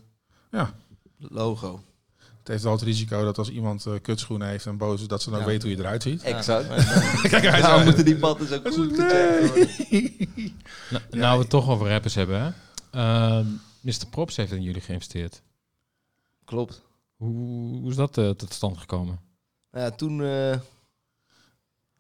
[0.51, 0.73] ja,
[1.17, 1.83] logo.
[2.39, 5.21] het heeft wel het risico dat als iemand eh, kutschoenen heeft en boos is, dat
[5.21, 5.45] ze dan Ja.
[5.45, 6.21] weten hoe je eruit ziet.
[6.23, 6.67] Exact.
[7.29, 9.69] Kijk, hij Daarom zo- moeten die patten ook goed gecheckt worden.
[10.89, 12.49] Nou, nou we het toch over rappers hebben, hè?
[12.93, 13.47] Ehm,
[13.79, 14.07] Mr.
[14.09, 15.41] Props heeft in jullie geïnvesteerd.
[16.45, 16.81] Klopt.
[17.15, 19.19] Hoe, hoe is dat eh, tot stand gekomen?
[19.71, 20.59] Nou Ja, toen, eh,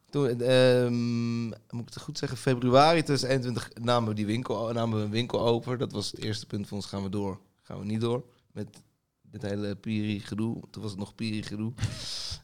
[0.09, 5.03] toen ehm, moet ik het goed zeggen, februari 2021 namen we die winkel, namen we
[5.03, 5.77] een winkel over.
[5.77, 8.81] Dat was het eerste punt van ons, gaan we door, gaan we niet door met
[9.21, 10.61] dit hele Piri gedoe.
[10.71, 11.73] Toen was het nog Piri gedoe.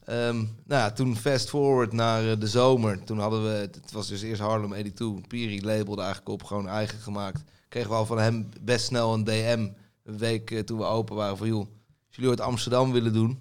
[0.05, 3.03] Ehm, nou ja, toen fast forward naar eh, de zomer.
[3.03, 5.27] Toen hadden we, het was dus eerst Harlem 82.
[5.27, 7.43] Piri labelde eigenlijk op, gewoon eigen gemaakt.
[7.69, 9.67] Kregen we al van hem best snel een DM,
[10.03, 13.39] een week eh, toen we open waren, van joh, als jullie ooit Amsterdam willen doen,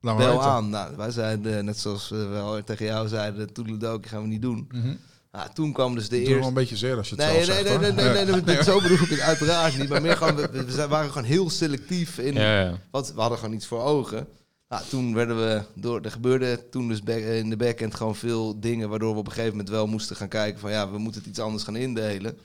[0.00, 0.44] Laat Bel weten.
[0.44, 0.68] aan.
[0.70, 4.68] Nou, wij zeiden, net zoals we wel tegen jou zeiden, toedeledokie gaan we niet doen.
[4.72, 4.94] Mhm.
[5.32, 6.48] Nou, toen kwam dus de Ik doe wel eerste...
[6.48, 8.14] een beetje zeer als je het Nee, zelf nee, zegt, nee, nee, hoor.
[8.14, 9.88] nee, nee, nee, zo bedoel ik het uiteraard niet.
[9.88, 12.78] Maar meer gewoon, we, we waren gewoon heel selectief in Ja, ja.
[12.90, 14.26] wat we hadden gewoon iets voor ogen.
[14.68, 18.60] Nou, toen werden we door, er gebeurde toen dus back- in de backend gewoon veel
[18.60, 21.20] dingen waardoor we op een gegeven moment wel moesten gaan kijken van ja, we moeten
[21.20, 22.38] het iets anders gaan indelen.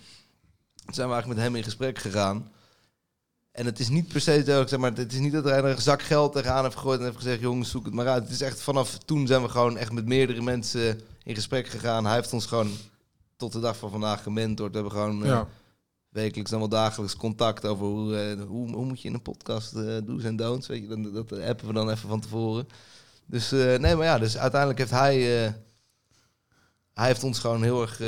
[0.95, 2.51] Zijn we eigenlijk met hem in gesprek gegaan.
[3.51, 5.65] En het is niet per se zo, zeg maar, het is niet dat hij er
[5.65, 8.23] een zak geld tegenaan heeft gegooid en heeft gezegd, jongens, zoek het maar uit.
[8.23, 12.05] Het is echt vanaf toen zijn we gewoon echt met meerdere mensen in gesprek gegaan.
[12.05, 12.71] Hij heeft ons gewoon
[13.37, 14.69] tot de dag van vandaag gementord.
[14.71, 15.41] We hebben gewoon eh,
[16.09, 19.73] wekelijks dan wel dagelijks contact over hoe, eh, hoe, hoe moet je in een podcast
[19.73, 20.67] eh do's en don'ts.
[20.67, 22.67] Weet je, dan, dat appen we dan even van tevoren.
[23.25, 25.55] Dus nee, maar ja, dus uiteindelijk heeft hij,
[26.99, 28.07] hij heeft ons gewoon heel erg eh,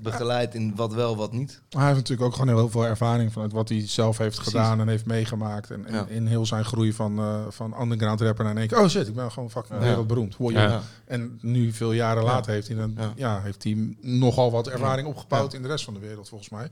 [0.00, 1.60] begeleid in wat wel, wat niet.
[1.70, 4.52] Maar hij heeft natuurlijk ook gewoon heel veel ervaring vanuit wat hij zelf heeft Precies.
[4.52, 5.70] gedaan en heeft meegemaakt.
[5.70, 6.06] En, en Ja.
[6.08, 9.08] in heel zijn groei van, eh, van underground rapper naar in één keer, oh shit,
[9.08, 9.84] ik ben gewoon fucking Ja.
[9.86, 10.34] wereldberoemd.
[10.34, 10.58] Hoor je.
[10.58, 10.82] Ja.
[11.04, 12.28] En nu, veel jaren Ja.
[12.28, 13.12] later, heeft hij, dan, ja.
[13.16, 13.40] Ja.
[13.40, 16.70] heeft hij nogal wat ervaring opgebouwd in de rest van de wereld, volgens mij.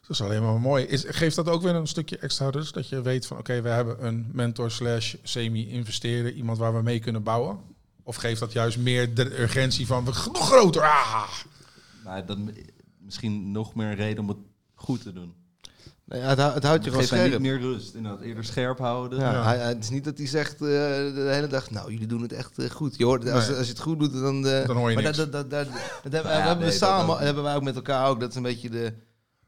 [0.00, 0.84] Dat is alleen maar mooi.
[0.84, 2.74] Is, geeft dat ook weer een stukje extra rust?
[2.74, 6.32] Dat je weet van, oké, we hebben een mentor slash semi-investeerder.
[6.32, 7.58] Iemand waar we mee kunnen bouwen?
[8.04, 10.82] Of geeft dat juist meer de urgentie van, we nog groter?
[10.82, 11.28] Ah!
[12.04, 12.50] Nou, dan
[12.98, 14.38] misschien nog meer een reden om het
[14.74, 15.34] goed te doen.
[16.04, 17.30] Nee, het, hou- het houdt je gewoon scherp.
[17.30, 17.94] niet meer rust.
[17.94, 19.18] Inderdaad, eerder scherp houden.
[19.18, 19.44] Ja, Ja.
[19.44, 22.22] Hij, hij- het is niet dat hij zegt eh, de hele dag, nou, jullie doen
[22.22, 22.96] het echt eh, goed.
[22.96, 23.56] Je hoort, als, Nee.
[23.56, 24.46] als je het goed doet, dan...
[24.46, 25.16] eh, Dan hoor je maar niks.
[25.16, 28.08] Dat, dat, dat, dat, dat hebben, Ja, hebben we samen, hebben wij ook met elkaar
[28.08, 28.20] ook.
[28.20, 28.92] Dat is een beetje de,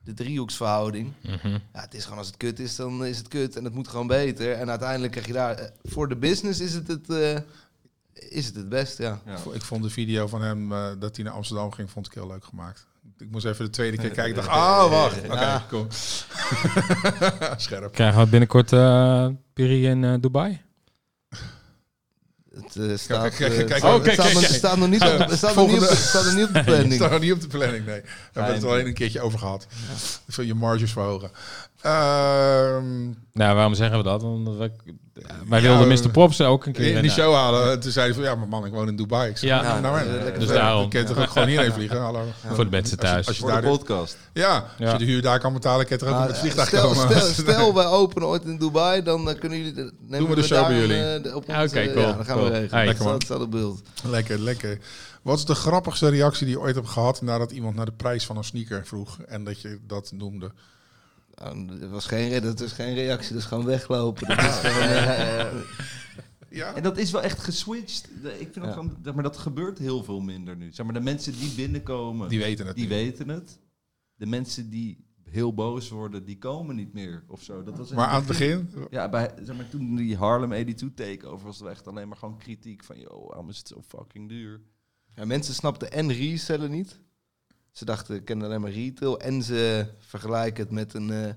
[0.02, 1.12] de driehoeksverhouding.
[1.22, 1.48] Mhm.
[1.48, 3.88] Ja, het is gewoon als het kut is, dan is het kut en het moet
[3.88, 4.52] gewoon beter.
[4.52, 7.38] En uiteindelijk krijg je daar, voor de business is het het, eh,
[8.34, 9.20] is het, het best, ja.
[9.26, 9.36] Ja.
[9.52, 12.26] Ik vond de video van hem eh, dat hij naar Amsterdam ging, vond ik heel
[12.26, 12.86] leuk gemaakt.
[13.18, 14.28] Ik moest even de tweede keer kijken.
[14.28, 15.16] Ik dacht, ah, wacht.
[15.24, 15.64] Oké, Ja.
[15.68, 15.86] cool.
[17.56, 17.92] Scherp.
[17.92, 20.60] Krijgen we binnenkort eh Piri in eh, Dubai?
[22.54, 23.78] Het staat, kijk, kijk, het kijk.
[23.78, 25.54] staat- Oh, kijk, het staat nog- kijk, het staat nog niet op de- het staat
[25.54, 26.92] nog niet op de- het staat nog niet op de Ik planning.
[26.94, 28.00] sta nog niet op de planning, nee.
[28.00, 29.66] We hebben het al alleen een keertje over gehad.
[30.26, 31.30] Wil je marges verhogen.
[31.84, 34.22] Ehm, Nou, waarom zeggen we dat?
[34.22, 34.70] Omdat wij,
[35.48, 36.10] wij Ja, wilden Mr.
[36.10, 37.80] Props ook een keer in die eh, show halen.
[37.80, 39.30] Toen zei hij van, ja, maar man, ik woon in Dubai.
[39.30, 39.80] Ik zeg, Ja.
[39.80, 40.54] nou, lekker Dus ver.
[40.58, 40.82] daarom.
[40.82, 42.00] Je kunt toch ook gewoon hierheen vliegen?
[42.00, 42.22] Hallo.
[42.52, 43.26] Voor de mensen Als je- thuis.
[43.26, 44.16] als je Voor daar de podcast.
[44.32, 46.40] Ja, als je de huur daar kan betalen, kun je toch ook Maar, met het
[46.40, 47.10] vliegtuig stel, komen.
[47.20, 49.72] Stel, stel, wij openen ooit in Dubai, dan eh, kunnen jullie...
[49.74, 51.02] de- nemen we de show daar bij jullie.
[51.02, 52.50] eh, oké, eh, cool, Ja, dan gaan cool.
[52.50, 52.84] we regelen.
[52.84, 53.20] Lekker, man.
[53.28, 53.82] Dat beeld.
[54.04, 54.78] Lekker, lekker.
[55.22, 58.24] Wat is de grappigste reactie die je ooit hebt gehad nadat iemand naar de prijs
[58.26, 60.50] van een sneaker vroeg en dat je dat noemde?
[61.80, 64.28] Dat was geen, dat is geen reactie, dat is gewoon weglopen.
[64.28, 65.54] Dat is gewoon, eh, eh,
[66.50, 66.74] Ja.
[66.74, 68.08] En dat is wel echt geswitcht.
[68.22, 68.72] Ik vind ook Ja.
[68.72, 70.72] gewoon, zeg maar dat gebeurt heel veel minder nu.
[70.72, 72.86] Zeg maar, de mensen die binnenkomen, Die die, weten het.
[72.86, 73.58] weten het.
[74.14, 77.62] De mensen die heel boos worden, die komen niet meer of zo.
[77.62, 80.94] Dat was in Maar aan het begin, Ja, bij, zeg maar, toen die Harlem 82
[80.94, 84.28] takeover was het echt alleen maar gewoon kritiek van, yo, waarom is het zo fucking
[84.28, 84.60] duur?
[85.14, 87.00] ja, mensen snapten en resellen niet.
[87.74, 89.20] Ze dachten, ik ken alleen maar retail.
[89.20, 91.32] En ze vergelijken het met een, eh,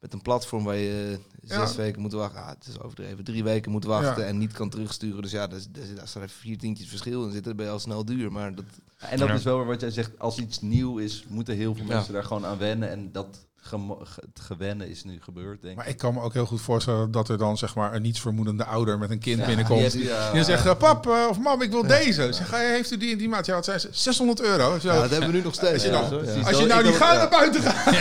[0.00, 1.76] met een platform waar je eh, zes Ja.
[1.76, 2.40] weken moet wachten.
[2.42, 3.24] Ah, het is overdreven.
[3.24, 4.28] Drie weken moet wachten Ja.
[4.28, 5.22] en niet kan terugsturen.
[5.22, 7.42] Dus ja, daar, is- daar, staat even vier tientjes verschil in zitten.
[7.42, 8.32] Dan ben je al snel duur.
[8.32, 8.64] Maar dat,
[8.98, 9.34] En dat Ja.
[9.34, 11.94] is wel weer wat jij zegt, als iets nieuw is, moeten heel veel Ja.
[11.94, 12.90] mensen daar gewoon aan wennen.
[12.90, 15.78] En dat het gewennen is nu gebeurd, denk ik.
[15.78, 18.64] maar ik kan me ook heel goed voorstellen dat er dan zeg maar een nietsvermoedende
[18.64, 19.92] ouder met een kind Ja, binnenkomt.
[19.92, 20.42] die ja.
[20.42, 22.32] zegt, eh, pap eh, of mam, ik wil deze.
[22.32, 23.46] Zeg, "Hey, heeft u die in die maat?
[23.46, 23.88] Ja, wat zei ze?
[23.90, 24.78] 600 euro.
[24.78, 24.92] Zo.
[24.92, 25.72] ja, dat hebben we nu nog steeds.
[25.72, 26.08] Als je ja, ja.
[26.08, 26.44] precies.
[26.46, 26.98] Als je nou die ja.
[27.14, 27.94] naar buiten gaat.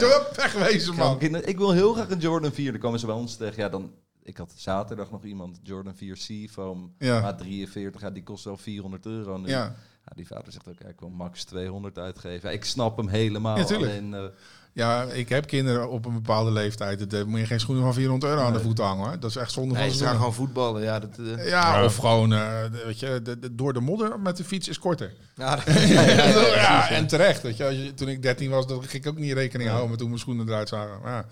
[0.00, 1.18] Hup, wegwezen man.
[1.18, 2.70] kinderen- Ik wil heel graag een Jordan 4.
[2.72, 3.62] Dan komen ze bij ons tegen.
[3.62, 3.92] Ja, dan,
[4.22, 6.94] ik had zaterdag nog iemand, Jordan 4 Seafoam.
[6.98, 7.34] Ja.
[7.34, 9.48] A43, ja, die kost wel 400 euro nu.
[9.48, 9.74] Ja.
[10.04, 12.48] Ja, die vader zegt ook, ja, ik wil max 200 uitgeven.
[12.48, 13.58] Ja, ik snap hem helemaal.
[13.58, 14.24] Ja, alleen, eh,
[14.72, 17.10] ja, ik heb kinderen op een bepaalde leeftijd.
[17.10, 19.06] Daar moet je geen schoenen van 400 euro aan de voeten hangen.
[19.08, 19.18] Hoor.
[19.20, 20.82] Dat is echt zonde Nee, van ze ze gaan gewoon voetballen.
[20.82, 21.84] Ja, dat, eh, Ja, Ja.
[21.84, 24.78] of gewoon, eh, de- weet je, de, de- door de modder met de fiets is
[24.78, 25.14] korter.
[25.36, 25.64] ja, dat-
[26.54, 27.42] Ja, en terecht.
[27.42, 29.90] Weet je, als je, toen ik 13 was, dan ging ik ook niet rekening houden
[29.90, 31.00] met hoe mijn schoenen eruit zagen.
[31.02, 31.26] Maar ja,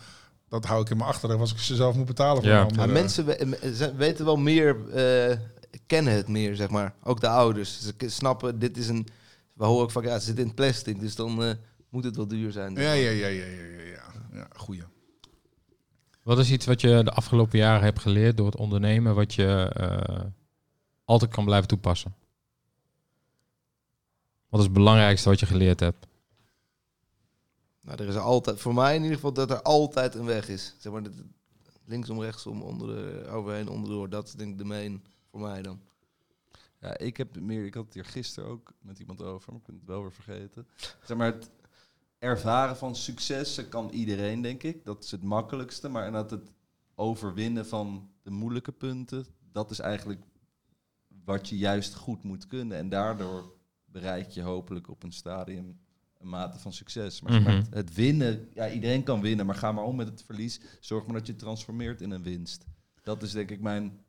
[0.48, 2.42] dat hou ik in mijn achterhoofd als ik ze zelf moet betalen.
[2.42, 2.66] Voor Ja.
[2.76, 5.36] Maar mensen we- eh, ze weten wel meer, eh,
[5.86, 6.94] kennen het meer, zeg maar.
[7.02, 7.80] Ook de ouders.
[7.80, 9.06] Ze snappen, dit is een...
[9.52, 11.50] We horen ook van, ja, het zit in het plastic, dus dan eh,
[11.90, 12.74] moet het wel duur zijn.
[12.74, 14.12] Ja, ja, ja, ja, ja, ja, ja.
[14.32, 14.82] ja goeie.
[16.22, 19.70] Wat is iets wat je de afgelopen jaren hebt geleerd door het ondernemen, wat je
[19.74, 20.24] eh,
[21.04, 22.14] altijd kan blijven toepassen?
[24.48, 26.06] Wat is het belangrijkste wat je geleerd hebt?
[27.80, 30.74] Nou, er is altijd, voor mij in ieder geval, dat er altijd een weg is.
[30.78, 31.02] Zeg maar,
[31.84, 34.08] linksom, rechtsom, onder de, overheen, onderdoor.
[34.08, 35.80] Dat is denk ik de main voor mij dan.
[36.80, 37.64] Ja, ik heb meer.
[37.64, 40.12] Ik had het hier gisteren ook met iemand over, maar ik ben het wel weer
[40.12, 40.66] vergeten.
[41.04, 41.50] Zeg maar, het
[42.20, 44.84] ervaren van successen kan iedereen, denk ik.
[44.84, 45.88] Dat is het makkelijkste.
[45.88, 46.50] Maar inderdaad, het
[46.94, 50.22] overwinnen van de moeilijke punten, dat is eigenlijk
[51.24, 52.78] wat je juist goed moet kunnen.
[52.78, 53.52] En daardoor
[53.84, 55.80] bereik je hopelijk op een stadium
[56.18, 57.20] een mate van succes.
[57.20, 57.50] Maar Mhm.
[57.50, 60.60] het, het winnen, ja, iedereen kan winnen, maar ga maar om met het verlies.
[60.80, 62.64] Zorg maar dat je het transformeert in een winst.
[63.02, 64.04] Dat is denk ik mijn,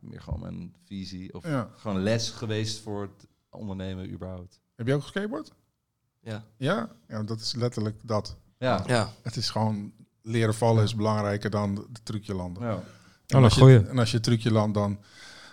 [0.00, 1.34] meer gewoon mijn visie.
[1.34, 1.70] Of Ja.
[1.76, 4.60] gewoon les geweest voor het ondernemen überhaupt.
[4.74, 5.52] Heb je ook geskateboard?
[6.24, 6.44] Ja.
[6.56, 6.88] Ja?
[7.08, 8.36] Ja, dat is letterlijk dat.
[8.58, 8.82] Ja.
[8.86, 9.08] Ja.
[9.22, 9.92] Het is gewoon
[10.22, 12.62] leren vallen is belangrijker dan de trucje landen.
[12.62, 12.78] ja.
[13.26, 14.98] En Oh, als je, en als je trucje landt, dan...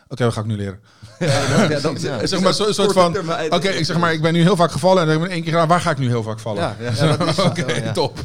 [0.07, 0.79] Oké, wat ga ik nu leren?
[1.19, 2.25] Ja, dat Ja.
[2.27, 3.17] Zeg maar, zo- een soort van...
[3.49, 5.41] Oké, ik zeg maar, ik ben nu heel vaak gevallen en dan ik in één
[5.41, 5.67] keer gedaan.
[5.67, 6.61] Waar ga ik nu heel vaak vallen?
[6.61, 7.91] Ja, ja, dat is het Oké, ja.
[7.91, 8.19] top.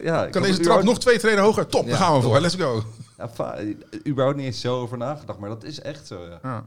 [0.00, 1.66] Ja, ik Kan deze trap nog twee treden hoger?
[1.66, 2.40] Top, Ja, daar gaan we voor.
[2.40, 2.84] Let's go.
[3.18, 3.30] Ja,
[4.06, 6.64] überhaupt niet eens zo over nagedacht, maar dat is echt zo, ja.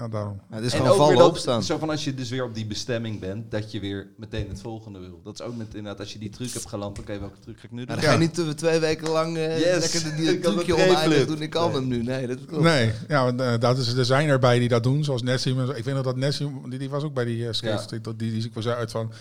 [0.00, 0.40] Ja, ja daarom.
[0.50, 1.62] Ja, het is En gewoon ook weer vallen dat- opstaan.
[1.62, 4.60] Zo van als je dus weer op die bestemming bent, dat je weer meteen het
[4.60, 5.20] volgende wil.
[5.24, 7.64] Dat is ook met inderdaad, als je die truc hebt geland, oké, welke truc ga
[7.64, 7.96] ik nu Ja, doen?
[7.96, 9.92] dan ga je niet twee weken lang eh, Yes.
[9.92, 11.42] lekker die Ik had trucje oneindig doen.
[11.42, 11.80] Ik kan Nee.
[11.80, 12.02] hem nu.
[12.02, 12.62] Nee, dat klopt.
[12.62, 15.70] Nee, ja, eh, dat is, er zijn erbij die dat doen, zoals zo.
[15.74, 18.00] Ik weet nog dat Nessim, die, die was ook bij die uh, skate Ja.
[18.02, 19.12] dat die, die ziek was uit van...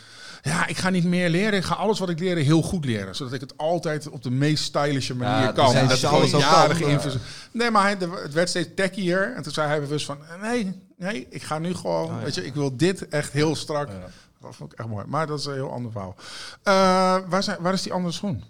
[0.42, 1.54] Ja, ik ga niet meer leren.
[1.54, 3.16] Ik ga alles wat ik leer heel goed leren.
[3.16, 5.74] Zodat ik het altijd op de meest stylische manier Ja, kan.
[5.74, 7.24] dat is alles al jaren kan, geïnvesteerd.
[7.52, 9.34] Nee, maar hij, het werd steeds tackier.
[9.36, 10.18] En toen zei hij bewust van...
[10.42, 12.06] Nee, nee, ik ga nu gewoon...
[12.06, 12.24] Oh, ja.
[12.24, 13.88] Weet je, ik wil dit echt heel strak.
[13.88, 14.10] Ja.
[14.42, 15.06] Dat vond ik echt mooi.
[15.08, 16.16] Maar dat is een heel ander verhaal.
[16.64, 18.44] Eh, waar, zijn, waar is die andere schoen?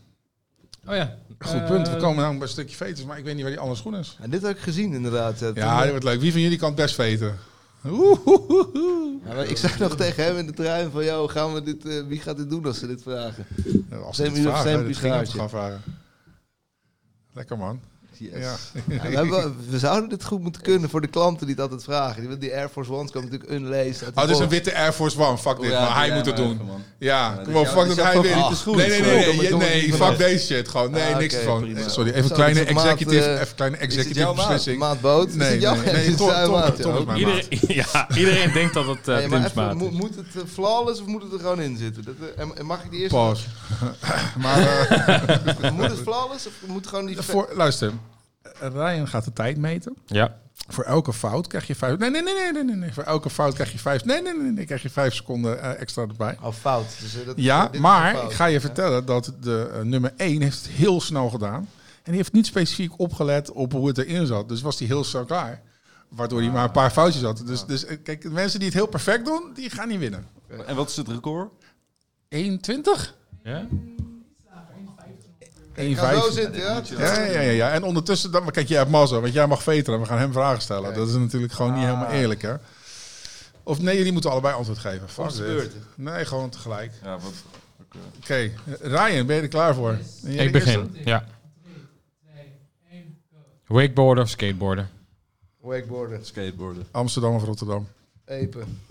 [0.88, 1.16] Oh ja.
[1.40, 1.90] Goed punt.
[1.90, 3.96] We komen namelijk bij een stukje veters, maar ik weet niet waar die andere schoen
[3.96, 4.18] is.
[4.22, 5.40] En dit heb ik gezien inderdaad.
[5.40, 6.20] Ja, eh, dat wordt leuk.
[6.20, 7.38] Wie van jullie kan het best veten?
[9.26, 12.08] Ja, ik zei nog tegen hem in de trein van, joh, gaan we dit, eh,
[12.08, 13.46] wie gaat dit doen als ze dit vragen?
[13.90, 15.82] Ja, Als ze nog vragen, dit ging vragen.
[17.34, 17.80] Lekker man.
[18.20, 18.32] Yes.
[18.34, 18.56] Ja.
[18.88, 21.84] Ja, we, hebben- we zouden dit goed moeten kunnen voor de klanten die het altijd
[21.84, 22.28] vragen.
[22.28, 24.04] Die, die Air Force Ones komen natuurlijk unleased.
[24.16, 25.38] uit Oh, is een witte Air Force One.
[25.38, 26.52] Fuck dit, Ja, maar hij moet het doen.
[26.54, 26.84] even, man.
[26.98, 28.76] Ja, kom op, fuck dat hij schoen.
[28.78, 30.92] Nee, nee, nee, nee, nee, fuck van deze shit gewoon.
[30.92, 31.88] Nee, Ah, niks prima.
[31.90, 34.36] Sorry, even kleine maat, executive, eh, even kleine executive maat?
[34.36, 34.80] beslissing.
[34.80, 35.28] Maatboot?
[35.28, 35.60] Is Nee, nee,
[36.50, 36.78] maat,
[37.68, 41.34] ja, iedereen denkt dat het Tim's even, maat moet het eh, flawless of moet het
[41.34, 42.04] er gewoon in zitten?
[42.06, 43.16] Dat, eh, en, mag ik die eerste?
[43.16, 43.46] Pas.
[44.44, 47.22] maar eh, Moet het flawless of moet gewoon die...
[47.22, 47.92] voor, luister,
[48.60, 49.98] Ryan gaat de tijd meten.
[50.06, 50.38] Ja.
[50.68, 51.98] Voor elke fout krijg je vijf.
[51.98, 52.94] Nee, nee, nee, nee, nee, nee, nee.
[52.94, 54.06] Voor elke fout krijg je vijf.
[54.06, 54.66] Nee, nee, nee, nee.
[54.66, 56.38] Krijg je vijf seconden eh, extra erbij.
[56.42, 56.96] Oh, fout.
[57.02, 58.30] Dus, eh, dat, Ja, maar fout.
[58.32, 61.70] ik ga je vertellen dat de eh, nummer 1 heeft het heel snel gedaan.
[62.04, 64.50] En die heeft niet specifiek opgelet op hoe het erin zat.
[64.50, 65.62] Dus was hij heel snel klaar.
[66.10, 67.44] Waardoor hij maar een paar foutjes had.
[67.46, 70.26] Dus, dus kijk, de mensen die het heel perfect doen, die gaan niet winnen.
[70.66, 71.50] En wat is het record?
[72.36, 73.16] 1,20?
[73.44, 73.68] ja?
[75.80, 75.86] 1,5.
[75.86, 76.82] Ik ga zo zitten, ja?
[76.98, 77.72] Ja, ja, ja, ja.
[77.72, 80.00] En ondertussen, dan, kijk, jij hebt mazzel, want jij mag veteren.
[80.00, 80.94] We gaan hem vragen stellen.
[80.94, 82.54] Dat is natuurlijk gewoon niet helemaal eerlijk, hè?
[83.64, 85.08] Of nee, jullie moeten allebei antwoord geven.
[85.38, 85.74] Beurt.
[85.96, 86.92] Nee, gewoon tegelijk.
[87.04, 87.34] Ja, wat,
[87.82, 87.98] oké.
[88.18, 88.52] Oké,
[88.82, 89.98] Ryan, ben je er klaar voor?
[90.24, 90.98] Ik begin.
[91.06, 91.26] Ja.
[93.68, 94.90] Wakeboarden of skateboarden?
[95.60, 96.88] Wakeboarden, Skateboarden.
[96.92, 97.88] Amsterdam of Rotterdam?
[98.26, 98.82] Epen,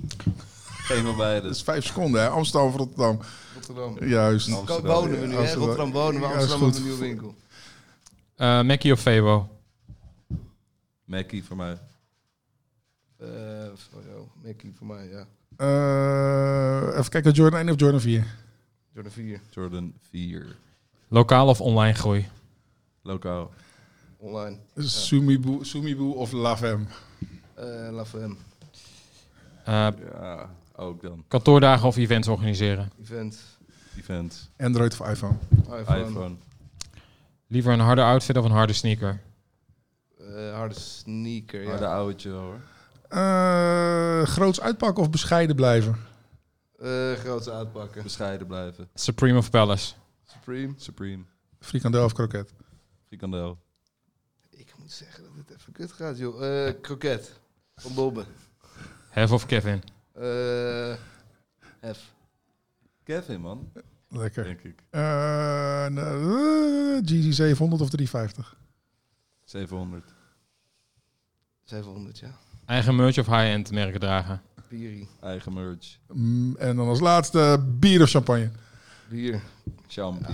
[0.88, 1.46] Geen van beide.
[1.46, 2.28] Dat is vijf seconden, hè?
[2.28, 3.20] Amsterdam of Rotterdam.
[3.54, 4.08] Rotterdam.
[4.08, 4.52] Juist.
[4.52, 4.94] Amsterdam.
[4.94, 5.38] wonen we nu, hè?
[5.38, 5.66] Amsterdam.
[5.68, 7.34] Rotterdam wonen we, Amsterdam hebben een nieuwe winkel.
[8.36, 9.48] Eh Mackie of Febo?
[11.04, 11.78] Mackie voor mij.
[13.16, 13.26] Eh
[13.74, 15.26] voor jou, Mickey voor mij, ja.
[15.56, 18.26] Eh, even kijken, Jordan 1 of Jordan 4?
[18.94, 20.56] Jordan 4, Jordan 4.
[21.08, 22.28] Lokaal of online groei?
[23.02, 23.50] Lokaal.
[24.16, 24.58] online.
[24.76, 26.88] Sumibu, Sumibu of Lavem?
[27.54, 28.36] Eh La Femme,
[29.64, 31.24] Eh, Ja, ook dan.
[31.28, 32.90] kantoordagen of events organiseren?
[33.02, 33.38] event,
[33.98, 34.50] Event.
[34.58, 35.34] Android of iPhone?
[35.78, 36.36] iPhone, iPhone.
[37.46, 39.20] Liever een harde outfit of een harde sneaker?
[40.18, 41.76] eh, harde sneaker, Ja.
[41.76, 41.94] de ja.
[41.94, 42.60] oudje wel, hoor.
[43.08, 45.96] Eh, groots uitpakken of bescheiden blijven?
[46.78, 48.02] Eh grootste uitpakken.
[48.02, 48.88] Bescheiden blijven.
[48.94, 49.94] Supreme of Palace?
[50.26, 50.72] Supreme.
[50.76, 51.22] Supreme.
[51.60, 52.52] Frikandel of kroket?
[53.06, 53.58] Frikandel.
[54.50, 56.66] Ik moet zeggen dat het even kut gaat, joh.
[56.66, 57.40] Eh kroket.
[57.76, 58.26] Van Bobben.
[59.10, 59.82] Hef of Kevin?
[60.20, 60.94] Eh
[61.94, 62.12] F.
[63.04, 63.72] Kevin, man.
[64.08, 64.44] Lekker.
[64.44, 64.82] Denk ik.
[64.90, 65.00] Eh,
[65.86, 68.56] nou, eh, GG 700 of 350?
[69.44, 70.04] 700.
[71.64, 72.38] 700, ja.
[72.66, 74.42] Eigen merch of high-end merken dragen?
[74.68, 75.08] Piri.
[75.20, 75.98] Eigen merch.
[76.12, 78.50] Mm, en dan als laatste bier of champagne?
[79.10, 79.40] Bier.
[79.90, 80.32] Champy.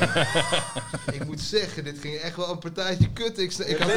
[1.12, 3.38] Ik moet zeggen, dit ging echt wel een partijtje kut.
[3.38, 3.94] Ik, ik had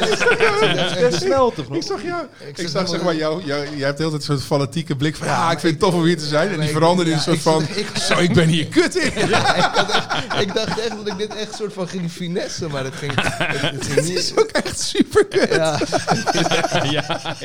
[1.00, 2.24] Best snel toch Ik zag jou.
[2.38, 3.44] Ik Ik zeg zag maar- zeg maar jou.
[3.44, 5.26] jou jij hebt de hele tijd een soort fanatieke blik van.
[5.26, 6.50] Ja, Ja, maar ik vind ik- het tof om hier te zijn.
[6.52, 7.62] En die veranderde in een soort ik- van.
[7.62, 9.28] ik- Zo, ik ben hier kut in.
[9.28, 9.54] Ja,
[10.40, 13.38] ik, dacht echt dat ik dit echt soort van ging finessen, maar het ging, het,
[13.38, 14.38] het ging Het is niet.
[14.40, 15.54] ook echt super kut.
[15.54, 15.78] Ja,
[16.90, 17.36] ja,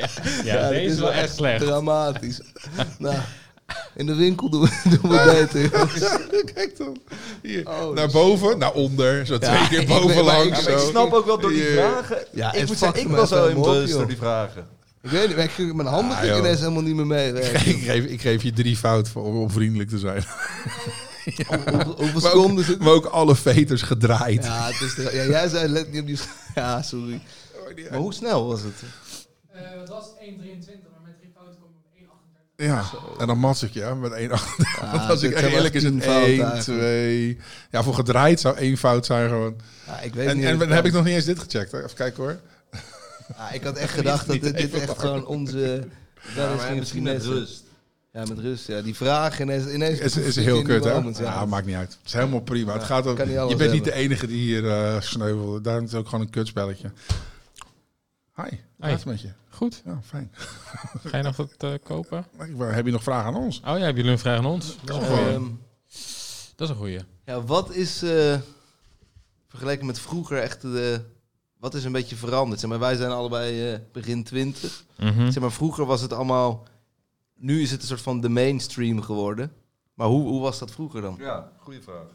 [0.43, 0.69] ja.
[0.69, 1.59] deze is wel echt slecht.
[1.61, 2.41] Dramatisch.
[2.97, 3.15] Nou,
[3.95, 4.69] in de winkel doen we,
[5.01, 5.69] doen we.
[6.53, 6.97] Kijk dan.
[7.41, 7.69] Hier.
[7.69, 9.25] Oh, naar dus- boven, naar onder.
[9.25, 10.59] Zo Ja, twee keer bovenlangs.
[10.59, 12.17] ik- Ja, snap ook wel door die vragen.
[12.31, 14.67] Ja, ik moet zeggen, ik was wel in bus door die vragen.
[15.01, 17.33] Ik weet niet, ik mijn handen Ah, ineens helemaal niet meer mee.
[17.43, 20.23] ik, geef, ik geef je drie fout voor, om vriendelijk te zijn.
[21.25, 24.43] Hoeveel, hoeveel Maar seconden ook, zit maar ook alle veters gedraaid.
[24.43, 26.19] Ja, het is de- ja, jij zei let niet op die...
[26.55, 27.21] Ja, sorry.
[27.89, 28.73] Maar hoe snel was het?
[29.51, 30.15] Eh, het was 1,23,
[30.91, 32.65] maar met drie fouten komen we op 1,38.
[32.65, 32.83] Ja,
[33.19, 34.57] en dan mats ik je hè, met één acht.
[34.81, 36.61] Ja, Als ik eerlijk is het 1, eigenlijk.
[36.61, 37.37] 2.
[37.71, 39.55] Ja, voor gedraaid zou één fout zijn gewoon.
[39.87, 41.71] Ja, ik weet En, niet en dan heb ik nog niet eens dit gecheckt.
[41.71, 41.83] Hè.
[41.83, 42.39] Even kijken hoor.
[43.37, 45.87] Ja, ik had echt gedacht dat dit, dit echt gewoon onze...
[46.35, 47.63] Ja, Ja, maar misschien met rust.
[48.13, 48.67] Ja, met rust.
[48.67, 49.67] Ja, die vraag ineens...
[49.67, 51.23] ineens Is, heel kut hè?
[51.23, 51.91] Ja, maakt niet uit.
[51.91, 52.73] Het is helemaal prima.
[52.73, 55.63] het Ja, gaat om, je bent niet de enige die hier eh sneuvelt.
[55.63, 56.91] Daar is het ook gewoon een kutspelletje.
[58.35, 59.31] Hi, hoe gaat het met je?
[59.49, 59.81] Goed.
[59.85, 60.31] Ja, fijn.
[61.03, 62.25] Ga je nog wat eh, kopen?
[62.57, 63.57] Heb je nog vragen aan ons?
[63.57, 64.77] Oh ja, hebben jullie een vraag aan ons?
[64.83, 65.33] Dat is een goeie.
[65.33, 65.43] Ehm,
[66.55, 66.99] Dat is een goeie.
[67.25, 68.01] ja, wat is...
[68.03, 68.39] eh,
[69.47, 71.01] vergeleken met vroeger echt de...
[71.57, 72.59] Wat is een beetje veranderd?
[72.59, 74.85] Zeg maar, wij zijn allebei eh, begin twintig.
[74.97, 75.31] Mhm.
[75.31, 76.67] Zeg maar, vroeger was het allemaal...
[77.35, 79.51] Nu is het een soort van de mainstream geworden.
[79.93, 81.15] Maar hoe, hoe was dat vroeger dan?
[81.19, 82.07] Ja, goede vraag.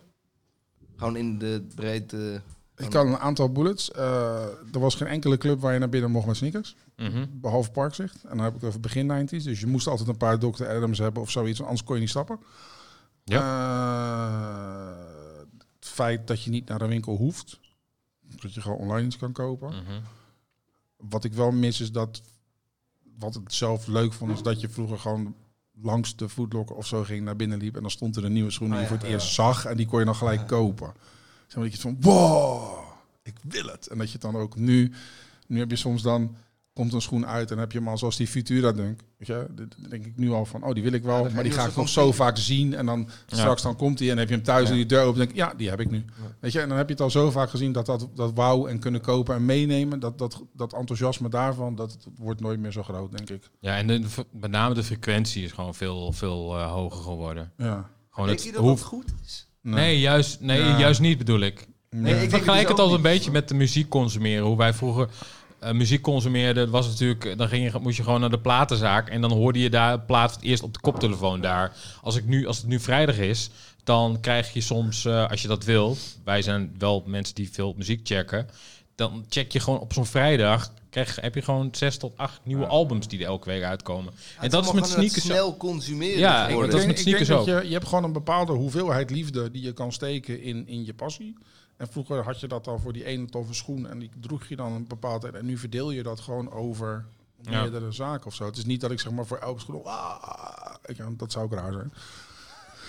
[0.96, 2.40] Gewoon in de breedte...
[2.80, 3.90] Ik kan een aantal bullets.
[3.90, 4.42] Eh,
[4.72, 6.76] er was geen enkele club waar je naar binnen mocht met sneakers.
[6.96, 7.26] Mhm.
[7.30, 8.24] Behalve Parkzicht.
[8.24, 9.44] En dan heb ik het over begin 90s.
[9.44, 10.66] Dus je moest altijd een paar Dr.
[10.66, 11.60] Adams hebben of zoiets.
[11.62, 12.38] Anders kon je niet stappen.
[13.24, 14.88] Eh,
[15.78, 17.60] het feit dat je niet naar de winkel hoeft.
[18.40, 19.68] Dat je gewoon online iets kan kopen.
[19.68, 20.00] Mhm.
[20.96, 22.22] Wat ik wel mis is dat...
[23.18, 25.34] Wat ik zelf leuk vond, is dat je vroeger gewoon
[25.82, 27.74] langs de Footlocker of zo ging, naar binnen liep.
[27.76, 29.20] En dan stond er een nieuwe schoen die je Ah, ja, voor het ja.
[29.22, 29.64] eerst zag.
[29.64, 30.92] En die kon je dan gelijk kopen.
[31.50, 32.78] Zeg maar dat je van, wow,
[33.22, 33.86] ik wil het.
[33.86, 34.92] En dat je het dan ook nu...
[35.46, 36.36] Nu heb je soms dan...
[36.72, 39.00] Komt een schoen uit en heb je hem al zoals die Futura Dunk.
[39.16, 41.30] Weet je, dan denk ik nu al van, oh, die wil ik wel.
[41.30, 42.74] maar die ga ik nog zo vaak zien.
[42.74, 45.18] En dan straks dan komt hij en heb je hem thuis en die deur open.
[45.18, 46.04] denk ik, ja, die heb ik nu.
[46.40, 48.66] Weet je, en dan heb je het al zo vaak gezien dat dat, dat wauw
[48.66, 50.00] en kunnen kopen en meenemen.
[50.00, 53.50] Dat, dat, dat enthousiasme daarvan, dat wordt nooit meer zo groot, denk ik.
[53.60, 57.52] Ja, en de, met name de frequentie is gewoon veel, veel eh, hoger geworden.
[57.56, 57.90] Ja.
[58.10, 58.82] Gewoon Denk het je dat dat hoeft...
[58.82, 59.49] goed is?
[59.62, 60.78] Nee, juist, nee Ja.
[60.78, 61.66] juist niet bedoel ik.
[61.90, 62.22] Nee.
[62.22, 64.44] ik Vergelijk het het ook al een beetje met de muziek consumeren.
[64.44, 65.08] Hoe wij vroeger
[65.58, 69.20] eh, muziek consumeerden, was natuurlijk, dan ging je, moest je gewoon naar de platenzaak en
[69.20, 71.72] dan hoorde je daar plaat eerst op de koptelefoon daar.
[72.02, 73.50] Als, ik nu, als het nu vrijdag is,
[73.84, 77.74] dan krijg je soms, eh, als je dat wil, wij zijn wel mensen die veel
[77.76, 78.48] muziek checken,
[78.94, 82.66] dan check je gewoon op zo'n vrijdag, krijg, heb je gewoon zes tot acht nieuwe
[82.66, 84.12] albums die er elke week uitkomen.
[84.40, 85.32] en dat is met sneakers zo.
[85.32, 86.18] snel consumeren.
[86.18, 86.70] Ja, geworden.
[86.70, 87.46] dat is Ik met ik sneakers ook.
[87.46, 90.94] Je, je hebt gewoon een bepaalde hoeveelheid liefde die je kan steken in, in je
[90.94, 91.36] passie.
[91.76, 94.56] En vroeger had je dat al voor die ene toffe schoen en die droeg je
[94.56, 95.34] dan een bepaald tijd.
[95.34, 97.04] En nu verdeel je dat gewoon over
[97.42, 97.60] Ja.
[97.60, 98.44] meerdere zaken of zo.
[98.44, 101.52] Het is niet dat ik zeg maar voor elke schoen, ah, ik, dat zou ook
[101.52, 101.92] raar zijn.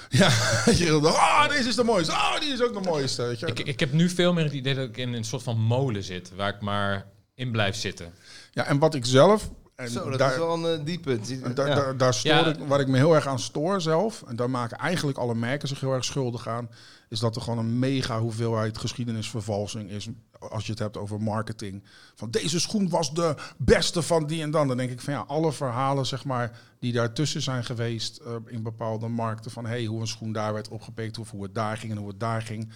[0.10, 0.30] Ja,
[0.86, 3.24] je ah, deze is de mooiste, ah, die is ook de mooiste.
[3.24, 3.46] Weet je.
[3.46, 6.04] Ik, ik heb nu veel meer het idee dat ik in een soort van molen
[6.04, 7.06] zit, waar ik maar
[7.42, 8.14] in blijf zitten.
[8.52, 11.42] ja, en wat ik zelf, en Zo, dat daar, is wel een uh, diep punt.
[11.42, 11.76] En Daar, Ja.
[11.76, 12.46] daar, daar stoor Ja.
[12.46, 15.68] ik, waar ik me heel erg aan stoor zelf, en daar maken eigenlijk alle merken
[15.68, 16.70] zich heel erg schuldig aan,
[17.10, 20.08] is dat er gewoon een mega hoeveelheid geschiedenisvervalsing is.
[20.40, 21.84] Als je het hebt over marketing.
[22.16, 24.68] Van deze schoen was de beste van die en dan.
[24.68, 28.64] Dan denk ik van ja, alle verhalen zeg maar, die daartussen zijn geweest eh, in
[28.64, 29.52] bepaalde markten.
[29.52, 32.08] Van hey, hoe een schoen daar werd opgepikt of hoe het daar ging en hoe
[32.08, 32.72] het daar ging.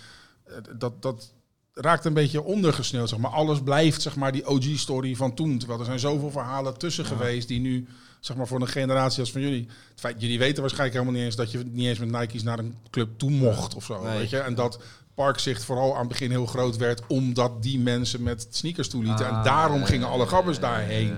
[0.46, 1.34] eh, dat, dat
[1.76, 3.10] raakt een beetje ondergesneeuwd.
[3.10, 3.32] Zeg maar.
[3.32, 5.58] Alles blijft zeg maar, die OG-story van toen.
[5.58, 7.88] Terwijl er zijn zoveel verhalen tussen geweest die nu,
[8.20, 9.68] zeg maar voor een generatie als van jullie.
[9.90, 12.60] Het feit, jullie weten waarschijnlijk helemaal niet eens dat je niet eens met Nike's naar
[12.60, 14.04] een club toe mocht of zo.
[14.04, 14.18] Nee.
[14.18, 14.38] Weet je?
[14.38, 14.80] En dat
[15.14, 19.26] Parkzicht vooral aan het begin heel groot werd, omdat die mensen met sneakers toelieten.
[19.26, 21.16] en Ah, daarom gingen alle ja, daarheen.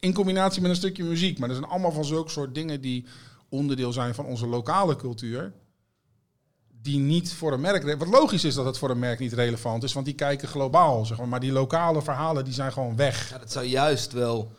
[0.00, 1.38] In combinatie met een stukje muziek.
[1.38, 3.04] Maar er zijn allemaal van zulke soort dingen die
[3.48, 5.52] onderdeel zijn van onze lokale cultuur.
[6.84, 7.98] Die niet voor een merk.
[7.98, 11.04] Wat logisch is dat het voor een merk niet relevant is, want die kijken globaal.
[11.06, 11.28] Zeg maar.
[11.28, 13.30] maar die lokale verhalen die zijn gewoon weg.
[13.30, 14.52] Ja, dat zou juist wel...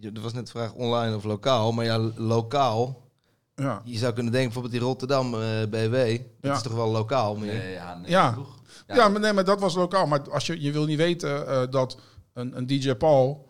[0.00, 1.72] je- Er was net de vraag online of lokaal.
[1.72, 3.06] Maar ja, lokaal...
[3.54, 3.80] Ja.
[3.84, 5.40] Je zou kunnen denken, bijvoorbeeld die Rotterdam eh,
[5.70, 5.92] BW.
[6.16, 6.54] Dat Ja.
[6.54, 7.52] is toch wel lokaal meer?
[7.54, 8.34] Nee, ja, nee, Ja.
[8.86, 10.06] Ja, maar, nee, maar dat was lokaal.
[10.06, 11.98] Maar als je, je wil niet weten eh, dat
[12.32, 13.47] een, een DJ Paul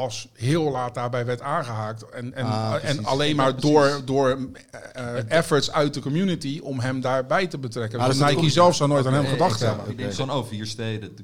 [0.00, 2.08] pas heel laat daarbij werd aangehaakt.
[2.10, 4.38] En, en, Ah, en alleen maar door, door
[4.92, 7.98] eh, efforts uit de community om hem daarbij te betrekken.
[7.98, 9.76] Ah, Dus Nike zelf zou nooit aan hem gedacht exact.
[9.76, 9.92] hebben.
[9.92, 11.16] Ik denk gewoon, oh, vier steden.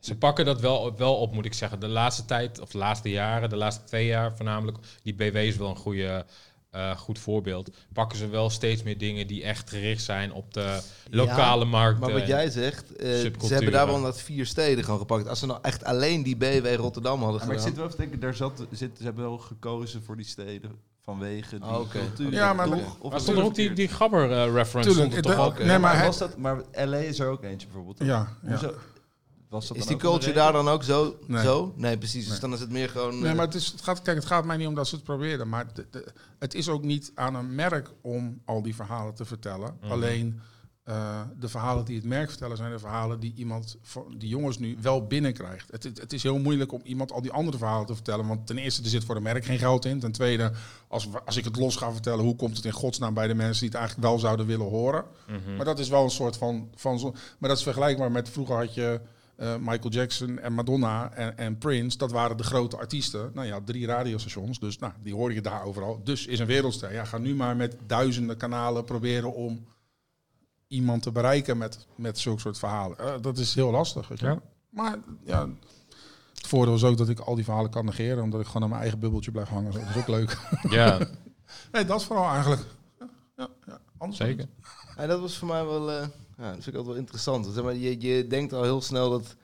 [0.00, 1.80] Ze pakken dat wel, wel op, moet ik zeggen.
[1.80, 4.78] De laatste tijd, of de laatste jaren, de laatste twee jaar voornamelijk.
[5.02, 6.26] Die BW is wel een goede,
[6.70, 7.70] eh, goed voorbeeld.
[7.92, 10.80] Pakken ze wel steeds meer dingen die echt gericht zijn op de
[11.10, 12.00] lokale markt.
[12.00, 15.28] Maar wat jij zegt, eh, ze hebben daar wel inderdaad vier steden gewoon gepakt.
[15.28, 17.60] Als ze nou echt alleen die BW Rotterdam hadden Ja, maar ik gedaan...
[17.60, 20.70] zit wel even te denken, daar zat, zit, ze hebben wel gekozen voor die steden
[21.04, 21.98] vanwege die Ah, oké.
[21.98, 22.32] cultuur.
[22.32, 22.74] Ja, maar- toch?
[22.74, 24.90] maar- Of Maar stond er dat ook die, die Gabber-reference?
[24.90, 25.58] Tuurlijk, toch dat- ook?
[25.58, 27.98] nee, maar maar, was dat, maar LA is er ook eentje bijvoorbeeld.
[27.98, 28.48] Ja, ja.
[28.50, 28.74] Hoezo-
[29.50, 31.16] Was dat Is die culture daar dan ook zo?
[31.26, 31.42] Nee.
[31.44, 31.72] zo?
[31.76, 32.22] Nee, precies.
[32.22, 32.40] Dus Nee.
[32.40, 33.18] dan is het meer gewoon...
[33.20, 34.94] Nee, eh, maar het, is, het, gaat, kijk, het gaat mij niet om dat ze
[34.94, 35.48] het proberen.
[35.48, 39.24] Maar de- de- het is ook niet aan een merk om al die verhalen te
[39.24, 39.76] vertellen.
[39.80, 39.90] Mhm.
[39.92, 40.40] Alleen
[40.84, 43.76] eh, de verhalen die het merk vertellen zijn de verhalen die iemand,
[44.18, 45.70] die jongens nu wel binnenkrijgt.
[45.70, 48.26] Het, het, het is heel moeilijk om iemand al die andere verhalen te vertellen.
[48.26, 50.00] Want ten eerste, er zit voor de merk geen geld in.
[50.00, 50.52] Ten tweede,
[50.88, 53.60] als, als ik het los ga vertellen, hoe komt het in godsnaam bij de mensen
[53.60, 55.04] die het eigenlijk wel zouden willen horen?
[55.28, 55.56] Mhm.
[55.56, 56.68] Maar dat is wel een soort van.
[56.74, 59.00] van zo, maar dat is vergelijkbaar met vroeger had je
[59.40, 61.98] eh, Michael Jackson en Madonna en, en Prince.
[61.98, 63.30] Dat waren de grote artiesten.
[63.34, 64.58] Nou ja, drie radiostations.
[64.58, 66.00] Dus nou, die hoor je daar overal.
[66.04, 66.92] Dus is een wereldster.
[66.92, 69.66] Ja, ga nu maar met duizenden kanalen proberen om
[70.66, 72.98] iemand te bereiken met, met zulke soort verhalen.
[72.98, 74.08] Eh, dat is heel lastig.
[74.08, 74.26] Weet je.
[74.26, 74.40] Ja.
[74.70, 75.48] Maar ja.
[76.34, 78.68] Het voordeel is ook dat ik al die verhalen kan negeren, omdat ik gewoon aan
[78.68, 79.72] mijn eigen bubbeltje blijf hangen.
[79.72, 80.38] Dat is ook leuk.
[80.68, 80.98] Ja,
[81.72, 82.62] Nee, dat vooral eigenlijk.
[82.98, 83.80] Ja, ja, ja.
[83.98, 84.48] Anders zeker.
[84.96, 86.06] Ja, dat was voor mij wel, eh,
[86.40, 87.46] ja, dat vind ik altijd wel interessant.
[87.54, 89.36] Zeg maar, je, je denkt al heel snel dat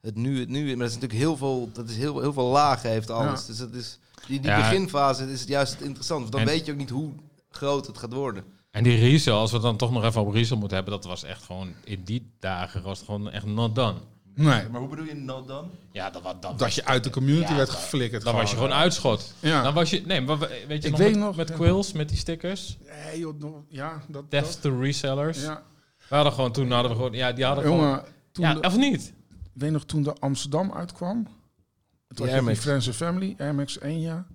[0.00, 2.46] het nu, het nu, maar dat is natuurlijk heel veel, dat is heel, heel veel
[2.48, 3.40] lagen heeft alles.
[3.40, 3.46] Ja.
[3.46, 4.56] Dus dat is, die, die Ja.
[4.56, 6.20] beginfase is juist interessant.
[6.20, 7.10] Want dan En- weet je ook niet hoe
[7.50, 8.44] groot het gaat worden.
[8.70, 11.04] En die resale, als we het dan toch nog even op resale moeten hebben, dat
[11.04, 13.98] was echt gewoon, in die dagen was het gewoon echt not done.
[14.34, 15.70] Nee, Maar hoe bedoel je no dan?
[15.92, 18.22] Ja, dat, was- dat, dat je uit de community Ja, werd dat- geflikkerd.
[18.24, 19.32] dan was je gewoon uitschot.
[19.40, 19.62] Ja.
[19.62, 21.54] Dan was je, nee, maar we- weet je Ik nog, weet met, nog, met ja.
[21.54, 24.30] quills, met die stickers, Nee, joh, ja, dat.
[24.30, 25.42] death dat to resellers.
[25.42, 25.62] ja.
[26.08, 28.60] We hadden gewoon, toen hadden we gewoon, ja, die hadden gewoon, Jongen, toen ja, de-
[28.66, 29.12] of niet?
[29.30, 31.22] ik weet nog toen de Amsterdam uitkwam.
[31.24, 32.56] Toen had je Air die.
[32.56, 34.26] Friends and Family, Air Max 1 jaar.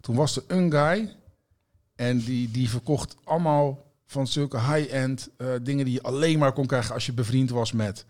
[0.00, 1.16] Toen was er een guy
[1.96, 6.66] en die, die verkocht allemaal van zulke high-end eh, dingen die je alleen maar kon
[6.66, 8.06] krijgen als je bevriend was met.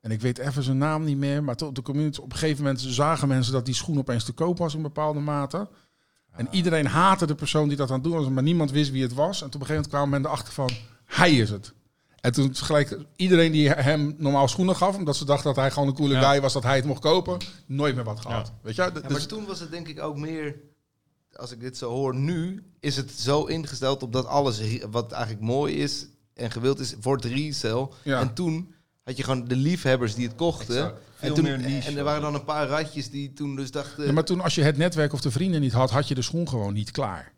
[0.00, 2.38] En ik weet even zijn naam niet meer, maar tot op de community op een
[2.38, 5.68] gegeven moment zagen mensen dat die schoen opeens te koop was in bepaalde mate.
[6.30, 9.02] En iedereen haatte de persoon die dat aan het doen was, maar niemand wist wie
[9.02, 9.40] het was.
[9.40, 10.70] En op een gegeven moment kwam men erachter van,
[11.04, 11.72] hij is het.
[12.20, 15.88] En toen gelijk iedereen die hem normaal schoenen gaf, omdat ze dachten dat hij gewoon
[15.88, 16.30] een coole Ja.
[16.30, 18.46] guy was, dat hij het mocht kopen, nooit meer wat gehad.
[18.46, 18.52] Ja.
[18.62, 18.82] Weet je?
[18.82, 20.56] Ja, Dus- maar toen was het denk ik ook meer,
[21.32, 25.44] als ik dit zo hoor nu, is het zo ingesteld op dat alles wat eigenlijk
[25.44, 27.88] mooi is en gewild is, wordt resell.
[28.02, 28.20] Ja.
[28.20, 28.74] En toen
[29.04, 30.76] had je gewoon de liefhebbers die het kochten.
[30.76, 31.00] Exact.
[31.20, 34.06] En, toen, meer niche en er waren dan een paar ratjes die toen dus dachten...
[34.06, 36.22] Ja, maar toen als je het netwerk of de vrienden niet had, had je de
[36.22, 37.32] schoen gewoon niet klaar.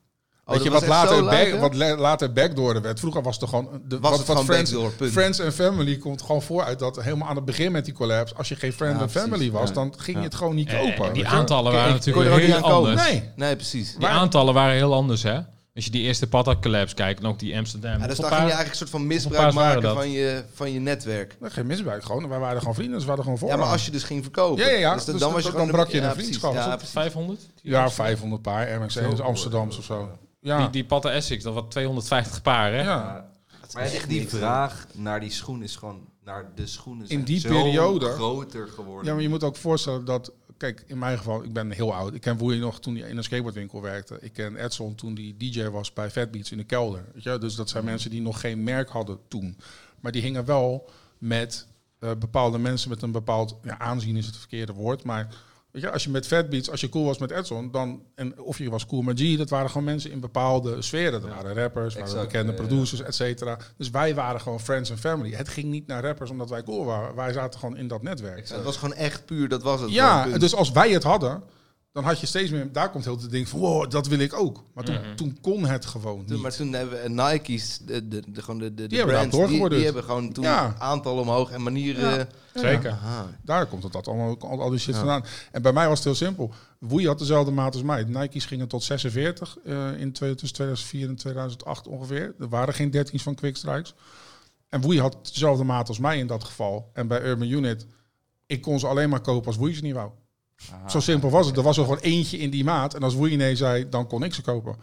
[0.51, 3.01] Oh, Weet je, wat later, back, wat la- later backdoor werd.
[3.01, 3.69] Vroeger was het gewoon...
[3.89, 5.13] De, Was wat, het wat gewoon Friends, backdoor, punt.
[5.13, 8.49] Friends and Family komt gewoon vooruit dat helemaal aan het begin met die collabs, als
[8.49, 9.29] je geen Friend Ja, and precies.
[9.31, 9.75] Family was, Ja.
[9.75, 11.05] dan ging je het gewoon niet Eh, kopen.
[11.07, 13.03] en die aantallen waren natuurlijk heel anders.
[13.11, 13.23] Nee.
[13.37, 13.95] Nee, precies.
[13.99, 15.39] Die aantallen waren heel anders, hè?
[15.75, 18.01] Als je die eerste Pata collabs kijkt en ook die Amsterdam.
[18.01, 20.73] Ja, dus daar ging je eigenlijk een soort van misbruik waren maken van je, van
[20.73, 21.37] je netwerk.
[21.41, 22.29] Nee, geen misbruik gewoon.
[22.29, 23.49] Wij waren gewoon vrienden, dus we hadden gewoon voor.
[23.49, 24.65] Ja, maar als je dus ging verkopen.
[24.65, 24.95] Ja, ja, ja.
[24.95, 26.55] Dus dan, Dus dan was je dan brak je een vriendschap.
[26.55, 26.95] Ja, Dat- precies.
[26.95, 27.41] 500?
[27.63, 30.09] Ja, 500 paar, RMX Zo, Amsterdams of zo.
[30.41, 32.81] Ja, Die, die Pata Essex, dat was 250 paar, hè?
[32.83, 33.29] ja.
[33.73, 36.09] Maar echt die vraag naar die schoen is gewoon...
[36.25, 39.07] Naar de schoenen zijn In die zo periode- groter geworden.
[39.07, 40.33] ja, maar je moet ook voorstellen dat...
[40.57, 42.15] Kijk, in mijn geval, ik ben heel oud.
[42.15, 44.19] Ik ken Woei nog toen hij in een skateboardwinkel werkte.
[44.21, 47.05] Ik ken Edson toen die DJ was bij Fat Beats in de kelder.
[47.15, 47.39] Weet je?
[47.39, 49.57] Dus dat zijn mensen die nog geen merk hadden toen.
[50.01, 50.89] Maar die hingen wel
[51.19, 51.67] met
[51.99, 53.57] eh, bepaalde mensen met een bepaald...
[53.63, 55.29] Ja, aanzien is het verkeerde woord, maar...
[55.71, 58.41] Weet je, als je met Fat Beats, als je cool was met Edson, dan, en
[58.41, 61.21] of je was cool met G, dat waren gewoon mensen in bepaalde sferen.
[61.21, 63.59] Dat waren rappers, waren bekende producers, et cetera.
[63.77, 65.33] Dus wij waren gewoon friends and family.
[65.33, 67.15] Het ging niet naar rappers omdat wij cool waren.
[67.15, 68.49] Wij zaten gewoon in dat netwerk.
[68.49, 69.91] Het was gewoon echt puur, dat was het.
[69.91, 71.43] Ja, dus als wij het hadden,
[71.93, 72.73] dan had je steeds meer...
[72.73, 74.65] Daar komt heel het ding van, wow, dat wil ik ook.
[74.75, 75.15] Maar toen, Mhm.
[75.17, 76.41] toen kon het gewoon niet.
[76.41, 79.47] maar toen hebben we Nike's, de, de, de, gewoon de, de, de hebben brands, daar
[79.49, 80.75] die, die hebben gewoon toen Ja.
[80.79, 82.19] aantal omhoog en manieren.
[82.19, 82.27] Ja.
[82.61, 82.91] Zeker.
[82.91, 83.31] Aha.
[83.43, 84.99] Daar komt het dat allemaal, al, al die shit Ja.
[85.01, 85.25] vandaan.
[85.53, 86.53] En bij mij was het heel simpel.
[86.79, 88.05] Woei had dezelfde maat als mij.
[88.05, 92.35] Nike's gingen tot 46 eh, in tussen 2004 en 2008 ongeveer.
[92.39, 93.95] Er waren geen 13's van Quick Strikes.
[94.69, 96.91] En Woei had dezelfde maat als mij in dat geval.
[96.93, 97.87] En bij Urban Unit,
[98.47, 100.11] ik kon ze alleen maar kopen als Woei ze niet wou.
[100.87, 101.57] Zo simpel was het.
[101.57, 102.95] Er was er gewoon eentje in die maat.
[102.95, 104.77] En als Woei nee zei, dan kon ik ze kopen.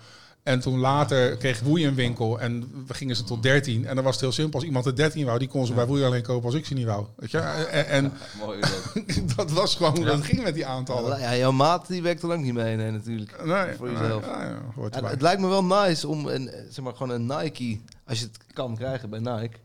[0.43, 3.85] En toen later kreeg Woei een winkel en we gingen ze tot 13.
[3.85, 4.55] En dan was het heel simpel.
[4.55, 6.73] Als iemand de 13 wou, die kon ze bij Woei alleen kopen als ik ze
[6.73, 7.05] niet wou.
[7.15, 7.37] Weet je?
[7.37, 8.91] En, en Mooi dat.
[9.35, 11.19] dat was gewoon hoe dat ging met die aantallen.
[11.19, 13.45] Ja, jouw maat die werkt er ook niet mee, nee, natuurlijk.
[13.45, 14.25] Nee, Voor jezelf.
[14.25, 17.79] nee, ja, hoort het lijkt me wel nice om een, zeg maar, gewoon een Nike,
[18.05, 19.57] als je het kan krijgen bij Nike,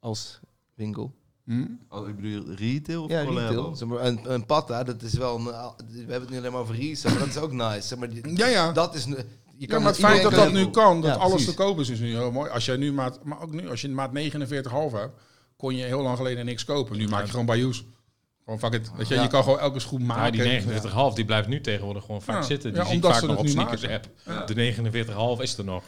[0.00, 0.40] als
[0.74, 1.12] winkel.
[1.50, 1.64] Hm?
[1.88, 3.48] Oh, ik bedoel retail of Ja, collabo?
[3.48, 3.74] retail.
[3.76, 5.52] Zeg maar, een, een patta, dat is wel, een, we
[5.96, 7.80] hebben het nu alleen maar over resale, maar dat is ook nice.
[7.88, 8.72] Zeg maar, die- Ja, ja.
[8.72, 9.22] Dat is, een- je
[9.56, 11.48] ja, kan maar het feit dat dat nu kan, dat Ja, alles precies.
[11.50, 12.50] te kopen is, is nu heel mooi.
[12.50, 15.14] Als jij nu maat, maar ook nu, als je een maat 49,5 hebt,
[15.56, 16.96] kon je heel lang geleden niks kopen.
[16.96, 17.82] Nu maak je gewoon bij use.
[18.44, 18.90] Gewoon fuck it.
[18.96, 19.22] Weet je, Ja.
[19.22, 20.24] je kan gewoon elke schoen maken.
[20.24, 20.42] Ja, die
[21.10, 22.42] 49,5 die blijft nu tegenwoordig gewoon vaak Ja.
[22.42, 22.70] zitten.
[22.72, 24.08] Die Ja, zie ik omdat vaak ze nog op nu sneakers app.
[24.46, 25.82] De 49,5 is er nog.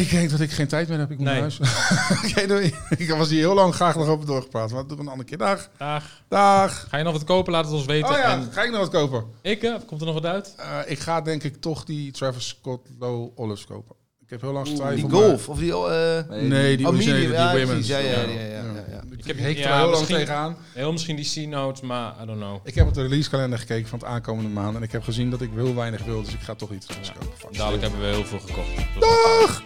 [0.00, 1.10] Ik denk dat ik geen tijd meer heb.
[1.10, 1.40] Ik moet Nee.
[1.40, 2.46] naar huis.
[2.48, 2.74] Doei.
[2.96, 4.70] Ik was hier heel lang graag nog over doorgepraat.
[4.72, 5.38] Maar we een andere keer.
[5.38, 5.68] Dag.
[5.78, 6.04] Dag.
[6.28, 6.86] Dag.
[6.88, 7.52] Ga je nog wat kopen?
[7.52, 8.10] Laat het ons weten.
[8.10, 9.24] Oh ja, En ga ik nog wat kopen?
[9.42, 10.54] ik, eh, komt er nog wat uit?
[10.56, 13.96] Eh, ik ga denk ik toch die Travis Scott Low Olives kopen.
[14.24, 15.10] Ik heb heel lang Die getwijfeld.
[15.12, 15.72] maar- golf, of die...
[15.72, 17.86] eh Nee, die Oh, die ja, women's.
[17.86, 19.02] Ja, ja, ja, ja, ja, ja.
[19.16, 20.56] Ik heb- er heel lang misschien- tegenaan.
[20.72, 22.60] Heel misschien die C-notes, maar I don't know.
[22.64, 24.76] Ik heb op de releasekalender gekeken van het aankomende maand.
[24.76, 26.22] En ik heb gezien dat ik heel weinig wil.
[26.22, 27.56] Dus ik ga toch iets anders kopen.
[27.58, 29.00] Dadelijk hebben we heel veel gekocht.
[29.00, 29.62] Dag!